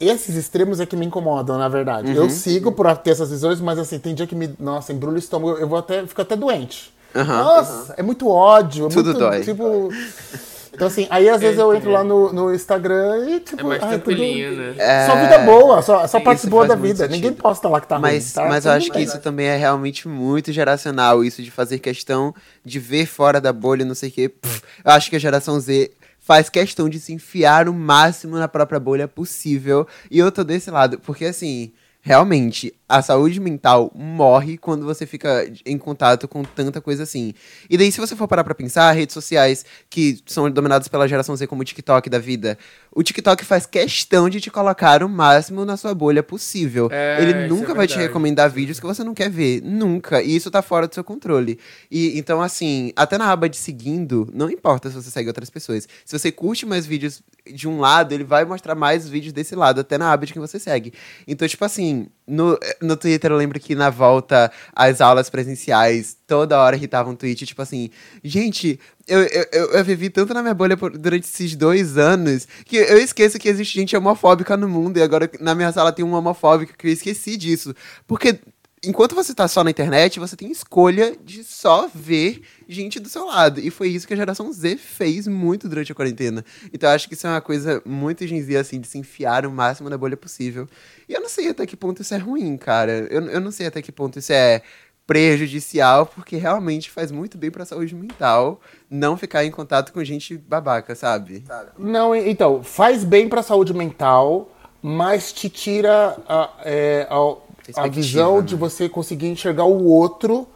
Esses 0.00 0.36
extremos 0.36 0.78
é 0.78 0.86
que 0.86 0.96
me 0.96 1.04
incomodam, 1.04 1.58
na 1.58 1.68
verdade. 1.68 2.14
Eu 2.14 2.30
sigo 2.30 2.70
por 2.70 2.96
ter 2.98 3.10
essas 3.10 3.30
visões, 3.30 3.60
mas 3.60 3.78
assim, 3.78 3.98
tem 3.98 4.14
dia 4.14 4.26
que 4.26 4.34
me. 4.34 4.54
Nossa, 4.58 4.92
embrulha 4.92 5.16
o 5.16 5.18
estômago, 5.18 5.58
eu 5.58 5.68
vou 5.68 5.78
até, 5.78 6.06
fico 6.06 6.22
até 6.22 6.36
doente. 6.36 6.92
Nossa, 7.14 7.94
é 7.96 8.02
muito 8.02 8.28
ódio. 8.28 8.86
É 8.86 8.88
Tudo 8.90 9.06
muito, 9.06 9.18
dói. 9.18 9.40
Tipo. 9.42 9.88
Então, 10.72 10.86
assim, 10.86 11.06
aí 11.10 11.28
às 11.28 11.40
vezes 11.40 11.58
eu 11.58 11.74
entro 11.74 11.90
lá 11.90 12.04
no, 12.04 12.32
no 12.32 12.54
Instagram 12.54 13.28
e, 13.28 13.40
tipo, 13.40 13.60
É 13.60 13.64
mais 13.64 13.82
ai, 13.82 13.98
tudo- 13.98 14.16
né? 14.16 15.06
Só 15.06 15.16
vida 15.16 15.38
boa, 15.40 15.82
só, 15.82 16.06
só 16.06 16.20
parte 16.20 16.46
boa 16.46 16.66
da 16.66 16.74
vida. 16.74 17.04
Ninguém 17.06 17.30
sentido. 17.30 17.42
posta 17.42 17.68
lá 17.68 17.80
que 17.80 17.88
tá 17.88 17.98
Mas, 17.98 18.34
ruim. 18.34 18.44
Tá? 18.44 18.48
mas 18.50 18.64
eu 18.66 18.72
acho 18.72 18.90
que 18.90 19.00
isso 19.00 19.18
também 19.18 19.46
é 19.46 19.56
realmente 19.56 20.06
muito 20.06 20.52
geracional, 20.52 21.24
isso 21.24 21.42
de 21.42 21.50
fazer 21.50 21.78
questão 21.78 22.34
de 22.64 22.78
ver 22.78 23.06
fora 23.06 23.40
da 23.40 23.52
bolha, 23.52 23.84
não 23.84 23.94
sei 23.94 24.08
o 24.08 24.12
quê. 24.12 24.28
Pff, 24.28 24.62
eu 24.84 24.92
acho 24.92 25.10
que 25.10 25.16
a 25.16 25.20
geração 25.20 25.58
Z 25.58 25.90
faz 26.20 26.48
questão 26.50 26.88
de 26.88 27.00
se 27.00 27.12
enfiar 27.12 27.68
o 27.68 27.72
máximo 27.72 28.36
na 28.36 28.46
própria 28.48 28.78
bolha 28.78 29.08
possível. 29.08 29.86
E 30.10 30.18
eu 30.18 30.30
tô 30.30 30.44
desse 30.44 30.70
lado, 30.70 30.98
porque 31.00 31.24
assim, 31.24 31.72
realmente, 32.02 32.74
a 32.88 33.02
saúde 33.02 33.38
mental 33.38 33.92
morre 33.94 34.56
quando 34.56 34.86
você 34.86 35.04
fica 35.04 35.50
em 35.66 35.76
contato 35.76 36.26
com 36.26 36.42
tanta 36.42 36.80
coisa 36.80 37.02
assim. 37.02 37.34
E 37.68 37.76
daí, 37.76 37.92
se 37.92 38.00
você 38.00 38.16
for 38.16 38.26
parar 38.26 38.42
pra 38.44 38.54
pensar, 38.54 38.90
redes 38.92 39.12
sociais 39.12 39.64
que 39.90 40.20
são 40.24 40.50
dominadas 40.50 40.88
pela 40.88 41.06
geração 41.06 41.36
Z 41.36 41.46
como 41.46 41.60
o 41.60 41.64
TikTok 41.64 42.08
da 42.08 42.18
vida, 42.18 42.56
o 42.90 43.02
TikTok 43.02 43.44
faz 43.44 43.66
questão 43.66 44.28
de 44.28 44.40
te 44.40 44.50
colocar 44.50 45.02
o 45.02 45.08
máximo 45.08 45.64
na 45.64 45.76
sua 45.76 45.94
bolha 45.94 46.22
possível. 46.22 46.88
É, 46.90 47.18
Ele 47.20 47.44
isso 47.44 47.54
nunca 47.54 47.72
é 47.72 47.74
vai 47.74 47.86
te 47.86 47.98
recomendar 47.98 48.50
vídeos 48.50 48.80
que 48.80 48.86
você 48.86 49.04
não 49.04 49.14
quer 49.14 49.28
ver. 49.28 49.60
Nunca. 49.62 50.22
E 50.22 50.34
isso 50.34 50.50
tá 50.50 50.62
fora 50.62 50.88
do 50.88 50.94
seu 50.94 51.04
controle. 51.04 51.58
E 51.90 52.18
então, 52.18 52.40
assim, 52.40 52.92
até 52.96 53.18
na 53.18 53.30
aba 53.30 53.48
de 53.48 53.56
seguindo, 53.56 54.28
não 54.32 54.50
importa 54.50 54.88
se 54.88 54.94
você 54.94 55.10
segue 55.10 55.28
outras 55.28 55.50
pessoas. 55.50 55.86
Se 56.04 56.18
você 56.18 56.32
curte 56.32 56.64
mais 56.64 56.86
vídeos 56.86 57.22
de 57.46 57.68
um 57.68 57.80
lado, 57.80 58.12
ele 58.12 58.24
vai 58.24 58.44
mostrar 58.44 58.74
mais 58.74 59.08
vídeos 59.08 59.32
desse 59.32 59.54
lado, 59.54 59.80
até 59.80 59.98
na 59.98 60.10
aba 60.10 60.24
de 60.24 60.32
quem 60.32 60.40
você 60.40 60.58
segue. 60.58 60.92
Então, 61.26 61.46
tipo 61.46 61.64
assim, 61.64 62.08
no, 62.28 62.58
no 62.80 62.96
Twitter 62.96 63.30
eu 63.30 63.36
lembro 63.36 63.58
que 63.58 63.74
na 63.74 63.90
volta 63.90 64.52
às 64.74 65.00
aulas 65.00 65.30
presenciais, 65.30 66.16
toda 66.26 66.60
hora 66.60 66.76
irritava 66.76 67.08
um 67.08 67.16
tweet, 67.16 67.46
tipo 67.46 67.62
assim, 67.62 67.90
gente, 68.22 68.78
eu, 69.06 69.20
eu, 69.22 69.70
eu, 69.72 69.84
vivi 69.84 70.10
tanto 70.10 70.34
na 70.34 70.42
minha 70.42 70.54
bolha 70.54 70.76
por- 70.76 70.96
durante 70.96 71.24
esses 71.24 71.56
dois 71.56 71.96
anos 71.96 72.46
que 72.66 72.76
eu 72.76 72.98
esqueço 72.98 73.38
que 73.38 73.48
existe 73.48 73.78
gente 73.78 73.96
homofóbica 73.96 74.56
no 74.56 74.68
mundo 74.68 74.98
e 74.98 75.02
agora 75.02 75.30
na 75.40 75.54
minha 75.54 75.72
sala 75.72 75.90
tem 75.92 76.04
um 76.04 76.12
homofóbico 76.12 76.76
que 76.76 76.86
eu 76.86 76.92
esqueci 76.92 77.36
disso. 77.36 77.74
Porque 78.06 78.38
enquanto 78.84 79.14
você 79.14 79.34
tá 79.34 79.46
só 79.48 79.62
na 79.64 79.70
internet, 79.70 80.18
você 80.20 80.36
tem 80.36 80.50
escolha 80.50 81.16
de 81.24 81.42
só 81.44 81.88
ver 81.94 82.42
gente 82.68 83.00
do 83.00 83.08
seu 83.08 83.26
lado. 83.26 83.60
E 83.60 83.70
foi 83.70 83.88
isso 83.88 84.06
que 84.06 84.14
a 84.14 84.16
geração 84.16 84.52
Z 84.52 84.76
fez 84.76 85.26
muito 85.26 85.68
durante 85.68 85.92
a 85.92 85.94
quarentena. 85.94 86.44
Então 86.72 86.88
eu 86.90 86.94
acho 86.94 87.08
que 87.08 87.14
isso 87.14 87.26
é 87.26 87.30
uma 87.30 87.40
coisa 87.40 87.82
muito 87.84 88.26
Gen 88.26 88.42
Z, 88.42 88.56
assim, 88.56 88.80
de 88.80 88.86
se 88.88 88.98
enfiar 88.98 89.46
o 89.46 89.50
máximo 89.50 89.88
na 89.90 89.98
bolha 89.98 90.16
possível. 90.16 90.68
E 91.08 91.12
eu 91.14 91.20
não 91.20 91.28
sei 91.28 91.48
até 91.50 91.64
que 91.66 91.76
ponto 91.76 92.02
isso 92.02 92.14
é 92.14 92.18
ruim, 92.18 92.56
cara. 92.56 92.92
Eu, 93.10 93.22
eu 93.28 93.40
não 93.40 93.50
sei 93.50 93.66
até 93.66 93.80
que 93.82 93.90
ponto 93.92 94.18
isso 94.18 94.32
é 94.32 94.62
prejudicial, 95.06 96.04
porque 96.06 96.36
realmente 96.36 96.90
faz 96.90 97.10
muito 97.10 97.38
bem 97.38 97.50
pra 97.50 97.64
saúde 97.64 97.94
mental 97.94 98.60
não 98.90 99.16
ficar 99.16 99.44
em 99.44 99.50
contato 99.50 99.90
com 99.92 100.04
gente 100.04 100.36
babaca, 100.36 100.94
sabe? 100.94 101.42
Não, 101.78 102.14
então, 102.14 102.62
faz 102.62 103.04
bem 103.04 103.26
pra 103.28 103.42
saúde 103.42 103.72
mental, 103.72 104.54
mas 104.82 105.32
te 105.32 105.48
tira 105.48 106.14
a, 106.28 106.50
é, 106.62 107.06
a- 107.10 107.36
a, 107.76 107.86
visão 107.88 108.36
né? 108.36 108.42
de 108.42 108.56
você 108.56 108.88
conseguir 108.88 109.28
enxergar 109.28 109.64
o 109.64 109.84
outro 109.86 110.46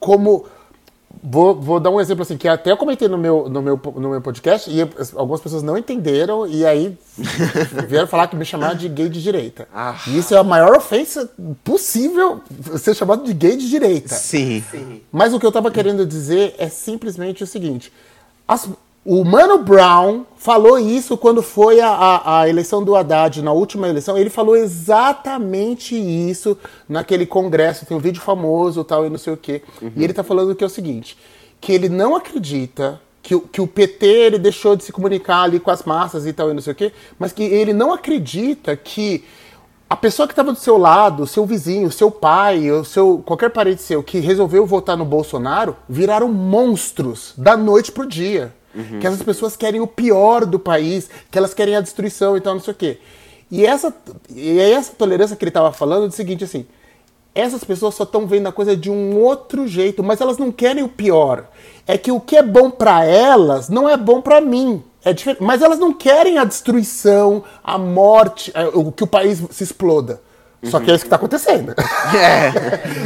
como. 0.00 0.44
Vou, 1.22 1.54
vou 1.54 1.78
dar 1.78 1.90
um 1.90 2.00
exemplo 2.00 2.22
assim, 2.22 2.38
que 2.38 2.48
até 2.48 2.72
eu 2.72 2.76
comentei 2.76 3.06
no 3.06 3.18
meu, 3.18 3.46
no 3.48 3.60
meu, 3.60 3.78
no 3.96 4.08
meu 4.08 4.20
podcast, 4.22 4.68
e 4.70 4.80
as- 4.98 5.14
algumas 5.14 5.42
pessoas 5.42 5.62
não 5.62 5.76
entenderam, 5.76 6.46
e 6.46 6.64
aí 6.64 6.96
vieram 7.86 8.06
falar 8.08 8.26
que 8.28 8.34
me 8.34 8.46
chamaram 8.46 8.74
de 8.74 8.88
gay 8.88 9.10
de 9.10 9.22
direita. 9.22 9.68
Ah. 9.74 9.94
E 10.08 10.16
isso 10.18 10.34
é 10.34 10.38
a 10.38 10.42
maior 10.42 10.74
ofensa 10.74 11.30
possível, 11.62 12.40
ser 12.78 12.94
chamado 12.94 13.24
de 13.24 13.34
gay 13.34 13.56
de 13.58 13.68
direita. 13.68 14.14
Sim. 14.14 14.64
Mas 15.12 15.34
o 15.34 15.38
que 15.38 15.44
eu 15.44 15.52
tava 15.52 15.70
querendo 15.70 16.06
dizer 16.06 16.54
é 16.58 16.68
simplesmente 16.70 17.44
o 17.44 17.46
seguinte: 17.46 17.92
as- 18.48 18.68
o 19.04 19.24
Mano 19.24 19.58
Brown 19.58 20.24
falou 20.36 20.78
isso 20.78 21.16
quando 21.16 21.42
foi 21.42 21.80
a, 21.80 21.88
a- 21.88 22.40
a 22.42 22.48
eleição 22.48 22.84
do 22.84 22.94
Haddad, 22.94 23.42
na 23.42 23.52
última 23.52 23.88
eleição. 23.88 24.16
Ele 24.16 24.30
falou 24.30 24.54
exatamente 24.56 25.94
isso 25.96 26.56
naquele 26.88 27.26
congresso. 27.26 27.84
Tem 27.86 27.96
um 27.96 28.00
vídeo 28.00 28.20
famoso 28.22 28.84
tal, 28.84 29.04
e 29.06 29.10
não 29.10 29.18
sei 29.18 29.32
o 29.32 29.36
quê. 29.36 29.62
E 29.96 30.04
ele 30.04 30.12
tá 30.12 30.22
falando 30.22 30.54
que 30.54 30.62
é 30.62 30.66
o 30.66 30.70
seguinte: 30.70 31.16
que 31.60 31.72
ele 31.72 31.88
não 31.88 32.14
acredita. 32.16 33.00
Que, 33.24 33.36
o- 33.36 33.40
que 33.40 33.60
o 33.60 33.68
PT 33.68 34.04
ele 34.04 34.36
deixou 34.38 34.74
de 34.74 34.82
se 34.82 34.90
comunicar 34.92 35.42
ali 35.42 35.60
com 35.60 35.70
as 35.70 35.84
massas 35.84 36.26
e 36.26 36.32
tal, 36.32 36.50
e 36.50 36.54
não 36.54 36.60
sei 36.60 36.72
o 36.72 36.76
quê, 36.76 36.92
mas 37.20 37.30
que 37.32 37.44
ele 37.44 37.72
não 37.72 37.92
acredita 37.92 38.74
que 38.76 39.24
a 39.88 39.94
pessoa 39.94 40.26
que 40.26 40.32
estava 40.32 40.52
do 40.52 40.58
seu 40.58 40.76
lado, 40.76 41.24
seu 41.24 41.46
vizinho, 41.46 41.88
seu 41.92 42.10
pai, 42.10 42.68
o 42.72 42.84
seu 42.84 43.22
qualquer 43.24 43.50
parente 43.50 43.80
seu 43.80 44.02
que 44.02 44.18
resolveu 44.18 44.66
votar 44.66 44.96
no 44.96 45.04
Bolsonaro, 45.04 45.76
viraram 45.88 46.26
monstros 46.32 47.32
da 47.36 47.56
noite 47.56 47.92
pro 47.92 48.04
dia. 48.06 48.52
Que 49.00 49.06
essas 49.06 49.22
pessoas 49.22 49.56
querem 49.56 49.80
o 49.80 49.86
pior 49.86 50.46
do 50.46 50.58
país, 50.58 51.08
que 51.30 51.36
elas 51.38 51.52
querem 51.54 51.76
a 51.76 51.80
destruição 51.80 52.36
e 52.36 52.40
tal, 52.40 52.54
não 52.54 52.60
sei 52.60 52.72
o 52.72 52.76
quê. 52.76 52.98
E 53.50 53.66
essa 53.66 53.94
e 54.34 54.58
é 54.58 54.70
essa 54.72 54.92
tolerância 54.92 55.36
que 55.36 55.44
ele 55.44 55.50
estava 55.50 55.72
falando 55.72 56.04
é 56.04 56.08
o 56.08 56.10
seguinte 56.10 56.42
assim, 56.44 56.64
essas 57.34 57.64
pessoas 57.64 57.94
só 57.94 58.04
estão 58.04 58.26
vendo 58.26 58.46
a 58.46 58.52
coisa 58.52 58.76
de 58.76 58.90
um 58.90 59.18
outro 59.18 59.66
jeito, 59.66 60.02
mas 60.02 60.20
elas 60.20 60.38
não 60.38 60.50
querem 60.50 60.82
o 60.82 60.88
pior. 60.88 61.46
É 61.86 61.98
que 61.98 62.10
o 62.12 62.20
que 62.20 62.36
é 62.36 62.42
bom 62.42 62.70
pra 62.70 63.04
elas 63.04 63.68
não 63.68 63.88
é 63.88 63.96
bom 63.96 64.20
pra 64.20 64.40
mim. 64.40 64.82
É 65.04 65.12
diferente. 65.12 65.42
Mas 65.42 65.60
elas 65.62 65.78
não 65.78 65.92
querem 65.92 66.38
a 66.38 66.44
destruição, 66.44 67.42
a 67.64 67.76
morte, 67.76 68.52
é, 68.54 68.64
o 68.66 68.92
que 68.92 69.02
o 69.02 69.06
país 69.06 69.42
se 69.50 69.64
exploda. 69.64 70.20
Só 70.64 70.78
que 70.78 70.90
é 70.92 70.94
isso 70.94 71.04
que 71.04 71.10
tá 71.10 71.16
acontecendo. 71.16 71.74
É, 72.14 72.52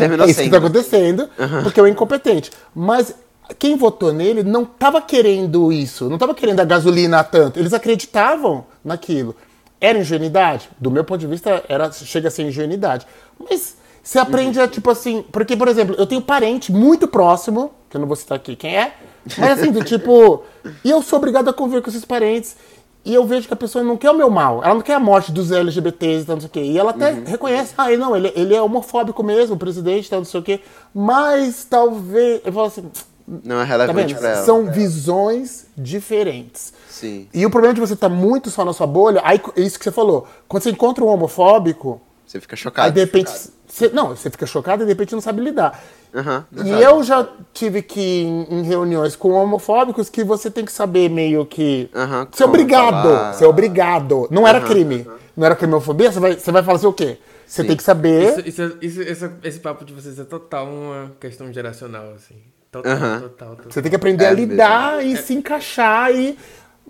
É 0.04 0.06
isso 0.06 0.26
que 0.26 0.34
sendo. 0.34 0.50
tá 0.50 0.58
acontecendo, 0.58 1.30
porque 1.62 1.80
é 1.80 1.82
o 1.82 1.86
incompetente. 1.86 2.50
Mas 2.74 3.14
quem 3.58 3.76
votou 3.76 4.12
nele 4.12 4.42
não 4.42 4.64
tava 4.64 5.00
querendo 5.00 5.72
isso, 5.72 6.08
não 6.08 6.18
tava 6.18 6.34
querendo 6.34 6.60
a 6.60 6.64
gasolina 6.64 7.22
tanto. 7.22 7.58
Eles 7.58 7.72
acreditavam 7.72 8.66
naquilo. 8.84 9.34
Era 9.80 9.98
ingenuidade? 9.98 10.68
Do 10.78 10.90
meu 10.90 11.04
ponto 11.04 11.20
de 11.20 11.26
vista, 11.26 11.62
era, 11.68 11.90
chega 11.92 12.28
a 12.28 12.30
ser 12.30 12.44
ingenuidade. 12.44 13.06
Mas 13.38 13.76
você 14.02 14.18
aprende 14.18 14.60
a, 14.60 14.66
tipo 14.66 14.90
assim. 14.90 15.24
Porque, 15.30 15.56
por 15.56 15.68
exemplo, 15.68 15.94
eu 15.98 16.06
tenho 16.06 16.22
parente 16.22 16.72
muito 16.72 17.06
próximo, 17.06 17.72
que 17.90 17.96
eu 17.96 18.00
não 18.00 18.06
vou 18.06 18.16
citar 18.16 18.36
aqui 18.36 18.56
quem 18.56 18.76
é, 18.76 18.94
mas 19.36 19.58
assim, 19.58 19.70
do 19.70 19.84
tipo. 19.84 20.44
E 20.84 20.90
eu 20.90 21.02
sou 21.02 21.18
obrigado 21.18 21.48
a 21.48 21.52
conviver 21.52 21.82
com 21.82 21.90
esses 21.90 22.04
parentes. 22.04 22.56
E 23.04 23.14
eu 23.14 23.24
vejo 23.24 23.46
que 23.46 23.54
a 23.54 23.56
pessoa 23.56 23.84
não 23.84 23.96
quer 23.96 24.10
o 24.10 24.16
meu 24.16 24.28
mal. 24.28 24.64
Ela 24.64 24.74
não 24.74 24.80
quer 24.80 24.94
a 24.94 25.00
morte 25.00 25.30
dos 25.30 25.52
LGBTs 25.52 26.22
e 26.22 26.26
tal, 26.26 26.36
não 26.36 26.40
sei 26.40 26.48
o 26.48 26.50
quê. 26.50 26.60
E 26.60 26.76
ela 26.76 26.90
até 26.90 27.12
reconhece, 27.12 27.72
ah, 27.78 27.88
não, 27.96 28.16
ele, 28.16 28.32
ele 28.34 28.52
é 28.52 28.60
homofóbico 28.60 29.22
mesmo, 29.22 29.54
o 29.54 29.58
presidente, 29.58 30.10
tal, 30.10 30.18
não 30.18 30.24
sei 30.24 30.40
o 30.40 30.42
quê. 30.42 30.60
Mas 30.92 31.64
talvez. 31.64 32.40
Eu 32.44 32.52
falo 32.52 32.66
assim. 32.66 32.90
Não 33.26 33.56
é 33.56 33.64
Tá 33.64 33.64
relevante 33.64 34.14
vendo? 34.14 34.20
pra 34.20 34.28
ela. 34.30 34.44
São 34.44 34.70
visões 34.70 35.66
diferentes. 35.76 36.72
Sim. 36.88 37.28
E 37.34 37.44
o 37.44 37.50
problema 37.50 37.74
de 37.74 37.80
você 37.80 37.94
estar 37.94 38.08
muito 38.08 38.50
só 38.50 38.64
na 38.64 38.72
sua 38.72 38.86
bolha, 38.86 39.20
aí 39.24 39.40
é 39.56 39.60
isso 39.60 39.78
que 39.78 39.84
você 39.84 39.90
falou. 39.92 40.26
Quando 40.48 40.62
você 40.62 40.70
encontra 40.70 41.04
um 41.04 41.08
homofóbico, 41.08 42.00
Você 42.26 42.40
fica 42.40 42.54
aí 42.54 42.58
chocado. 42.58 42.92
de 42.92 43.00
repente. 43.00 43.30
Você, 43.68 43.88
não, 43.88 44.10
você 44.10 44.30
fica 44.30 44.46
chocado 44.46 44.82
e 44.82 44.86
de 44.86 44.92
repente 44.92 45.12
não 45.12 45.20
sabe 45.20 45.42
lidar. 45.42 45.82
Aham, 46.14 46.46
E 46.64 46.70
eu 46.70 47.02
já 47.02 47.28
tive 47.52 47.82
que 47.82 48.00
ir 48.00 48.24
em, 48.26 48.60
em 48.60 48.62
reuniões 48.62 49.16
com 49.16 49.32
homofóbicos 49.32 50.08
que 50.08 50.22
você 50.24 50.50
tem 50.50 50.64
que 50.64 50.72
saber 50.72 51.10
meio 51.10 51.44
que. 51.44 51.90
Aham, 51.94 52.28
ser 52.32 52.44
obrigado. 52.44 53.02
falar. 53.02 53.32
Ser 53.34 53.44
obrigado. 53.46 54.28
Não 54.30 54.46
era 54.46 54.60
crime. 54.60 55.04
Não 55.36 55.44
era 55.44 55.54
crime 55.56 55.74
homofobia, 55.74 56.10
você 56.10 56.20
vai, 56.20 56.34
você 56.38 56.50
vai 56.52 56.62
falar 56.62 56.76
assim 56.78 56.86
o 56.86 56.92
quê? 56.92 57.18
Você 57.46 57.62
Sim. 57.62 57.68
tem 57.68 57.76
que 57.76 57.82
saber. 57.82 58.38
Isso, 58.38 58.48
isso, 58.48 58.78
isso- 58.80 59.02
esse, 59.02 59.30
esse 59.44 59.58
papo 59.60 59.84
de 59.84 59.92
vocês 59.92 60.18
é 60.18 60.24
total 60.24 60.66
uma 60.66 61.12
questão 61.20 61.52
geracional, 61.52 62.12
assim. 62.16 62.36
Total, 62.82 62.92
Aham. 62.92 63.20
total, 63.20 63.56
total. 63.56 63.72
Você 63.72 63.82
tem 63.82 63.90
que 63.90 63.96
aprender 63.96 64.24
É 64.24 64.28
a 64.28 64.32
lidar 64.32 65.04
e 65.04 65.16
se 65.16 65.34
encaixar 65.34 66.12
e. 66.14 66.38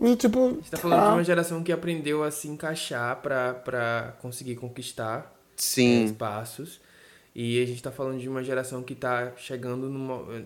E 0.01 0.17
tipo. 0.17 0.47
A 0.47 0.53
gente 0.53 0.71
tá 0.71 0.77
falando 0.77 1.01
ah, 1.01 1.07
de 1.07 1.13
uma 1.13 1.25
geração 1.25 1.63
que 1.63 1.73
aprendeu 1.73 2.23
a 2.23 2.31
se 2.31 2.49
encaixar 2.49 3.17
pra, 3.17 3.55
pra 3.55 4.15
conseguir 4.21 4.57
conquistar 4.57 5.33
é, 5.35 5.53
Sim. 5.57 6.05
espaços. 6.05 6.81
E 7.35 7.63
a 7.63 7.67
gente 7.67 7.83
tá 7.83 7.91
falando 7.91 8.19
de 8.19 8.29
uma 8.29 8.43
geração 8.43 8.83
que 8.83 8.95
tá 8.95 9.33
chegando 9.37 9.87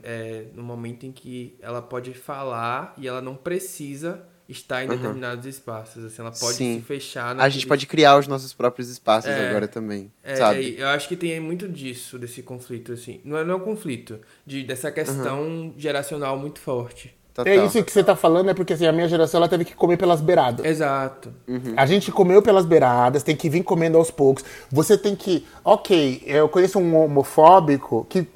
é, 0.03 0.47
no 0.55 0.63
momento 0.63 1.07
em 1.07 1.13
que 1.13 1.57
ela 1.61 1.81
pode 1.81 2.13
falar 2.15 2.95
e 2.99 3.07
ela 3.07 3.21
não 3.21 3.37
precisa 3.37 4.23
estar 4.51 4.85
em 4.85 4.89
determinados 4.89 5.47
espaços. 5.47 6.05
Assim, 6.05 6.21
ela 6.21 6.33
pode 6.33 6.57
Sim. 6.57 6.81
se 6.81 6.87
fechar 6.87 7.39
A 7.41 7.49
gente 7.49 7.67
pode 7.67 7.87
criar 7.87 8.19
os 8.19 8.27
nossos 8.27 8.53
próprios 8.53 8.89
espaços 8.89 9.31
É. 9.31 9.49
agora 9.49 9.69
também, 9.69 10.11
É, 10.23 10.37
sabe? 10.37 10.77
é, 10.77 10.83
eu 10.83 10.89
acho 10.89 11.09
que 11.09 11.17
tem 11.17 11.39
muito 11.41 11.69
disso, 11.69 12.19
desse 12.19 12.43
conflito, 12.43 12.93
assim. 12.93 13.21
Não 13.25 13.39
é, 13.39 13.45
não 13.45 13.55
é 13.55 13.57
um 13.57 13.61
conflito, 13.61 14.21
de, 14.47 14.63
dessa 14.63 14.91
questão 14.91 15.73
geracional 15.77 16.39
muito 16.39 16.61
forte. 16.61 17.15
Total. 17.33 17.53
É 17.53 17.65
isso 17.65 17.83
que 17.85 17.93
você 17.93 18.03
tá 18.03 18.17
falando, 18.17 18.51
é 18.51 18.55
porque 18.55 18.73
assim, 18.73 18.87
a 18.87 18.93
minha 18.93 19.09
geração 19.09 19.39
ela 19.39 19.49
teve 19.49 19.65
que 19.65 19.75
comer 19.75 19.97
pelas 19.97 20.21
beiradas. 20.21 20.67
Exato. 20.67 21.33
A 21.77 21.87
gente 21.87 22.11
comeu 22.11 22.43
pelas 22.43 22.67
beiradas, 22.67 23.23
tem 23.23 23.37
que 23.37 23.49
vir 23.49 23.63
comendo 23.63 23.97
aos 23.97 24.11
poucos. 24.11 24.45
Você 24.71 24.99
tem 24.99 25.15
que. 25.15 25.47
Ok, 25.65 26.23
eu 26.27 26.49
conheço 26.49 26.79
um 26.79 26.97
homofóbico 26.97 28.07
que. 28.09 28.27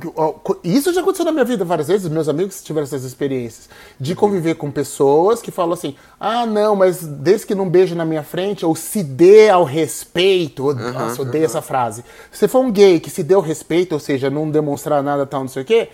Isso 0.63 0.93
já 0.93 1.01
aconteceu 1.01 1.25
na 1.25 1.33
minha 1.33 1.45
vida 1.45 1.65
várias 1.65 1.89
vezes, 1.89 2.09
meus 2.09 2.29
amigos 2.29 2.63
tiveram 2.63 2.85
essas 2.85 3.05
experiências. 3.05 3.69
De 3.99 4.15
conviver 4.15 4.55
com 4.55 4.71
pessoas 4.71 5.43
que 5.43 5.51
falam 5.51 5.73
assim: 5.73 5.97
ah, 6.21 6.47
não, 6.47 6.77
mas 6.77 7.05
desde 7.05 7.47
que 7.47 7.55
não 7.55 7.69
beije 7.69 7.95
na 7.95 8.05
minha 8.05 8.23
frente, 8.23 8.65
ou 8.65 8.77
se 8.77 9.03
dê 9.03 9.49
ao 9.51 9.65
respeito. 9.65 10.69
Oh, 10.69 10.75
Nossa, 10.75 11.23
odeio 11.23 11.45
essa 11.45 11.61
frase. 11.61 12.05
Se 12.31 12.47
for 12.47 12.61
um 12.61 12.71
gay 12.71 13.01
que 13.01 13.11
se 13.11 13.23
dê 13.23 13.35
ao 13.35 13.41
respeito, 13.41 13.93
ou 13.93 14.01
seja, 14.01 14.31
não 14.31 14.51
demonstrar 14.51 15.03
nada, 15.03 15.27
tal, 15.27 15.41
não 15.41 15.49
sei 15.49 15.63
o 15.63 15.65
quê, 15.67 15.89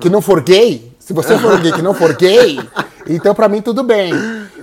que 0.00 0.08
não 0.10 0.20
for 0.20 0.40
gay, 0.42 0.92
se 0.98 1.12
você 1.12 1.38
for 1.38 1.54
um 1.54 1.60
gay 1.60 1.72
que 1.72 1.82
não 1.82 1.94
for 1.94 2.14
gay, 2.14 2.58
então 3.08 3.34
pra 3.34 3.48
mim 3.48 3.60
tudo 3.62 3.82
bem. 3.82 4.12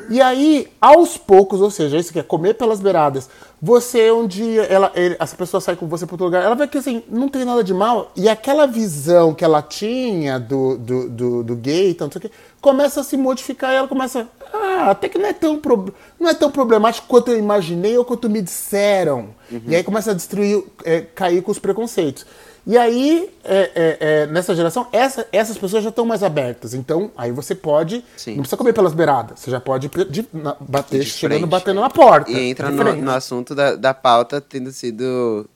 E 0.09 0.21
aí, 0.21 0.67
aos 0.79 1.17
poucos, 1.17 1.59
ou 1.59 1.69
seja, 1.69 1.97
isso 1.97 2.13
que 2.13 2.19
é 2.19 2.23
comer 2.23 2.53
pelas 2.53 2.79
beiradas, 2.79 3.29
você 3.61 4.09
um 4.09 4.25
dia, 4.25 4.61
ela, 4.63 4.89
ele- 4.95 5.17
essa 5.19 5.35
pessoa 5.35 5.59
sai 5.59 5.75
com 5.75 5.85
você 5.85 6.05
para 6.05 6.13
outro 6.13 6.25
lugar, 6.27 6.43
ela 6.45 6.55
vê 6.55 6.65
que 6.65 6.77
assim, 6.77 7.03
não 7.09 7.27
tem 7.27 7.43
nada 7.43 7.61
de 7.61 7.73
mal, 7.73 8.09
e 8.15 8.29
aquela 8.29 8.65
visão 8.65 9.33
que 9.33 9.43
ela 9.43 9.61
tinha 9.61 10.39
do, 10.39 10.77
do, 10.77 11.09
do, 11.09 11.43
do 11.43 11.55
gay, 11.57 11.93
tanto 11.93 12.13
sei 12.13 12.19
o 12.19 12.21
quê, 12.29 12.31
começa 12.61 13.01
a 13.01 13.03
se 13.03 13.17
modificar 13.17 13.73
e 13.73 13.75
ela 13.75 13.87
começa, 13.89 14.29
ah, 14.53 14.91
até 14.91 15.09
que 15.09 15.17
não 15.17 15.25
é 15.27 15.33
tão, 15.33 15.59
pro- 15.59 15.93
não 16.17 16.29
é 16.29 16.33
tão 16.33 16.49
problemático 16.49 17.05
quanto 17.07 17.31
eu 17.31 17.37
imaginei 17.37 17.97
ou 17.97 18.05
quanto 18.05 18.29
me 18.29 18.41
disseram. 18.41 19.29
E 19.67 19.75
aí 19.75 19.83
começa 19.83 20.11
a 20.11 20.13
destruir, 20.13 20.63
é, 20.85 21.01
cair 21.01 21.41
com 21.41 21.51
os 21.51 21.59
preconceitos. 21.59 22.25
E 22.69 22.77
aí, 22.77 23.29
é, 23.45 23.71
é, 23.73 23.97
é, 24.01 24.27
nessa 24.27 24.53
geração, 24.53 24.87
essa- 24.91 25.25
essas 25.31 25.57
pessoas 25.57 25.81
já 25.83 25.89
estão 25.89 26.05
mais 26.05 26.21
abertas. 26.21 26.73
Então, 26.73 27.09
aí 27.17 27.31
você 27.31 27.55
pode. 27.55 28.03
Sim. 28.17 28.31
Não 28.31 28.39
precisa 28.41 28.57
comer 28.57 28.73
pelas 28.73 28.93
beiradas. 28.93 29.39
Você 29.39 29.49
já 29.49 29.61
pode 29.61 29.89
de- 30.09 30.27
na- 30.33 30.57
bater, 30.59 30.99
De 30.99 31.05
chegando 31.09 31.37
frente. 31.39 31.49
batendo 31.49 31.79
na 31.79 31.89
porta. 31.89 32.29
E 32.29 32.49
entra 32.49 32.69
no, 32.69 32.93
no 32.97 33.11
assunto 33.11 33.55
da, 33.55 33.73
da 33.77 33.93
pauta 33.93 34.41
tendo 34.41 34.69
sido 34.73 35.49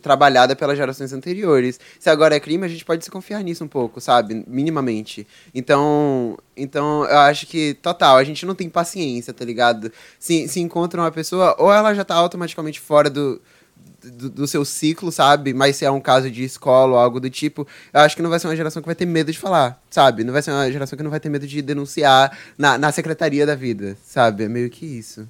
trabalhada 0.00 0.54
pelas 0.56 0.76
gerações 0.78 1.12
anteriores. 1.12 1.78
Se 1.98 2.08
agora 2.08 2.34
é 2.36 2.40
crime, 2.40 2.64
a 2.64 2.68
gente 2.68 2.84
pode 2.84 3.04
se 3.04 3.10
confiar 3.10 3.42
nisso 3.42 3.64
um 3.64 3.68
pouco, 3.68 4.00
sabe? 4.00 4.44
Minimamente. 4.46 5.26
Então, 5.54 6.38
então 6.56 7.04
eu 7.04 7.18
acho 7.18 7.46
que, 7.46 7.74
total, 7.74 8.16
a 8.16 8.24
gente 8.24 8.46
não 8.46 8.54
tem 8.54 8.70
paciência, 8.70 9.34
tá 9.34 9.44
ligado? 9.44 9.92
Se, 10.18 10.48
se 10.48 10.60
encontra 10.60 11.00
uma 11.00 11.10
pessoa, 11.10 11.54
ou 11.58 11.70
ela 11.72 11.92
já 11.92 12.04
tá 12.04 12.14
automaticamente 12.14 12.80
fora 12.80 13.10
do, 13.10 13.38
do, 14.04 14.30
do 14.30 14.46
seu 14.46 14.64
ciclo, 14.64 15.12
sabe? 15.12 15.52
Mas 15.52 15.76
se 15.76 15.84
é 15.84 15.90
um 15.90 16.00
caso 16.00 16.30
de 16.30 16.44
escola 16.44 16.92
ou 16.92 16.98
algo 16.98 17.20
do 17.20 17.30
tipo, 17.30 17.66
eu 17.92 18.00
acho 18.00 18.16
que 18.16 18.22
não 18.22 18.30
vai 18.30 18.38
ser 18.38 18.48
uma 18.48 18.56
geração 18.56 18.82
que 18.82 18.86
vai 18.86 18.94
ter 18.94 19.06
medo 19.06 19.30
de 19.30 19.38
falar, 19.38 19.80
sabe? 19.90 20.24
Não 20.24 20.32
vai 20.32 20.42
ser 20.42 20.50
uma 20.50 20.70
geração 20.70 20.96
que 20.96 21.02
não 21.02 21.10
vai 21.10 21.20
ter 21.20 21.28
medo 21.28 21.46
de 21.46 21.62
denunciar 21.62 22.36
na, 22.56 22.78
na 22.78 22.92
secretaria 22.92 23.46
da 23.46 23.54
vida, 23.54 23.96
sabe? 24.04 24.44
É 24.44 24.48
meio 24.48 24.70
que 24.70 24.86
isso. 24.86 25.26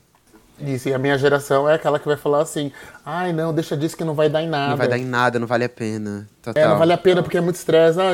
Isso, 0.60 0.88
e 0.88 0.94
a 0.94 0.98
minha 0.98 1.18
geração 1.18 1.68
é 1.68 1.74
aquela 1.74 1.98
que 1.98 2.06
vai 2.06 2.16
falar 2.16 2.42
assim: 2.42 2.70
ai, 3.04 3.32
não, 3.32 3.52
deixa 3.52 3.76
disso 3.76 3.96
que 3.96 4.04
não 4.04 4.14
vai 4.14 4.28
dar 4.28 4.42
em 4.42 4.48
nada. 4.48 4.70
Não 4.70 4.76
vai 4.76 4.88
dar 4.88 4.98
em 4.98 5.04
nada, 5.04 5.38
não 5.38 5.46
vale 5.46 5.64
a 5.64 5.68
pena. 5.68 6.28
Total. 6.40 6.62
É, 6.62 6.68
não 6.68 6.78
vale 6.78 6.92
a 6.92 6.98
pena 6.98 7.22
porque 7.22 7.36
é 7.36 7.40
muito 7.40 7.56
estresse. 7.56 7.98
Ah, 8.00 8.12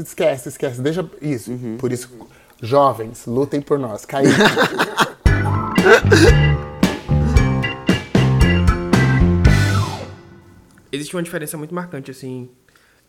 esquece, 0.00 0.48
esquece. 0.48 0.80
Deixa. 0.80 1.04
Isso. 1.20 1.50
Uhum. 1.50 1.76
Por 1.78 1.92
isso, 1.92 2.08
jovens, 2.62 3.26
lutem 3.26 3.60
por 3.60 3.78
nós. 3.78 4.04
Kaique. 4.04 4.30
Existe 10.98 11.14
uma 11.14 11.22
diferença 11.22 11.56
muito 11.56 11.72
marcante, 11.72 12.10
assim, 12.10 12.48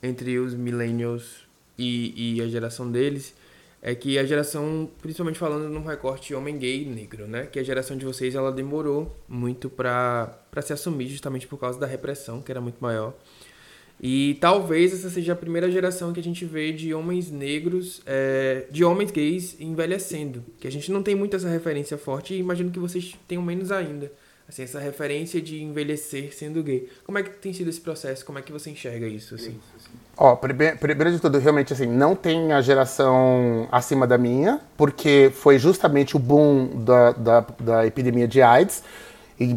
entre 0.02 0.38
os 0.38 0.54
millennials 0.54 1.48
e, 1.76 2.36
e 2.36 2.42
a 2.42 2.48
geração 2.48 2.90
deles. 2.92 3.34
É 3.82 3.96
que 3.96 4.20
a 4.20 4.26
geração, 4.26 4.92
principalmente 5.02 5.40
falando 5.40 5.70
num 5.70 5.84
recorte 5.84 6.36
homem 6.36 6.58
gay 6.58 6.84
e 6.84 6.86
negro, 6.86 7.26
né? 7.26 7.48
Que 7.48 7.58
a 7.58 7.64
geração 7.64 7.98
de 7.98 8.06
vocês, 8.06 8.36
ela 8.36 8.52
demorou 8.52 9.16
muito 9.28 9.70
pra, 9.70 10.40
pra 10.52 10.62
se 10.62 10.72
assumir, 10.72 11.08
justamente 11.08 11.48
por 11.48 11.58
causa 11.58 11.80
da 11.80 11.88
repressão, 11.88 12.42
que 12.42 12.52
era 12.52 12.62
muito 12.62 12.78
maior. 12.80 13.16
E 14.00 14.38
talvez 14.40 14.94
essa 14.94 15.10
seja 15.10 15.34
a 15.34 15.36
primeira 15.36 15.72
geração 15.72 16.14
que 16.14 16.20
a 16.20 16.24
gente 16.24 16.46
vê 16.46 16.72
de 16.72 16.94
homens 16.94 17.32
negros, 17.32 18.04
é, 18.06 18.68
de 18.70 18.84
homens 18.84 19.10
gays 19.10 19.60
envelhecendo. 19.60 20.44
Que 20.60 20.68
a 20.68 20.72
gente 20.72 20.92
não 20.92 21.02
tem 21.02 21.16
muito 21.16 21.36
essa 21.36 21.50
referência 21.50 21.98
forte 21.98 22.36
e 22.36 22.38
imagino 22.38 22.70
que 22.70 22.80
vocês 22.80 23.16
tenham 23.28 23.42
menos 23.42 23.72
ainda. 23.72 24.12
Assim, 24.50 24.64
essa 24.64 24.80
referência 24.80 25.40
de 25.40 25.62
envelhecer 25.62 26.34
sendo 26.36 26.64
gay. 26.64 26.90
Como 27.06 27.20
é 27.20 27.24
que 27.24 27.30
tem 27.30 27.54
sido 27.54 27.70
esse 27.70 27.80
processo? 27.80 28.26
Como 28.26 28.40
é 28.40 28.42
que 28.42 28.52
você 28.52 28.72
enxerga 28.72 29.06
isso? 29.08 29.36
Assim? 29.36 29.56
Ó, 30.18 30.36
prime- 30.36 30.76
primeiro 30.76 31.12
de 31.12 31.20
tudo, 31.20 31.38
realmente, 31.38 31.72
assim, 31.72 31.86
não 31.86 32.16
tem 32.16 32.52
a 32.52 32.60
geração 32.60 33.68
acima 33.72 34.08
da 34.08 34.18
minha, 34.18 34.60
porque 34.76 35.32
foi 35.36 35.60
justamente 35.60 36.16
o 36.16 36.20
boom 36.20 36.84
da, 36.84 37.12
da, 37.12 37.46
da 37.60 37.86
epidemia 37.86 38.28
de 38.28 38.42
AIDS. 38.42 38.82
E, 39.40 39.56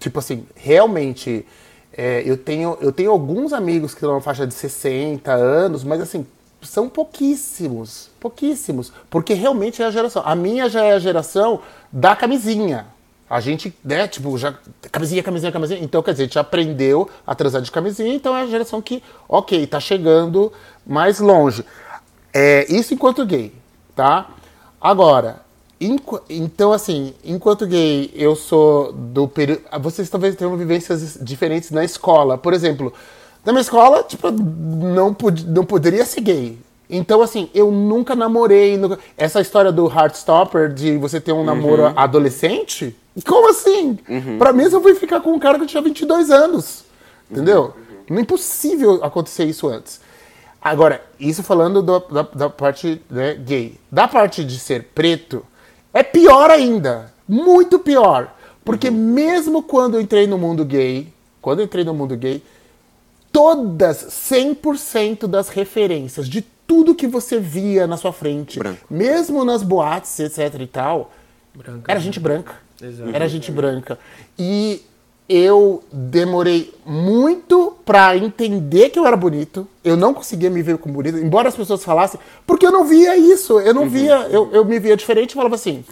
tipo 0.00 0.18
assim, 0.18 0.46
realmente, 0.56 1.44
é, 1.92 2.22
eu, 2.24 2.36
tenho, 2.38 2.78
eu 2.80 2.90
tenho 2.90 3.10
alguns 3.10 3.52
amigos 3.52 3.92
que 3.92 3.98
estão 3.98 4.14
na 4.14 4.20
faixa 4.22 4.46
de 4.46 4.54
60 4.54 5.32
anos, 5.32 5.84
mas 5.84 6.00
assim, 6.00 6.26
são 6.62 6.88
pouquíssimos, 6.88 8.10
pouquíssimos. 8.18 8.90
Porque 9.10 9.34
realmente 9.34 9.82
é 9.82 9.84
a 9.86 9.90
geração. 9.90 10.22
A 10.24 10.34
minha 10.34 10.66
já 10.70 10.82
é 10.82 10.92
a 10.94 10.98
geração 10.98 11.60
da 11.92 12.16
camisinha. 12.16 12.86
A 13.28 13.40
gente, 13.40 13.74
né, 13.84 14.08
tipo, 14.08 14.36
já. 14.38 14.54
Camisinha, 14.90 15.22
camisinha, 15.22 15.52
camisinha. 15.52 15.80
Então, 15.82 16.02
quer 16.02 16.12
dizer, 16.12 16.22
a 16.24 16.26
gente 16.26 16.38
aprendeu 16.38 17.08
a 17.26 17.34
transar 17.34 17.60
de 17.60 17.70
camisinha, 17.70 18.14
então 18.14 18.36
é 18.36 18.42
a 18.42 18.46
geração 18.46 18.80
que, 18.80 19.02
ok, 19.28 19.66
tá 19.66 19.78
chegando 19.78 20.52
mais 20.86 21.20
longe. 21.20 21.64
É, 22.32 22.66
isso 22.72 22.94
enquanto 22.94 23.26
gay, 23.26 23.52
tá? 23.94 24.30
Agora, 24.80 25.40
então, 26.28 26.72
assim, 26.72 27.14
enquanto 27.24 27.66
gay, 27.66 28.10
eu 28.14 28.34
sou 28.34 28.92
do 28.92 29.28
período. 29.28 29.62
Vocês 29.80 30.08
talvez 30.08 30.34
tenham 30.34 30.56
vivências 30.56 31.18
diferentes 31.20 31.70
na 31.70 31.84
escola. 31.84 32.36
Por 32.36 32.52
exemplo, 32.52 32.92
na 33.44 33.52
minha 33.52 33.62
escola, 33.62 34.02
tipo, 34.02 34.30
não, 34.30 35.14
pod 35.14 35.46
não 35.46 35.64
poderia 35.64 36.04
ser 36.04 36.20
gay. 36.20 36.58
Então, 36.90 37.20
assim, 37.20 37.50
eu 37.54 37.70
nunca 37.70 38.16
namorei. 38.16 38.76
nunca- 38.76 38.98
Essa 39.16 39.40
história 39.40 39.70
do 39.70 39.86
Heartstopper, 39.86 40.72
de 40.72 40.96
você 40.96 41.20
ter 41.20 41.32
um 41.32 41.44
namoro 41.44 41.92
adolescente, 41.96 42.96
como 43.26 43.50
assim? 43.50 43.98
Pra 44.38 44.52
mim, 44.52 44.64
eu 44.64 44.80
fui 44.80 44.94
ficar 44.94 45.20
com 45.20 45.32
um 45.32 45.38
cara 45.38 45.58
que 45.58 45.66
tinha 45.66 45.82
22 45.82 46.30
anos. 46.30 46.84
Entendeu? 47.30 47.74
Não 48.08 48.16
é 48.18 48.20
impossível 48.22 49.04
acontecer 49.04 49.44
isso 49.44 49.68
antes. 49.68 50.00
Agora, 50.62 51.04
isso 51.20 51.42
falando 51.42 51.82
do- 51.82 52.00
da, 52.00 52.22
da 52.22 52.48
parte 52.50 53.00
né, 53.10 53.34
gay. 53.34 53.78
Da 53.92 54.08
parte 54.08 54.42
de 54.42 54.58
ser 54.58 54.84
preto, 54.94 55.44
é 55.92 56.02
pior 56.02 56.50
ainda. 56.50 57.12
Muito 57.28 57.78
pior. 57.78 58.34
Porque 58.64 58.90
mesmo 58.90 59.62
quando 59.62 59.94
eu 59.96 60.00
entrei 60.00 60.26
no 60.26 60.38
mundo 60.38 60.64
gay, 60.64 61.12
quando 61.42 61.58
eu 61.60 61.66
entrei 61.66 61.84
no 61.84 61.92
mundo 61.94 62.16
gay, 62.16 62.42
todas, 63.32 63.96
100% 64.10 65.26
das 65.26 65.48
referências 65.48 66.28
de 66.28 66.44
tudo 66.68 66.94
que 66.94 67.06
você 67.08 67.40
via 67.40 67.86
na 67.86 67.96
sua 67.96 68.12
frente, 68.12 68.58
Branco. 68.58 68.78
mesmo 68.90 69.44
nas 69.44 69.62
boates, 69.64 70.20
etc 70.20 70.54
e 70.60 70.66
tal, 70.66 71.10
Branca. 71.54 71.90
era 71.90 71.98
gente 71.98 72.20
branca. 72.20 72.54
Exato. 72.80 73.10
Era 73.12 73.26
gente 73.28 73.50
branca. 73.50 73.98
E 74.38 74.82
eu 75.28 75.82
demorei 75.92 76.72
muito 76.86 77.74
pra 77.84 78.16
entender 78.16 78.90
que 78.90 78.98
eu 78.98 79.06
era 79.06 79.16
bonito. 79.16 79.66
Eu 79.82 79.96
não 79.96 80.14
conseguia 80.14 80.48
me 80.48 80.62
ver 80.62 80.78
como 80.78 80.94
bonito, 80.94 81.18
embora 81.18 81.48
as 81.48 81.56
pessoas 81.56 81.82
falassem, 81.82 82.20
porque 82.46 82.64
eu 82.66 82.70
não 82.70 82.84
via 82.84 83.16
isso. 83.16 83.58
Eu 83.58 83.74
não 83.74 83.88
via, 83.88 84.28
eu, 84.30 84.50
eu 84.52 84.64
me 84.64 84.78
via 84.78 84.96
diferente 84.96 85.32
e 85.32 85.34
falava 85.34 85.54
assim. 85.56 85.84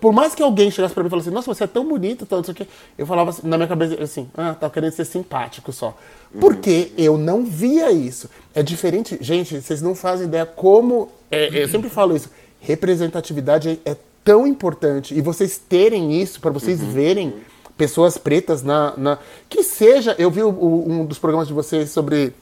Por 0.00 0.12
mais 0.12 0.34
que 0.34 0.42
alguém 0.42 0.70
chegasse 0.70 0.94
pra 0.94 1.02
mim 1.02 1.08
e 1.08 1.10
falasse 1.10 1.30
nossa, 1.30 1.52
você 1.52 1.64
é 1.64 1.66
tão 1.66 1.86
bonito, 1.88 2.24
tal, 2.24 2.38
não 2.38 2.44
sei 2.44 2.52
o 2.52 2.54
quê, 2.54 2.66
eu 2.96 3.04
falava 3.06 3.30
assim, 3.30 3.46
na 3.46 3.56
minha 3.56 3.66
cabeça 3.68 4.00
assim, 4.02 4.28
ah, 4.36 4.54
tá 4.54 4.70
querendo 4.70 4.92
ser 4.92 5.04
simpático 5.04 5.72
só. 5.72 5.96
Porque 6.40 6.92
eu 6.96 7.18
não 7.18 7.44
via 7.44 7.90
isso. 7.90 8.28
É 8.54 8.62
diferente, 8.62 9.18
gente, 9.20 9.60
vocês 9.60 9.82
não 9.82 9.94
fazem 9.94 10.26
ideia 10.28 10.46
como. 10.46 11.10
é, 11.30 11.48
eu 11.64 11.68
sempre 11.68 11.90
falo 11.90 12.14
isso, 12.14 12.30
representatividade 12.60 13.80
é, 13.84 13.96
tão 14.24 14.46
importante. 14.46 15.14
E 15.16 15.20
vocês 15.20 15.58
terem 15.68 16.20
isso, 16.20 16.40
pra 16.40 16.50
vocês 16.50 16.80
verem 16.80 17.34
pessoas 17.76 18.16
pretas 18.18 18.62
na, 18.62 18.94
na- 18.96 19.18
Que 19.48 19.62
seja, 19.62 20.14
eu 20.18 20.30
vi 20.30 20.42
o- 20.42 20.84
um 20.86 21.04
dos 21.04 21.18
programas 21.18 21.48
de 21.48 21.54
vocês 21.54 21.90
sobre 21.90 22.32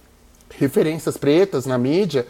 referências 0.58 1.16
pretas 1.16 1.66
na 1.66 1.76
mídia, 1.78 2.26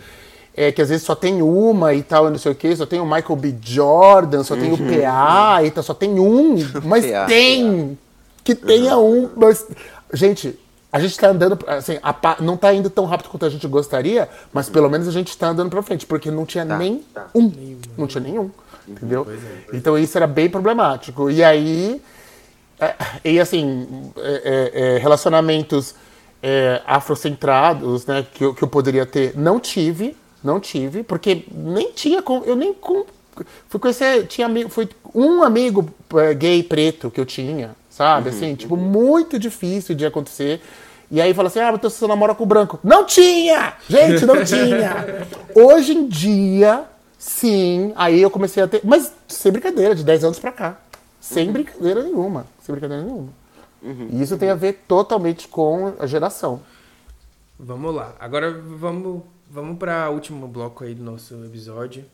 é, 0.56 0.72
que 0.72 0.80
às 0.80 0.88
vezes 0.88 1.04
só 1.04 1.14
tem 1.14 1.42
uma 1.42 1.92
e 1.92 2.02
tal, 2.02 2.28
e 2.28 2.30
não 2.30 2.38
sei 2.38 2.52
o 2.52 2.54
que, 2.54 2.74
só 2.74 2.86
tem 2.86 2.98
o 2.98 3.04
Michael 3.04 3.36
B. 3.36 3.54
Jordan, 3.62 4.42
só 4.42 4.56
tem 4.56 4.72
o 4.72 4.78
PA 4.78 5.62
e 5.62 5.70
tal, 5.70 5.82
só 5.84 5.92
tem 5.94 6.18
um, 6.18 6.56
mas 6.84 7.04
PA. 7.04 7.26
tem! 7.26 7.98
Que 8.42 8.54
tenha 8.54 8.96
um, 8.96 9.28
mas. 9.36 9.66
Gente. 10.12 10.58
A 10.92 11.00
gente 11.00 11.18
tá 11.18 11.28
andando, 11.28 11.58
assim, 11.66 11.98
a 12.02 12.12
pa- 12.14 12.38
não 12.40 12.56
tá 12.56 12.72
indo 12.72 12.88
tão 12.88 13.04
rápido 13.04 13.28
quanto 13.28 13.44
a 13.44 13.50
gente 13.50 13.66
gostaria, 13.68 14.26
mas 14.50 14.70
pelo 14.70 14.88
menos 14.88 15.06
a 15.06 15.10
gente 15.10 15.36
tá 15.36 15.48
andando 15.48 15.68
pra 15.68 15.82
frente, 15.82 16.06
porque 16.06 16.30
não 16.30 16.46
tinha 16.46 16.64
nem 16.64 17.04
um. 17.34 17.76
Não 17.98 18.06
tinha 18.06 18.22
nenhum. 18.22 18.50
Entendeu? 18.88 19.26
Então 19.74 19.98
isso 19.98 20.16
era 20.16 20.26
bem 20.26 20.48
problemático. 20.48 21.28
E 21.28 21.44
aí, 21.44 22.00
é, 22.80 22.94
e 23.24 23.38
assim, 23.40 24.10
é, 24.16 24.70
é, 24.72 24.94
é, 24.94 24.98
relacionamentos 24.98 25.94
é, 26.42 26.80
afrocentrados, 26.86 28.06
né, 28.06 28.24
que 28.32 28.44
eu, 28.44 28.54
que 28.54 28.62
eu 28.62 28.68
poderia 28.68 29.04
ter, 29.04 29.36
não 29.36 29.58
tive, 29.60 30.16
Não 30.46 30.60
tive, 30.60 31.02
porque 31.02 31.44
nem 31.50 31.90
tinha 31.90 32.22
como. 32.22 32.44
Eu 32.44 32.54
nem 32.54 32.72
com, 32.72 33.04
fui 33.68 33.80
conhecer. 33.80 34.28
Tinha 34.28 34.46
amigo, 34.46 34.70
foi 34.70 34.88
um 35.12 35.42
amigo 35.42 35.90
eh, 36.14 36.34
gay 36.34 36.62
preto 36.62 37.10
que 37.10 37.20
eu 37.20 37.26
tinha, 37.26 37.74
sabe? 37.90 38.28
Assim, 38.28 38.54
tipo, 38.54 38.76
muito 38.76 39.40
difícil 39.40 39.96
de 39.96 40.06
acontecer. 40.06 40.62
E 41.10 41.20
aí 41.20 41.34
fala 41.34 41.48
assim: 41.48 41.58
ah, 41.58 41.72
mas 41.72 41.80
você 41.80 42.06
namora 42.06 42.32
com 42.32 42.44
o 42.44 42.46
branco. 42.46 42.78
Não 42.84 43.04
tinha! 43.04 43.74
Gente, 43.88 44.24
não 44.24 44.42
tinha! 44.46 45.26
Hoje 45.52 45.94
em 45.94 46.06
dia, 46.06 46.84
sim, 47.18 47.92
aí 47.96 48.22
eu 48.22 48.30
comecei 48.30 48.62
a 48.62 48.68
ter. 48.68 48.82
Mas 48.84 49.12
sem 49.26 49.50
brincadeira, 49.50 49.96
de 49.96 50.04
10 50.04 50.22
anos 50.22 50.38
pra 50.38 50.52
cá. 50.52 50.76
Sem 51.20 51.50
brincadeira 51.50 52.04
nenhuma. 52.04 52.46
Sem 52.62 52.72
brincadeira 52.72 53.02
nenhuma. 53.02 53.30
E 54.12 54.22
isso 54.22 54.38
tem 54.38 54.48
a 54.48 54.54
ver 54.54 54.84
totalmente 54.86 55.48
com 55.48 55.94
a 55.98 56.06
geração. 56.06 56.60
Vamos 57.58 57.94
lá. 57.94 58.14
Agora 58.20 58.52
vamos, 58.52 59.22
vamos 59.56 59.78
para 59.78 60.10
o 60.10 60.14
último 60.14 60.46
bloco 60.46 60.84
aí 60.84 60.94
do 60.94 61.02
nosso 61.02 61.34
episódio. 61.44 62.04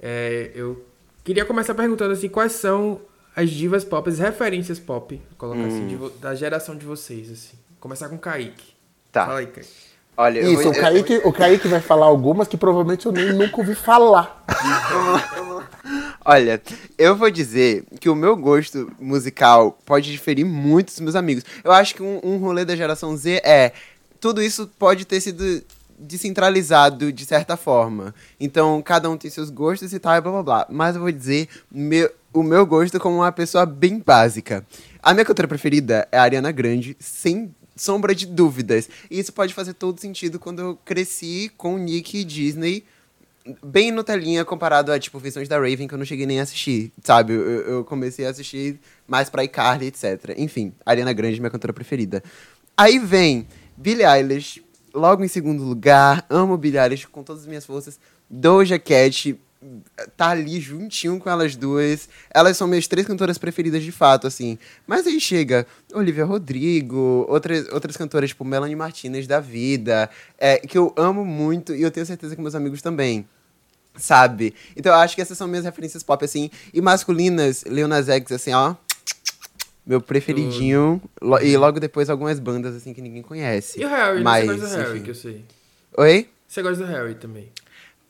É, 0.00 0.50
eu 0.54 0.84
queria 1.24 1.44
começar 1.44 1.74
perguntando 1.74 2.12
assim, 2.12 2.28
quais 2.28 2.52
são 2.52 3.00
as 3.34 3.50
divas 3.50 3.84
pop, 3.84 4.08
as 4.08 4.18
referências 4.18 4.78
pop, 4.80 5.20
colocar 5.38 5.64
assim, 5.64 5.86
de 5.86 5.94
vo- 5.96 6.10
da 6.10 6.34
geração 6.34 6.76
de 6.76 6.84
vocês, 6.84 7.30
assim. 7.30 7.56
Começar 7.80 8.08
com 8.08 8.16
o 8.16 8.18
Kaique. 8.18 8.74
Tá. 9.12 9.26
Fala 9.26 9.38
aí, 9.38 9.46
Kaique. 9.46 9.70
Olha, 10.16 10.40
eu 10.40 10.52
Isso, 10.52 10.62
vou- 10.64 10.72
o 10.72 10.74
Kaique, 10.74 11.20
o 11.24 11.32
Kaique 11.32 11.68
vai 11.68 11.80
falar 11.80 12.06
algumas 12.06 12.48
que 12.48 12.56
provavelmente 12.56 13.06
eu 13.06 13.12
nem 13.12 13.32
nunca 13.32 13.58
ouvi 13.58 13.76
falar. 13.76 14.44
Olha, 16.24 16.60
eu 16.98 17.16
vou 17.16 17.30
dizer 17.30 17.84
que 18.00 18.08
o 18.08 18.14
meu 18.14 18.36
gosto 18.36 18.90
musical 18.98 19.78
pode 19.86 20.10
diferir 20.10 20.44
muito 20.44 20.88
dos 20.88 21.00
meus 21.00 21.14
amigos. 21.14 21.44
Eu 21.64 21.72
acho 21.72 21.94
que 21.94 22.02
um, 22.02 22.20
um 22.22 22.36
rolê 22.38 22.64
da 22.64 22.76
geração 22.76 23.16
Z 23.16 23.40
é. 23.44 23.72
Tudo 24.20 24.42
isso 24.42 24.68
pode 24.78 25.04
ter 25.04 25.20
sido 25.20 25.62
descentralizado 25.98 27.12
de 27.12 27.24
certa 27.24 27.56
forma. 27.56 28.14
Então, 28.38 28.80
cada 28.82 29.10
um 29.10 29.16
tem 29.16 29.30
seus 29.30 29.50
gostos 29.50 29.92
e 29.92 29.98
tal, 29.98 30.16
e 30.16 30.20
blá 30.20 30.32
blá 30.32 30.42
blá. 30.42 30.66
Mas 30.70 30.94
eu 30.94 31.02
vou 31.02 31.12
dizer 31.12 31.48
meu, 31.70 32.10
o 32.32 32.42
meu 32.42 32.64
gosto 32.64 32.98
como 33.00 33.16
uma 33.16 33.32
pessoa 33.32 33.66
bem 33.66 33.98
básica. 33.98 34.66
A 35.02 35.12
minha 35.12 35.24
cantora 35.24 35.48
preferida 35.48 36.06
é 36.12 36.18
a 36.18 36.22
Ariana 36.22 36.52
Grande, 36.52 36.96
sem 36.98 37.54
sombra 37.76 38.14
de 38.14 38.26
dúvidas. 38.26 38.88
E 39.10 39.18
isso 39.18 39.32
pode 39.32 39.54
fazer 39.54 39.74
todo 39.74 40.00
sentido 40.00 40.38
quando 40.38 40.60
eu 40.60 40.78
cresci 40.84 41.50
com 41.56 41.78
Nick 41.78 42.18
e 42.18 42.24
Disney 42.24 42.84
bem 43.64 43.90
Nutelinha 43.90 44.44
comparado 44.44 44.92
a, 44.92 44.98
tipo, 44.98 45.18
versões 45.18 45.48
da 45.48 45.56
Raven 45.56 45.88
que 45.88 45.94
eu 45.94 45.98
não 45.98 46.04
cheguei 46.04 46.26
nem 46.26 46.40
a 46.40 46.42
assistir, 46.42 46.92
sabe? 47.02 47.32
Eu, 47.32 47.40
eu 47.40 47.84
comecei 47.84 48.26
a 48.26 48.30
assistir 48.30 48.78
mais 49.06 49.30
pra 49.30 49.44
iCarly, 49.44 49.86
etc. 49.86 50.34
Enfim, 50.36 50.72
Ariana 50.84 51.12
Grande, 51.12 51.40
minha 51.40 51.50
cantora 51.50 51.72
preferida. 51.72 52.22
Aí 52.76 52.98
vem 52.98 53.46
Billie 53.76 54.04
Eilish, 54.04 54.62
logo 54.94 55.24
em 55.24 55.28
segundo 55.28 55.62
lugar, 55.62 56.24
amo 56.28 56.58
Eilish 56.62 57.06
com 57.06 57.22
todas 57.22 57.42
as 57.42 57.48
minhas 57.48 57.64
forças. 57.64 57.98
Doja 58.30 58.78
Cat, 58.78 59.38
tá 60.16 60.30
ali 60.30 60.60
juntinho 60.60 61.18
com 61.18 61.28
elas 61.28 61.56
duas. 61.56 62.08
Elas 62.30 62.56
são 62.56 62.68
minhas 62.68 62.86
três 62.86 63.06
cantoras 63.06 63.38
preferidas 63.38 63.82
de 63.82 63.92
fato, 63.92 64.26
assim. 64.26 64.58
Mas 64.86 65.06
aí 65.06 65.20
chega 65.20 65.66
Olivia 65.92 66.24
Rodrigo, 66.24 67.26
outras, 67.28 67.68
outras 67.72 67.96
cantoras, 67.96 68.30
tipo 68.30 68.44
Melanie 68.44 68.76
Martinez 68.76 69.26
da 69.26 69.40
vida, 69.40 70.08
é, 70.38 70.58
que 70.58 70.78
eu 70.78 70.92
amo 70.96 71.24
muito 71.24 71.74
e 71.74 71.82
eu 71.82 71.90
tenho 71.90 72.06
certeza 72.06 72.34
que 72.34 72.42
meus 72.42 72.54
amigos 72.54 72.82
também. 72.82 73.26
Sabe? 73.96 74.54
Então 74.76 74.92
eu 74.92 74.98
acho 74.98 75.16
que 75.16 75.22
essas 75.22 75.36
são 75.36 75.48
minhas 75.48 75.64
referências 75.64 76.02
pop, 76.02 76.24
assim. 76.24 76.50
E 76.72 76.80
masculinas, 76.80 77.64
Lil 77.64 77.88
Nas 77.88 78.08
X, 78.08 78.30
assim, 78.30 78.52
ó. 78.52 78.76
Meu 79.88 80.02
preferidinho. 80.02 81.00
Lo- 81.22 81.40
E 81.40 81.56
logo 81.56 81.80
depois 81.80 82.10
algumas 82.10 82.38
bandas, 82.38 82.76
assim, 82.76 82.92
que 82.92 83.00
ninguém 83.00 83.22
conhece. 83.22 83.80
E 83.80 83.84
o 83.86 83.88
Harry, 83.88 84.22
Mas, 84.22 84.44
você 84.46 84.52
gosta 84.58 84.66
do 84.66 84.76
Harry, 84.82 84.90
enfim. 84.96 85.02
que 85.04 85.10
eu 85.10 85.14
sei. 85.14 85.44
Oi? 85.96 86.28
Você 86.46 86.62
gosta 86.62 86.84
do 86.84 86.92
Harry 86.92 87.14
também. 87.14 87.48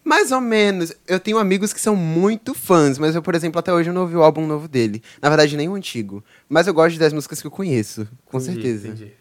Mais 0.04 0.32
ou 0.32 0.40
menos. 0.40 0.92
Eu 1.06 1.20
tenho 1.20 1.38
amigos 1.38 1.72
que 1.72 1.80
são 1.80 1.94
muito 1.94 2.52
fãs, 2.52 2.98
mas 2.98 3.14
eu, 3.14 3.22
por 3.22 3.36
exemplo, 3.36 3.60
até 3.60 3.72
hoje 3.72 3.90
eu 3.90 3.94
não 3.94 4.02
ouvi 4.02 4.16
o 4.16 4.22
álbum 4.24 4.44
novo 4.44 4.66
dele. 4.66 5.00
Na 5.22 5.28
verdade, 5.28 5.56
nem 5.56 5.68
o 5.68 5.74
antigo. 5.74 6.24
Mas 6.48 6.66
eu 6.66 6.74
gosto 6.74 6.98
das 6.98 7.12
músicas 7.12 7.40
que 7.40 7.46
eu 7.46 7.50
conheço, 7.50 8.08
com 8.24 8.38
Entendi, 8.38 8.54
certeza. 8.54 8.88
entendi. 8.88 9.12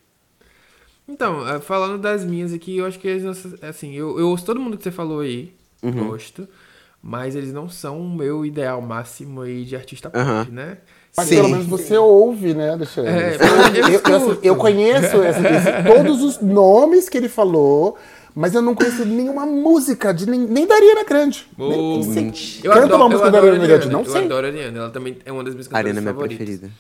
Então, 1.08 1.48
eh, 1.48 1.60
falando 1.60 2.02
das 2.02 2.26
minhas 2.26 2.52
aqui, 2.54 2.78
eu 2.78 2.86
acho 2.86 3.00
que 3.00 3.14
nossas, 3.20 3.62
assim, 3.64 3.94
eu, 3.94 4.20
eu 4.20 4.28
ouço 4.30 4.46
todo 4.46 4.60
mundo 4.60 4.78
que 4.78 4.84
você 4.84 4.92
falou 4.92 5.20
aí, 5.22 5.54
Uhum. 5.84 6.08
gosto, 6.10 6.48
mas 7.02 7.36
eles 7.36 7.54
não 7.54 7.70
são 7.70 8.02
o 8.02 8.10
meu 8.16 8.44
ideal 8.46 8.82
máximo 8.82 9.42
aí 9.42 9.64
de 9.64 9.76
artista 9.76 10.10
pop, 10.10 10.20
Aham. 10.22 10.48
né? 10.52 10.78
Mas 11.16 11.28
Sim. 11.30 11.36
pelo 11.38 11.50
menos 11.50 11.66
você 11.66 11.98
ouve, 11.98 12.54
né, 12.54 12.72
Alexandre? 12.72 13.12
É, 13.12 13.36
eu 13.36 13.88
eu, 13.90 14.00
eu, 14.00 14.16
assim, 14.16 14.40
eu 14.44 14.56
conheço 14.56 15.22
essa- 15.22 15.40
esse- 15.50 15.84
todos 15.96 16.22
os 16.22 16.40
nomes 16.42 17.10
que 17.10 17.18
ele 17.18 17.28
falou, 17.30 17.98
mas 18.36 18.54
eu 18.54 18.62
não 18.62 18.76
conheço 18.76 19.04
nenhuma 19.04 19.46
música 19.46 20.14
de 20.14 20.30
nem, 20.30 20.40
nem 20.42 20.68
da 20.68 20.76
Ariana 20.76 21.04
Grande. 21.04 21.48
Ô, 21.58 21.70
Nem- 21.70 22.06
nem 22.06 22.34
sei. 22.34 22.62
Eu 22.64 22.72
Canta 22.72 22.86
adoro, 22.86 22.96
uma 22.98 23.06
eu 23.06 23.10
música 23.10 23.32
da 23.32 23.38
Ariana 23.40 23.66
Grande, 23.68 23.90
não 23.90 24.00
eu 24.02 24.06
sei. 24.12 24.26
adoro 24.26 24.46
a 24.46 24.50
Ariana, 24.50 24.78
ela 24.78 24.90
também 24.92 25.18
é 25.26 25.32
uma 25.32 25.44
das 25.44 25.54
minhas 25.56 25.68
A 25.68 25.70
cantoras 25.70 25.86
Ariana 25.86 26.00
é 26.00 26.02
minha 26.02 26.14
favoritas. 26.14 26.38
preferida. 26.46 26.72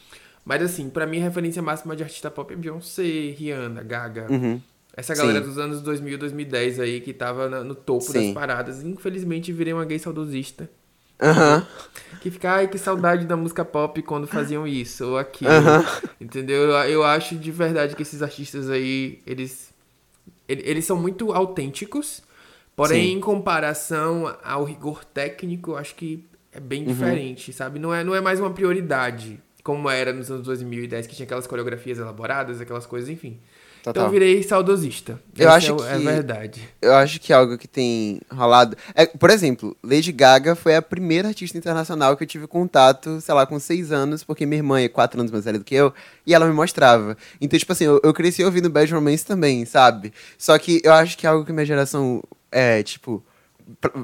Mas 0.45 0.61
assim, 0.61 0.87
pra 0.89 1.05
mim 1.07 1.19
a 1.19 1.23
referência 1.23 1.61
máxima 1.61 1.95
de 1.95 2.03
artista 2.03 2.29
pop 2.29 2.53
é 2.53 2.55
Beyoncé, 2.55 3.01
Rihanna, 3.37 3.81
Gaga. 3.83 4.27
Uhum. 4.29 4.61
Essa 4.95 5.13
galera 5.15 5.39
Sim. 5.41 5.45
dos 5.47 5.57
anos 5.57 5.81
2000, 5.81 6.17
2010 6.17 6.79
aí 6.79 7.01
que 7.01 7.11
tava 7.13 7.49
no 7.63 7.75
topo 7.75 8.01
Sim. 8.05 8.13
das 8.27 8.33
paradas. 8.33 8.83
Infelizmente 8.83 9.51
virei 9.51 9.73
uma 9.73 9.83
gay 9.85 9.99
saudosista. 9.99 10.69
Aham. 11.21 11.65
Que 12.21 12.31
fica, 12.31 12.51
ai, 12.51 12.67
que 12.67 12.77
saudade 12.77 13.25
da 13.25 13.37
música 13.37 13.63
pop 13.63 14.01
quando 14.01 14.27
faziam 14.27 14.65
isso 14.67 15.05
ou 15.07 15.17
aquilo. 15.17 15.51
Aham. 15.51 15.85
Entendeu? 16.19 16.63
Eu, 16.63 16.71
eu 16.89 17.03
acho 17.03 17.35
de 17.35 17.51
verdade 17.51 17.95
que 17.95 18.01
esses 18.01 18.21
artistas 18.21 18.69
aí, 18.69 19.19
eles. 19.25 19.73
ele- 20.47 20.63
Eles 20.65 20.85
são 20.85 20.97
muito 20.97 21.31
autênticos. 21.31 22.21
Porém, 22.75 23.07
Sim. 23.11 23.17
em 23.17 23.19
comparação 23.19 24.35
ao 24.43 24.63
rigor 24.63 25.03
técnico, 25.03 25.75
acho 25.75 25.95
que 25.95 26.23
é 26.51 26.59
bem 26.59 26.81
Uhum. 26.81 26.87
diferente, 26.89 27.51
sabe? 27.51 27.79
Não 27.79 27.91
é, 27.93 28.03
não 28.03 28.13
é 28.13 28.21
mais 28.21 28.39
uma 28.39 28.51
prioridade, 28.51 29.39
como 29.63 29.89
era 29.89 30.13
nos 30.13 30.29
anos 30.29 30.45
2010, 30.45 31.07
que 31.07 31.15
tinha 31.15 31.25
aquelas 31.25 31.47
coreografias 31.47 31.97
elaboradas, 31.97 32.61
aquelas 32.61 32.85
coisas, 32.85 33.09
enfim. 33.09 33.39
Então 33.89 34.03
Total. 34.03 34.07
eu 34.07 34.11
virei 34.11 34.43
saudosista. 34.43 35.17
Eu 35.37 35.49
acho 35.49 35.81
é, 35.85 35.93
é 35.95 35.97
que- 35.97 36.03
verdade. 36.03 36.69
Eu 36.81 36.93
acho 36.93 37.19
que 37.21 37.31
algo 37.31 37.57
que 37.57 37.67
tem 37.67 38.19
rolado. 38.29 38.75
É, 38.93 39.05
por 39.05 39.29
exemplo, 39.29 39.77
Lady 39.81 40.11
Gaga 40.11 40.55
foi 40.55 40.75
a 40.75 40.81
primeira 40.81 41.29
artista 41.29 41.57
internacional 41.57 42.17
que 42.17 42.23
eu 42.23 42.27
tive 42.27 42.47
contato, 42.47 43.21
sei 43.21 43.33
lá, 43.33 43.45
com 43.45 43.57
seis 43.59 43.91
anos, 43.91 44.23
porque 44.25 44.45
minha 44.45 44.59
irmã 44.59 44.81
é 44.81 44.89
quatro 44.89 45.19
anos 45.19 45.31
mais 45.31 45.45
velha 45.45 45.57
do 45.59 45.63
que 45.63 45.73
eu, 45.75 45.93
e 46.25 46.33
ela 46.33 46.45
me 46.45 46.53
mostrava. 46.53 47.15
Então, 47.39 47.57
tipo 47.57 47.71
assim, 47.71 47.85
eu, 47.85 48.01
eu 48.03 48.13
cresci 48.13 48.43
ouvindo 48.43 48.69
Bad 48.69 48.93
Romance 48.93 49.25
também, 49.25 49.63
sabe? 49.65 50.11
Só 50.37 50.57
que 50.59 50.81
eu 50.83 50.91
acho 50.91 51.17
que 51.17 51.25
é 51.25 51.29
algo 51.29 51.45
que 51.45 51.53
minha 51.53 51.65
geração 51.65 52.21
é, 52.51 52.83
tipo. 52.83 53.23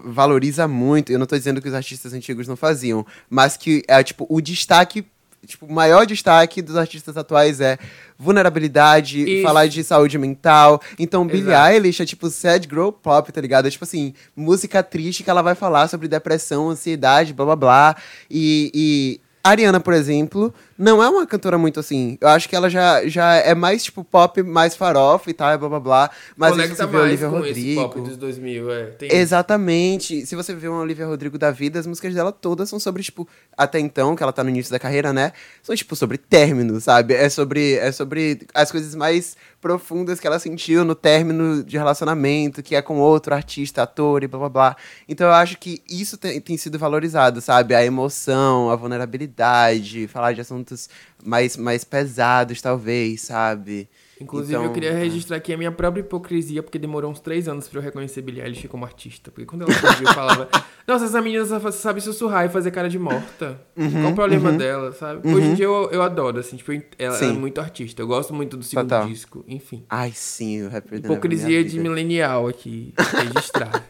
Valoriza 0.05 0.67
muito, 0.67 1.11
eu 1.11 1.17
não 1.17 1.25
tô 1.25 1.37
dizendo 1.37 1.61
que 1.61 1.69
os 1.69 1.73
artistas 1.73 2.13
antigos 2.13 2.47
não 2.49 2.55
faziam, 2.57 3.05
mas 3.29 3.55
que 3.55 3.81
é 3.87 4.03
tipo 4.03 4.25
o 4.29 4.41
destaque, 4.41 5.05
tipo, 5.45 5.65
o 5.65 5.73
maior 5.73 6.05
destaque 6.05 6.61
dos 6.61 6.75
artistas 6.75 7.17
atuais 7.17 7.61
é 7.61 7.77
vulnerabilidade, 8.17 9.23
Isso. 9.23 9.43
falar 9.43 9.67
de 9.67 9.83
saúde 9.83 10.17
mental. 10.17 10.81
Então, 10.97 11.25
Billie 11.25 11.49
Exato. 11.49 11.71
Eilish 11.71 12.01
é 12.01 12.05
tipo 12.05 12.29
sad 12.29 12.67
girl 12.69 12.89
pop, 12.89 13.31
tá 13.31 13.41
ligado? 13.41 13.67
É 13.67 13.71
tipo 13.71 13.83
assim, 13.83 14.13
música 14.35 14.81
triste 14.81 15.23
que 15.23 15.29
ela 15.29 15.41
vai 15.41 15.55
falar 15.55 15.87
sobre 15.87 16.07
depressão, 16.07 16.69
ansiedade, 16.69 17.33
blá 17.33 17.45
blá 17.45 17.55
blá. 17.55 17.95
E, 18.29 18.71
e 18.73 19.21
Ariana, 19.43 19.79
por 19.79 19.93
exemplo, 19.93 20.53
não 20.77 21.03
é 21.03 21.09
uma 21.09 21.25
cantora 21.27 21.57
muito 21.57 21.79
assim. 21.79 22.17
Eu 22.19 22.29
acho 22.29 22.49
que 22.49 22.55
ela 22.55 22.69
já, 22.69 23.05
já 23.07 23.35
é 23.35 23.53
mais 23.53 23.83
tipo 23.83 24.03
pop, 24.03 24.41
mais 24.41 24.75
farofa 24.75 25.29
e 25.29 25.33
tal, 25.33 25.57
blá 25.57 25.69
blá 25.69 25.79
blá. 25.79 26.11
Mas 26.35 26.51
Conecta 26.51 26.75
você 26.75 26.85
vê 26.85 26.97
mais 26.97 27.23
Olivia 27.23 27.29
com 27.29 27.45
esse 27.45 27.75
pop 27.75 27.99
Rodrigo. 27.99 28.07
dos 28.09 28.17
2000, 28.17 28.71
é. 28.71 28.83
Tem. 28.85 29.13
Exatamente. 29.13 30.25
Se 30.25 30.35
você 30.35 30.53
vê 30.55 30.67
uma 30.67 30.79
Olivia 30.81 31.05
Rodrigo 31.05 31.37
da 31.37 31.51
vida, 31.51 31.79
as 31.79 31.87
músicas 31.87 32.13
dela 32.13 32.31
todas 32.31 32.69
são 32.69 32.79
sobre, 32.79 33.03
tipo, 33.03 33.27
até 33.57 33.79
então, 33.79 34.15
que 34.15 34.23
ela 34.23 34.33
tá 34.33 34.43
no 34.43 34.49
início 34.49 34.71
da 34.71 34.79
carreira, 34.79 35.13
né? 35.13 35.31
São, 35.61 35.75
tipo, 35.75 35.95
sobre 35.95 36.17
término, 36.17 36.79
sabe? 36.81 37.13
É 37.13 37.29
sobre, 37.29 37.75
é 37.75 37.91
sobre 37.91 38.47
as 38.53 38.71
coisas 38.71 38.95
mais 38.95 39.35
profundas 39.61 40.19
que 40.19 40.27
ela 40.27 40.39
sentiu 40.39 40.83
no 40.83 40.93
término 40.93 41.63
de 41.63 41.77
relacionamento, 41.77 42.61
que 42.61 42.75
é 42.75 42.81
com 42.81 42.99
outro 42.99 43.33
artista, 43.33 43.83
ator 43.83 44.21
e 44.21 44.27
blá 44.27 44.39
blá 44.39 44.49
blá. 44.49 44.77
Então 45.07 45.27
eu 45.27 45.33
acho 45.33 45.57
que 45.57 45.81
isso 45.89 46.17
tem, 46.17 46.41
tem 46.41 46.57
sido 46.57 46.77
valorizado, 46.77 47.39
sabe? 47.39 47.73
A 47.73 47.85
emoção, 47.85 48.69
a 48.69 48.75
vulnerabilidade, 48.75 50.07
falar 50.07 50.33
de 50.33 50.41
assuntos 50.63 50.89
mais, 51.23 51.57
mais 51.57 51.83
pesados, 51.83 52.61
talvez, 52.61 53.21
sabe? 53.21 53.89
Inclusive, 54.19 54.53
Então, 54.53 54.65
eu 54.65 54.71
queria 54.71 54.91
é. 54.91 54.97
registrar 54.97 55.37
aqui 55.37 55.51
a 55.53 55.57
minha 55.57 55.71
própria 55.71 56.01
hipocrisia, 56.01 56.63
porque 56.63 56.79
demorou 56.79 57.11
uns 57.11 57.19
três 57.19 57.47
anos 57.47 57.67
pra 57.67 57.79
eu 57.79 57.83
reconhecer 57.83 58.21
Billie 58.21 58.41
Eilish 58.41 58.67
como 58.67 58.85
artista. 58.85 59.29
Porque 59.31 59.45
quando 59.45 59.63
ela 59.63 59.73
surgiu, 59.73 60.07
eu 60.07 60.13
falava, 60.13 60.49
nossa, 60.87 61.05
essa 61.05 61.21
menina 61.21 61.45
sabe 61.71 61.99
sussurrar 61.99 62.45
e 62.45 62.49
fazer 62.49 62.71
cara 62.71 62.89
de 62.89 62.97
morta. 62.97 63.59
Uhum, 63.75 63.91
Qual 63.91 64.11
o 64.11 64.15
problema 64.15 64.51
dela, 64.53 64.93
sabe? 64.93 65.27
Hoje 65.27 65.47
em 65.47 65.53
dia 65.55 65.65
eu, 65.65 65.89
eu 65.91 66.01
adoro, 66.01 66.39
assim, 66.39 66.55
tipo, 66.55 66.71
ela, 66.71 66.83
ela 67.17 67.25
é 67.25 67.33
muito 67.33 67.59
artista. 67.59 68.01
Eu 68.01 68.07
gosto 68.07 68.33
muito 68.33 68.55
do 68.55 68.63
segundo 68.63 68.85
Total. 68.87 69.07
disco, 69.07 69.43
enfim. 69.47 69.83
Ai, 69.89 70.11
sim, 70.13 70.63
o 70.63 70.69
rapper 70.69 70.99
Hipocrisia 70.99 71.63
de 71.63 71.79
milenial 71.79 72.47
aqui, 72.47 72.93
registrar. 73.13 73.83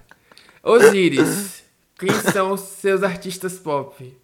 Osiris, 0.64 1.64
quem 2.00 2.10
são 2.32 2.54
os 2.54 2.62
seus 2.62 3.04
artistas 3.04 3.60
pop? 3.60 4.23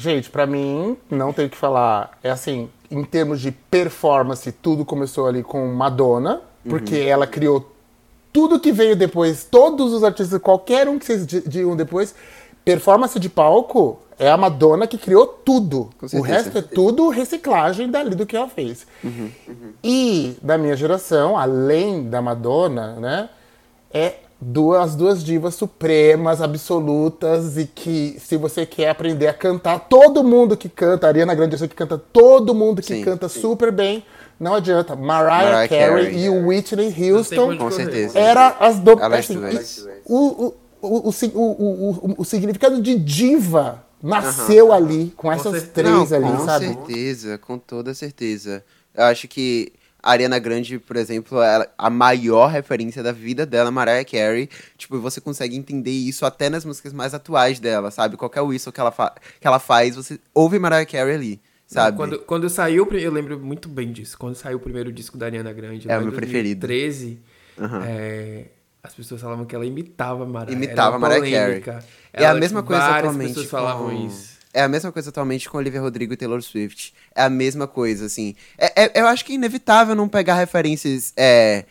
Gente, 0.00 0.30
pra 0.30 0.46
mim, 0.46 0.96
não 1.10 1.30
tenho 1.30 1.48
o 1.48 1.50
que 1.50 1.56
falar. 1.58 2.18
É 2.24 2.30
assim, 2.30 2.70
em 2.90 3.04
termos 3.04 3.38
de 3.40 3.52
performance, 3.52 4.50
tudo 4.50 4.82
começou 4.82 5.26
ali 5.26 5.42
com 5.42 5.66
Madonna, 5.74 6.40
porque 6.66 6.96
ela 6.96 7.26
criou 7.26 7.70
tudo 8.32 8.58
que 8.58 8.72
veio 8.72 8.96
depois, 8.96 9.44
todos 9.44 9.92
os 9.92 10.02
artistas, 10.02 10.40
qualquer 10.40 10.88
um 10.88 10.98
que 10.98 11.04
vocês 11.04 11.26
di- 11.26 11.42
digam 11.46 11.76
depois, 11.76 12.14
performance 12.64 13.18
de 13.20 13.28
palco 13.28 13.98
é 14.18 14.30
a 14.30 14.36
Madonna 14.38 14.86
que 14.86 14.96
criou 14.96 15.26
tudo. 15.26 15.90
O 16.18 16.22
resto 16.22 16.56
é 16.58 16.62
tudo 16.62 17.08
reciclagem 17.10 17.90
dali 17.90 18.14
do 18.14 18.24
que 18.24 18.36
ela 18.36 18.48
fez. 18.48 18.86
E 19.84 20.36
da 20.42 20.56
minha 20.56 20.76
geração, 20.76 21.36
além 21.36 22.08
da 22.08 22.22
Madonna, 22.22 22.94
né, 23.00 23.28
é 23.92 24.14
duas, 24.40 24.94
duas 24.96 25.22
divas 25.22 25.54
supremas, 25.54 26.40
absolutas, 26.40 27.58
e 27.58 27.66
que 27.66 28.16
se 28.18 28.36
você 28.36 28.64
quer 28.64 28.88
aprender 28.90 29.26
a 29.26 29.34
cantar, 29.34 29.78
todo 29.80 30.24
mundo 30.24 30.56
que 30.56 30.68
canta, 30.68 31.06
a 31.06 31.10
Ariana 31.10 31.34
Grande 31.34 31.60
eu 31.60 31.68
que 31.68 31.74
canta, 31.74 31.98
todo 31.98 32.54
mundo 32.54 32.80
que 32.80 32.94
Sim, 32.94 33.04
canta 33.04 33.28
super 33.28 33.70
bem, 33.70 34.02
não 34.38 34.54
adianta. 34.54 34.96
Mariah, 34.96 35.50
Mariah 35.52 35.68
Carey, 35.68 36.04
Carey. 36.06 36.24
e 36.24 36.28
o 36.30 36.46
Whitney 36.46 36.86
Não 36.86 36.92
tem 36.94 37.12
Houston 37.12 37.46
Com 37.48 37.58
correr. 37.58 37.72
certeza. 37.74 38.18
era 38.18 38.56
as 38.58 38.78
do... 38.78 38.92
Assim, 39.02 39.34
duas. 39.34 39.86
o, 40.06 40.16
o, 40.16 40.54
o, 40.80 41.08
o, 41.08 41.10
o, 41.10 41.40
o, 41.40 41.90
o- 41.90 42.14
o 42.18 42.24
significado 42.24 42.80
de 42.80 42.98
diva 42.98 43.84
nasceu 44.02 44.72
ali, 44.72 45.12
com 45.14 45.30
essas 45.30 45.64
três 45.64 46.10
Não, 46.10 46.16
ali, 46.16 46.36
com 46.38 46.44
sabe? 46.46 46.66
certeza, 46.68 47.36
com 47.36 47.58
toda 47.58 47.92
certeza. 47.92 48.64
Eu 48.94 49.04
acho 49.04 49.28
que 49.28 49.72
a 50.02 50.10
Ariana 50.10 50.38
Grande, 50.38 50.78
por 50.78 50.96
exemplo, 50.96 51.40
ela- 51.42 51.68
a 51.76 51.90
maior 51.90 52.46
referência 52.48 53.02
da 53.02 53.12
vida 53.12 53.44
dela 53.46 53.70
Mariah 53.70 54.04
Carey. 54.04 54.48
Tipo, 54.76 54.98
você 55.00 55.20
consegue 55.20 55.56
entender 55.56 55.90
isso 55.90 56.24
até 56.26 56.48
nas 56.48 56.64
músicas 56.64 56.92
mais 56.92 57.12
atuais 57.14 57.58
dela, 57.60 57.90
sabe? 57.90 58.16
Qualquer 58.16 58.40
whistle 58.42 58.72
que 58.72 58.80
ela, 58.80 58.90
fa 58.90 59.14
que 59.40 59.46
ela 59.46 59.58
faz, 59.58 59.96
você 59.96 60.18
ouve 60.34 60.58
Mariah 60.58 60.86
Carey 60.86 61.14
ali, 61.14 61.40
sabe? 61.66 61.96
Quando, 61.96 62.18
quando 62.20 62.48
saiu, 62.48 62.88
eu 62.92 63.12
lembro 63.12 63.38
muito 63.38 63.68
bem 63.68 63.92
disso. 63.92 64.16
Quando 64.18 64.34
saiu 64.34 64.56
o 64.58 64.60
primeiro 64.60 64.92
disco 64.92 65.16
da 65.18 65.26
Ariana 65.26 65.52
Grande, 65.52 65.90
É 65.90 65.98
o 65.98 66.02
meu 66.02 66.12
preferido. 66.12 66.66
2013, 66.66 67.18
Aham. 67.58 67.82
é, 67.86 68.44
as 68.82 68.94
pessoas 68.94 69.20
falavam 69.20 69.44
que 69.44 69.54
ela 69.54 69.66
imitava 69.66 70.24
Mariah. 70.24 70.56
Imitava 70.56 70.98
Mariah 70.98 71.20
Carey. 71.20 71.60
polêmica. 71.60 71.84
É 72.12 72.24
a 72.24 72.30
Ela, 72.30 72.40
mesma 72.40 72.62
coisa 72.62 72.82
atualmente 72.82 73.28
pessoas 73.28 73.46
com... 73.46 73.50
falavam 73.56 74.06
isso. 74.06 74.39
É 74.52 74.62
a 74.62 74.68
mesma 74.68 74.90
coisa 74.90 75.10
atualmente 75.10 75.48
com 75.48 75.58
Olivia 75.58 75.80
Rodrigo 75.80 76.12
e 76.12 76.16
Taylor 76.16 76.42
Swift. 76.42 76.92
É 77.14 77.22
a 77.22 77.30
mesma 77.30 77.66
coisa, 77.68 78.06
assim. 78.06 78.34
É, 78.58 78.84
é- 78.84 79.00
eu 79.00 79.06
acho 79.06 79.24
que 79.24 79.32
é 79.32 79.36
inevitável 79.36 79.94
não 79.94 80.08
pegar 80.08 80.34
referências 80.34 81.12
é, 81.16 81.64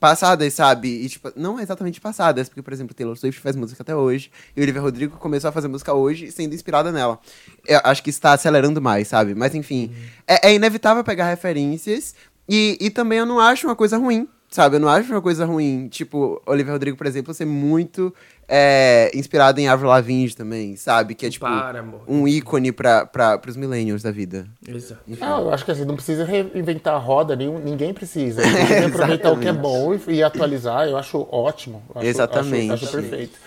passadas, 0.00 0.52
sabe? 0.54 0.88
E, 0.88 1.08
tipo, 1.08 1.32
não 1.36 1.60
exatamente 1.60 2.00
passadas, 2.00 2.48
porque, 2.48 2.62
por 2.62 2.72
exemplo, 2.72 2.94
Taylor 2.94 3.16
Swift 3.16 3.40
faz 3.40 3.54
música 3.54 3.82
até 3.82 3.94
hoje, 3.94 4.30
e 4.56 4.60
Olivia 4.62 4.80
Rodrigo 4.80 5.16
começou 5.18 5.48
a 5.48 5.52
fazer 5.52 5.68
música 5.68 5.92
hoje 5.92 6.30
sendo 6.32 6.54
inspirada 6.54 6.90
nela. 6.90 7.18
Eu 7.66 7.80
acho 7.84 8.02
que 8.02 8.10
está 8.10 8.32
acelerando 8.32 8.80
mais, 8.80 9.08
sabe? 9.08 9.34
Mas, 9.34 9.54
enfim, 9.54 9.94
é, 10.26 10.48
é 10.48 10.54
inevitável 10.54 11.04
pegar 11.04 11.28
referências, 11.28 12.14
e, 12.48 12.76
e 12.80 12.90
também 12.90 13.18
eu 13.18 13.26
não 13.26 13.38
acho 13.38 13.66
uma 13.66 13.76
coisa 13.76 13.96
ruim, 13.96 14.28
sabe? 14.50 14.76
Eu 14.76 14.80
não 14.80 14.88
acho 14.88 15.10
uma 15.12 15.22
coisa 15.22 15.44
ruim, 15.44 15.88
tipo, 15.88 16.40
Olivia 16.46 16.72
Rodrigo, 16.72 16.96
por 16.96 17.06
exemplo, 17.06 17.32
ser 17.34 17.44
muito 17.46 18.14
é, 18.48 19.10
inspirada 19.14 19.60
em 19.60 19.68
Avril 19.68 19.88
Lavigne 19.88 20.30
também, 20.34 20.76
sabe? 20.76 21.14
Que 21.14 21.26
é, 21.26 21.30
tipo, 21.30 21.46
Para, 21.46 21.84
um 22.06 22.26
ícone 22.28 22.72
para 22.72 23.06
pra, 23.06 23.38
pros 23.38 23.56
millennials 23.56 24.02
da 24.02 24.10
vida. 24.10 24.46
Exato. 24.66 25.00
Não, 25.06 25.40
eu 25.42 25.50
acho 25.50 25.64
que 25.64 25.70
assim, 25.70 25.84
não 25.84 25.94
precisa 25.96 26.24
reinventar 26.24 26.94
a 26.94 26.98
roda, 26.98 27.34
nenhum, 27.36 27.58
ninguém 27.58 27.92
precisa. 27.94 28.42
Tem 28.44 28.66
que 28.66 28.84
aproveitar 28.86 29.32
o 29.32 29.38
que 29.38 29.48
é 29.48 29.52
bom 29.52 29.94
e, 29.94 30.00
e 30.14 30.22
atualizar, 30.22 30.86
eu 30.88 30.96
acho 30.96 31.26
ótimo. 31.30 31.82
Eu 31.94 32.00
acho- 32.00 32.08
Exatamente. 32.08 32.72
Acho, 32.72 32.84
acho 32.84 32.92
perfeito. 32.96 33.38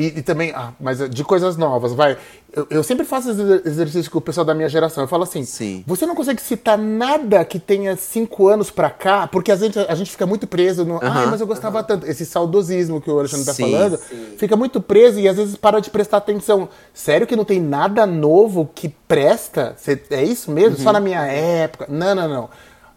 E, 0.00 0.18
e 0.18 0.22
também, 0.22 0.52
ah, 0.54 0.72
mas 0.78 0.98
de 1.10 1.24
coisas 1.24 1.56
novas, 1.56 1.92
vai. 1.92 2.16
Eu, 2.54 2.68
eu 2.70 2.82
sempre 2.84 3.04
faço 3.04 3.32
esse 3.32 3.40
exer- 3.42 3.62
exercício 3.64 4.10
com 4.12 4.18
o 4.18 4.20
pessoal 4.20 4.44
da 4.44 4.54
minha 4.54 4.68
geração. 4.68 5.02
Eu 5.02 5.08
falo 5.08 5.24
assim: 5.24 5.44
Sim. 5.44 5.82
você 5.84 6.06
não 6.06 6.14
consegue 6.14 6.40
citar 6.40 6.78
nada 6.78 7.44
que 7.44 7.58
tenha 7.58 7.96
cinco 7.96 8.46
anos 8.46 8.70
pra 8.70 8.90
cá, 8.90 9.26
porque 9.26 9.50
a 9.50 9.56
gente, 9.56 9.76
a 9.76 9.94
gente 9.96 10.08
fica 10.12 10.24
muito 10.24 10.46
preso 10.46 10.84
no. 10.84 11.00
Ai, 11.02 11.26
mas 11.26 11.40
eu 11.40 11.48
gostava 11.48 11.82
tanto. 11.82 12.06
Esse 12.06 12.24
saudosismo 12.24 13.00
que 13.00 13.10
o 13.10 13.18
Alexandre 13.18 13.46
tá 13.46 13.52
Sim, 13.54 13.72
falando, 13.72 13.98
fica 14.38 14.54
muito 14.56 14.80
preso 14.80 15.18
e 15.18 15.26
às 15.28 15.36
vezes 15.36 15.56
para 15.56 15.80
de 15.80 15.90
prestar 15.90 16.18
atenção. 16.18 16.68
Sério 16.94 17.26
que 17.26 17.34
não 17.34 17.44
tem 17.44 17.60
nada 17.60 18.06
novo 18.06 18.70
que 18.72 18.88
presta? 19.08 19.74
Cê- 19.76 20.00
é 20.10 20.22
isso 20.22 20.52
mesmo? 20.52 20.78
Uhum. 20.78 20.84
Só 20.84 20.92
na 20.92 21.00
minha 21.00 21.26
época? 21.26 21.86
Não, 21.88 22.14
não, 22.14 22.28
não. 22.28 22.48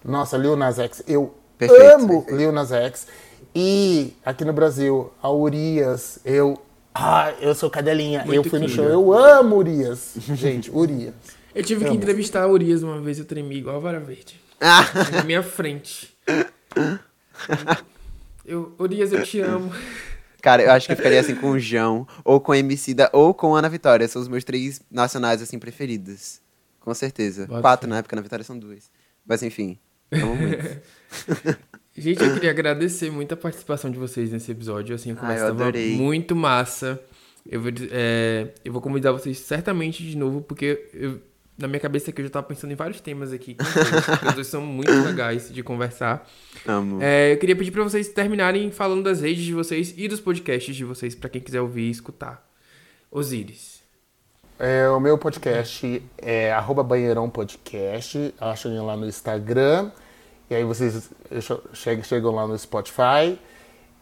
Nossa, 0.06 0.38
Lil 0.38 0.56
Nas 0.56 0.78
X, 0.78 1.02
eu 1.08 1.34
Perfeito, 1.58 1.96
amo 1.96 2.26
Lil 2.30 2.52
Nas 2.52 2.72
X. 2.72 3.08
E 3.56 4.14
aqui 4.24 4.46
no 4.46 4.54
Brasil, 4.54 5.12
a 5.22 5.32
Urias, 5.32 6.20
eu. 6.24 6.60
Ah, 6.94 7.34
eu 7.40 7.56
sou 7.56 7.70
cadelinha. 7.70 8.20
Muito 8.26 8.36
eu 8.36 8.44
fui 8.44 8.60
no 8.60 8.68
show, 8.70 8.86
eu 8.86 9.14
amo 9.14 9.56
Urias. 9.58 10.14
Gente, 10.36 10.70
Urias. 10.76 11.14
Eu 11.56 11.64
tive 11.64 11.86
que 11.86 11.92
entrevistar 11.94 12.44
a 12.44 12.48
Urias 12.48 12.84
uma 12.84 13.00
vez, 13.02 13.20
eu 13.20 13.26
tremi 13.26 13.58
igual 13.58 13.76
a 13.78 13.80
vara 13.80 14.00
verde. 14.00 14.40
Ah, 14.60 14.86
Na 15.12 15.24
minha 15.24 15.42
frente. 15.44 16.16
Eu, 18.46 18.74
Urias, 18.80 19.12
eu 19.12 19.24
te 19.24 19.40
amo. 19.40 19.72
cara, 20.42 20.64
eu 20.64 20.72
acho 20.72 20.86
que 20.88 20.94
eu 20.94 20.98
ficaria 20.98 21.20
assim 21.20 21.36
com 21.36 21.52
o 21.52 21.60
João, 21.60 22.08
ou 22.24 22.40
com 22.40 22.52
a 22.52 22.58
Emicida, 22.58 23.10
ou 23.14 23.34
com 23.34 23.56
a 23.56 23.60
Ana 23.60 23.70
Vitória. 23.70 24.08
São 24.08 24.22
os 24.22 24.28
meus 24.28 24.44
três 24.44 24.82
nacionais, 24.90 25.42
assim, 25.42 25.58
preferidos. 25.60 26.40
Com 26.80 26.94
certeza. 26.94 27.46
Bota 27.48 27.62
Quatro, 27.62 27.90
fé. 27.90 27.96
né? 27.96 28.02
Porque 28.02 28.16
a 28.16 28.18
Ana 28.18 28.24
Vitória 28.24 28.44
são 28.46 28.58
duas. 28.58 28.90
Mas 29.26 29.44
enfim, 29.44 29.78
amo 30.12 30.36
muito. 30.36 30.82
Gente, 31.98 32.24
eu 32.24 32.34
queria 32.34 32.52
agradecer 32.52 33.12
muito 33.12 33.34
a 33.34 33.38
participação 33.38 33.92
de 33.92 34.00
vocês 34.00 34.32
nesse 34.32 34.52
episódio. 34.52 34.96
Assim, 34.96 35.12
a 35.12 35.14
Ah, 35.14 35.18
conversa 35.18 35.44
eu 35.46 35.48
tava 35.50 35.64
adorei. 35.64 35.96
muito 35.98 36.36
massa. 36.36 37.02
Eu 37.50 37.60
vou, 37.62 37.72
é, 37.92 38.50
eu 38.64 38.72
vou 38.72 38.82
convidar 38.82 39.12
vocês 39.12 39.38
certamente 39.40 40.04
de 40.04 40.16
novo, 40.16 40.42
porque 40.42 40.88
eu- 40.94 41.20
na 41.58 41.68
minha 41.68 41.80
cabeça 41.80 42.10
aqui 42.10 42.22
eu 42.22 42.26
já 42.26 42.32
tava 42.32 42.48
pensando 42.48 42.72
em 42.72 42.76
vários 42.76 43.02
temas 43.02 43.34
aqui. 43.34 43.56
porque 43.56 44.28
Os 44.30 44.34
dois 44.36 44.48
são 44.48 44.62
muito 44.66 44.90
legais 44.92 45.54
de 45.54 45.62
conversar. 45.64 46.28
Amo. 46.66 47.00
É, 47.02 47.34
eu 47.34 47.38
queria 47.38 47.56
pedir 47.56 47.72
pra 47.72 47.84
vocês 47.84 48.08
terminarem 48.08 48.72
falando 48.72 49.04
das 49.04 49.22
redes 49.22 49.44
de 49.44 49.54
vocês 49.54 49.94
e 49.98 50.08
dos 50.08 50.22
podcasts 50.22 50.76
de 50.76 50.86
vocês, 50.86 51.14
pra 51.14 51.30
quem 51.30 51.42
quiser 51.42 51.62
ouvir 51.62 51.88
e 51.88 51.90
escutar. 51.92 52.48
Osíris. 53.12 53.82
É, 54.58 54.88
o 54.90 55.00
meu 55.00 55.18
podcast 55.18 56.02
é 56.20 56.52
arroba 56.54 56.84
banheirão 56.84 57.30
podcast. 57.30 58.34
Achem 58.40 58.80
lá 58.80 58.96
no 58.96 59.06
Instagram. 59.08 59.92
E 60.52 60.56
aí 60.56 60.66
vocês 60.66 61.10
chegam, 62.04 62.36
lá 62.36 62.46
no 62.46 62.60
Spotify. 62.60 63.40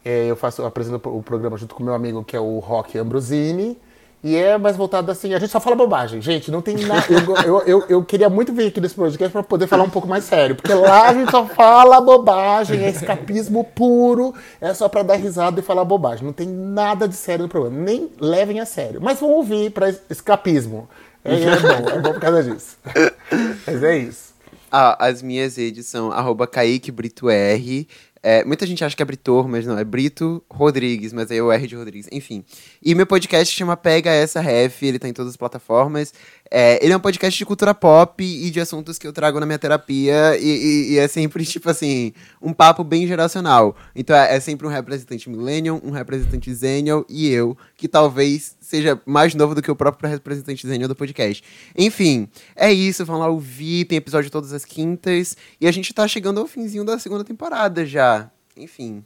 Eu 0.03 0.35
faço, 0.35 0.63
eu 0.63 0.65
apresento 0.65 0.99
o 1.07 1.21
programa 1.21 1.55
junto 1.57 1.75
com 1.75 1.83
meu 1.83 1.93
amigo 1.93 2.23
que 2.23 2.35
é 2.35 2.39
o 2.39 2.57
Rock 2.57 2.97
Ambrosini. 2.97 3.77
E 4.23 4.35
é 4.35 4.57
mais 4.57 4.75
voltado 4.75 5.11
assim, 5.11 5.33
a 5.35 5.39
gente 5.39 5.51
só 5.51 5.61
fala 5.61 5.75
bobagem, 5.75 6.21
gente, 6.21 6.51
não 6.51 6.61
tem 6.61 6.75
nada. 6.75 7.05
Eu, 7.07 7.35
eu, 7.37 7.61
eu, 7.61 7.85
eu 7.87 8.03
queria 8.03 8.29
muito 8.29 8.51
vir 8.51 8.67
aqui 8.67 8.81
nesse 8.81 8.95
podcast 8.95 9.31
para 9.31 9.43
poder 9.43 9.65
falar 9.65 9.83
um 9.83 9.89
pouco 9.89 10.09
mais 10.09 10.25
sério, 10.25 10.57
porque 10.57 10.73
lá 10.73 11.07
a 11.07 11.13
gente 11.13 11.31
só 11.31 11.45
fala 11.45 12.01
bobagem, 12.01 12.83
é 12.83 12.89
escapismo 12.89 13.63
puro, 13.63 14.33
é 14.59 14.73
só 14.73 14.89
para 14.89 15.03
dar 15.03 15.15
risada 15.15 15.61
e 15.61 15.63
falar 15.63 15.85
bobagem. 15.85 16.25
Não 16.25 16.33
tem 16.33 16.47
nada 16.47 17.07
de 17.07 17.15
sério 17.15 17.43
no 17.43 17.49
programa, 17.49 17.79
nem 17.79 18.09
levem 18.19 18.59
a 18.59 18.65
sério. 18.65 18.99
Mas 19.01 19.21
vão 19.21 19.29
ouvir 19.29 19.71
para 19.71 19.95
escapismo. 20.09 20.89
É, 21.23 21.35
é 21.35 21.59
bom, 21.59 21.89
é 21.89 21.99
bom 21.99 22.11
por 22.11 22.19
causa 22.19 22.43
disso. 22.43 22.77
Mas 23.65 23.83
é 23.83 23.97
isso. 23.97 24.28
Ah, 24.72 25.07
as 25.07 25.22
minhas 25.22 25.57
redes 25.57 25.88
são 25.88 26.11
arroba 26.11 26.45
Kaique 26.45 26.91
Brito 26.91 27.30
R. 27.30 27.88
É, 28.22 28.43
muita 28.43 28.65
gente 28.65 28.84
acha 28.84 28.95
que 28.95 29.01
é 29.01 29.05
Britor, 29.05 29.47
mas 29.47 29.65
não, 29.65 29.78
é 29.78 29.84
Brito 29.84 30.43
Rodrigues, 30.51 31.13
mas 31.13 31.32
aí 31.32 31.38
é 31.38 31.41
o 31.41 31.51
R 31.51 31.65
de 31.65 31.76
Rodrigues, 31.76 32.09
enfim. 32.11 32.43
E 32.84 32.93
meu 32.93 33.07
podcast 33.07 33.55
chama 33.55 33.78
Pega 33.78 34.11
Essa 34.11 34.41
Ref, 34.41 34.84
ele 34.84 34.99
tá 34.99 35.07
em 35.07 35.13
todas 35.13 35.32
as 35.32 35.38
plataformas. 35.38 36.13
É, 36.51 36.83
ele 36.83 36.91
é 36.93 36.97
um 36.97 36.99
podcast 36.99 37.37
de 37.37 37.45
cultura 37.45 37.75
pop 37.75 38.23
e 38.23 38.49
de 38.49 38.59
assuntos 38.59 38.97
que 38.97 39.05
eu 39.05 39.13
trago 39.13 39.39
na 39.39 39.45
minha 39.45 39.59
terapia 39.59 40.35
e, 40.39 40.43
e- 40.47 40.93
e 40.93 40.97
é 40.97 41.07
sempre, 41.07 41.45
tipo 41.45 41.69
assim, 41.69 42.11
um 42.41 42.51
papo 42.53 42.83
bem 42.83 43.05
geracional. 43.05 43.75
Então 43.95 44.15
é, 44.15 44.35
é 44.35 44.39
sempre 44.39 44.65
um 44.65 44.69
representante 44.69 45.29
millennial, 45.29 45.79
um 45.83 45.91
representante 45.91 46.51
zennial 46.53 47.05
e 47.07 47.27
eu, 47.29 47.55
que 47.77 47.87
talvez 47.87 48.57
seja 48.59 48.99
mais 49.05 49.35
novo 49.35 49.53
do 49.53 49.61
que 49.61 49.69
o 49.69 49.75
próprio 49.75 50.09
representante 50.09 50.67
zennial 50.67 50.87
do 50.87 50.95
podcast. 50.95 51.43
Enfim, 51.77 52.27
é 52.55 52.71
isso, 52.73 53.05
vão 53.05 53.19
lá 53.19 53.27
ouvir, 53.27 53.85
tem 53.85 53.97
episódio 53.99 54.31
todas 54.31 54.51
as 54.51 54.65
quintas 54.65 55.37
e 55.61 55.67
a 55.67 55.71
gente 55.71 55.93
tá 55.93 56.07
chegando 56.07 56.39
ao 56.39 56.47
finzinho 56.47 56.83
da 56.83 56.97
segunda 56.97 57.23
temporada 57.23 57.85
já. 57.85 58.29
Enfim, 58.57 59.03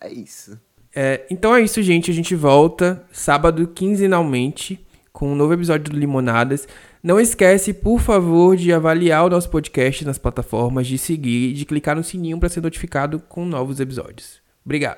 é 0.00 0.10
isso. 0.10 0.58
É, 0.94 1.26
então 1.30 1.54
é 1.54 1.60
isso, 1.60 1.82
gente. 1.82 2.10
A 2.10 2.14
gente 2.14 2.34
volta 2.34 3.04
sábado 3.12 3.66
quinzenalmente 3.68 4.84
com 5.18 5.32
um 5.32 5.34
novo 5.34 5.52
episódio 5.52 5.92
do 5.92 5.98
Limonadas. 5.98 6.68
Não 7.02 7.18
esquece, 7.18 7.74
por 7.74 7.98
favor, 7.98 8.56
de 8.56 8.72
avaliar 8.72 9.24
o 9.24 9.28
nosso 9.28 9.50
podcast 9.50 10.04
nas 10.04 10.16
plataformas, 10.16 10.86
de 10.86 10.96
seguir 10.96 11.50
e 11.50 11.54
de 11.54 11.64
clicar 11.64 11.96
no 11.96 12.04
sininho 12.04 12.38
para 12.38 12.48
ser 12.48 12.60
notificado 12.60 13.18
com 13.18 13.44
novos 13.44 13.80
episódios. 13.80 14.40
Obrigado. 14.64 14.96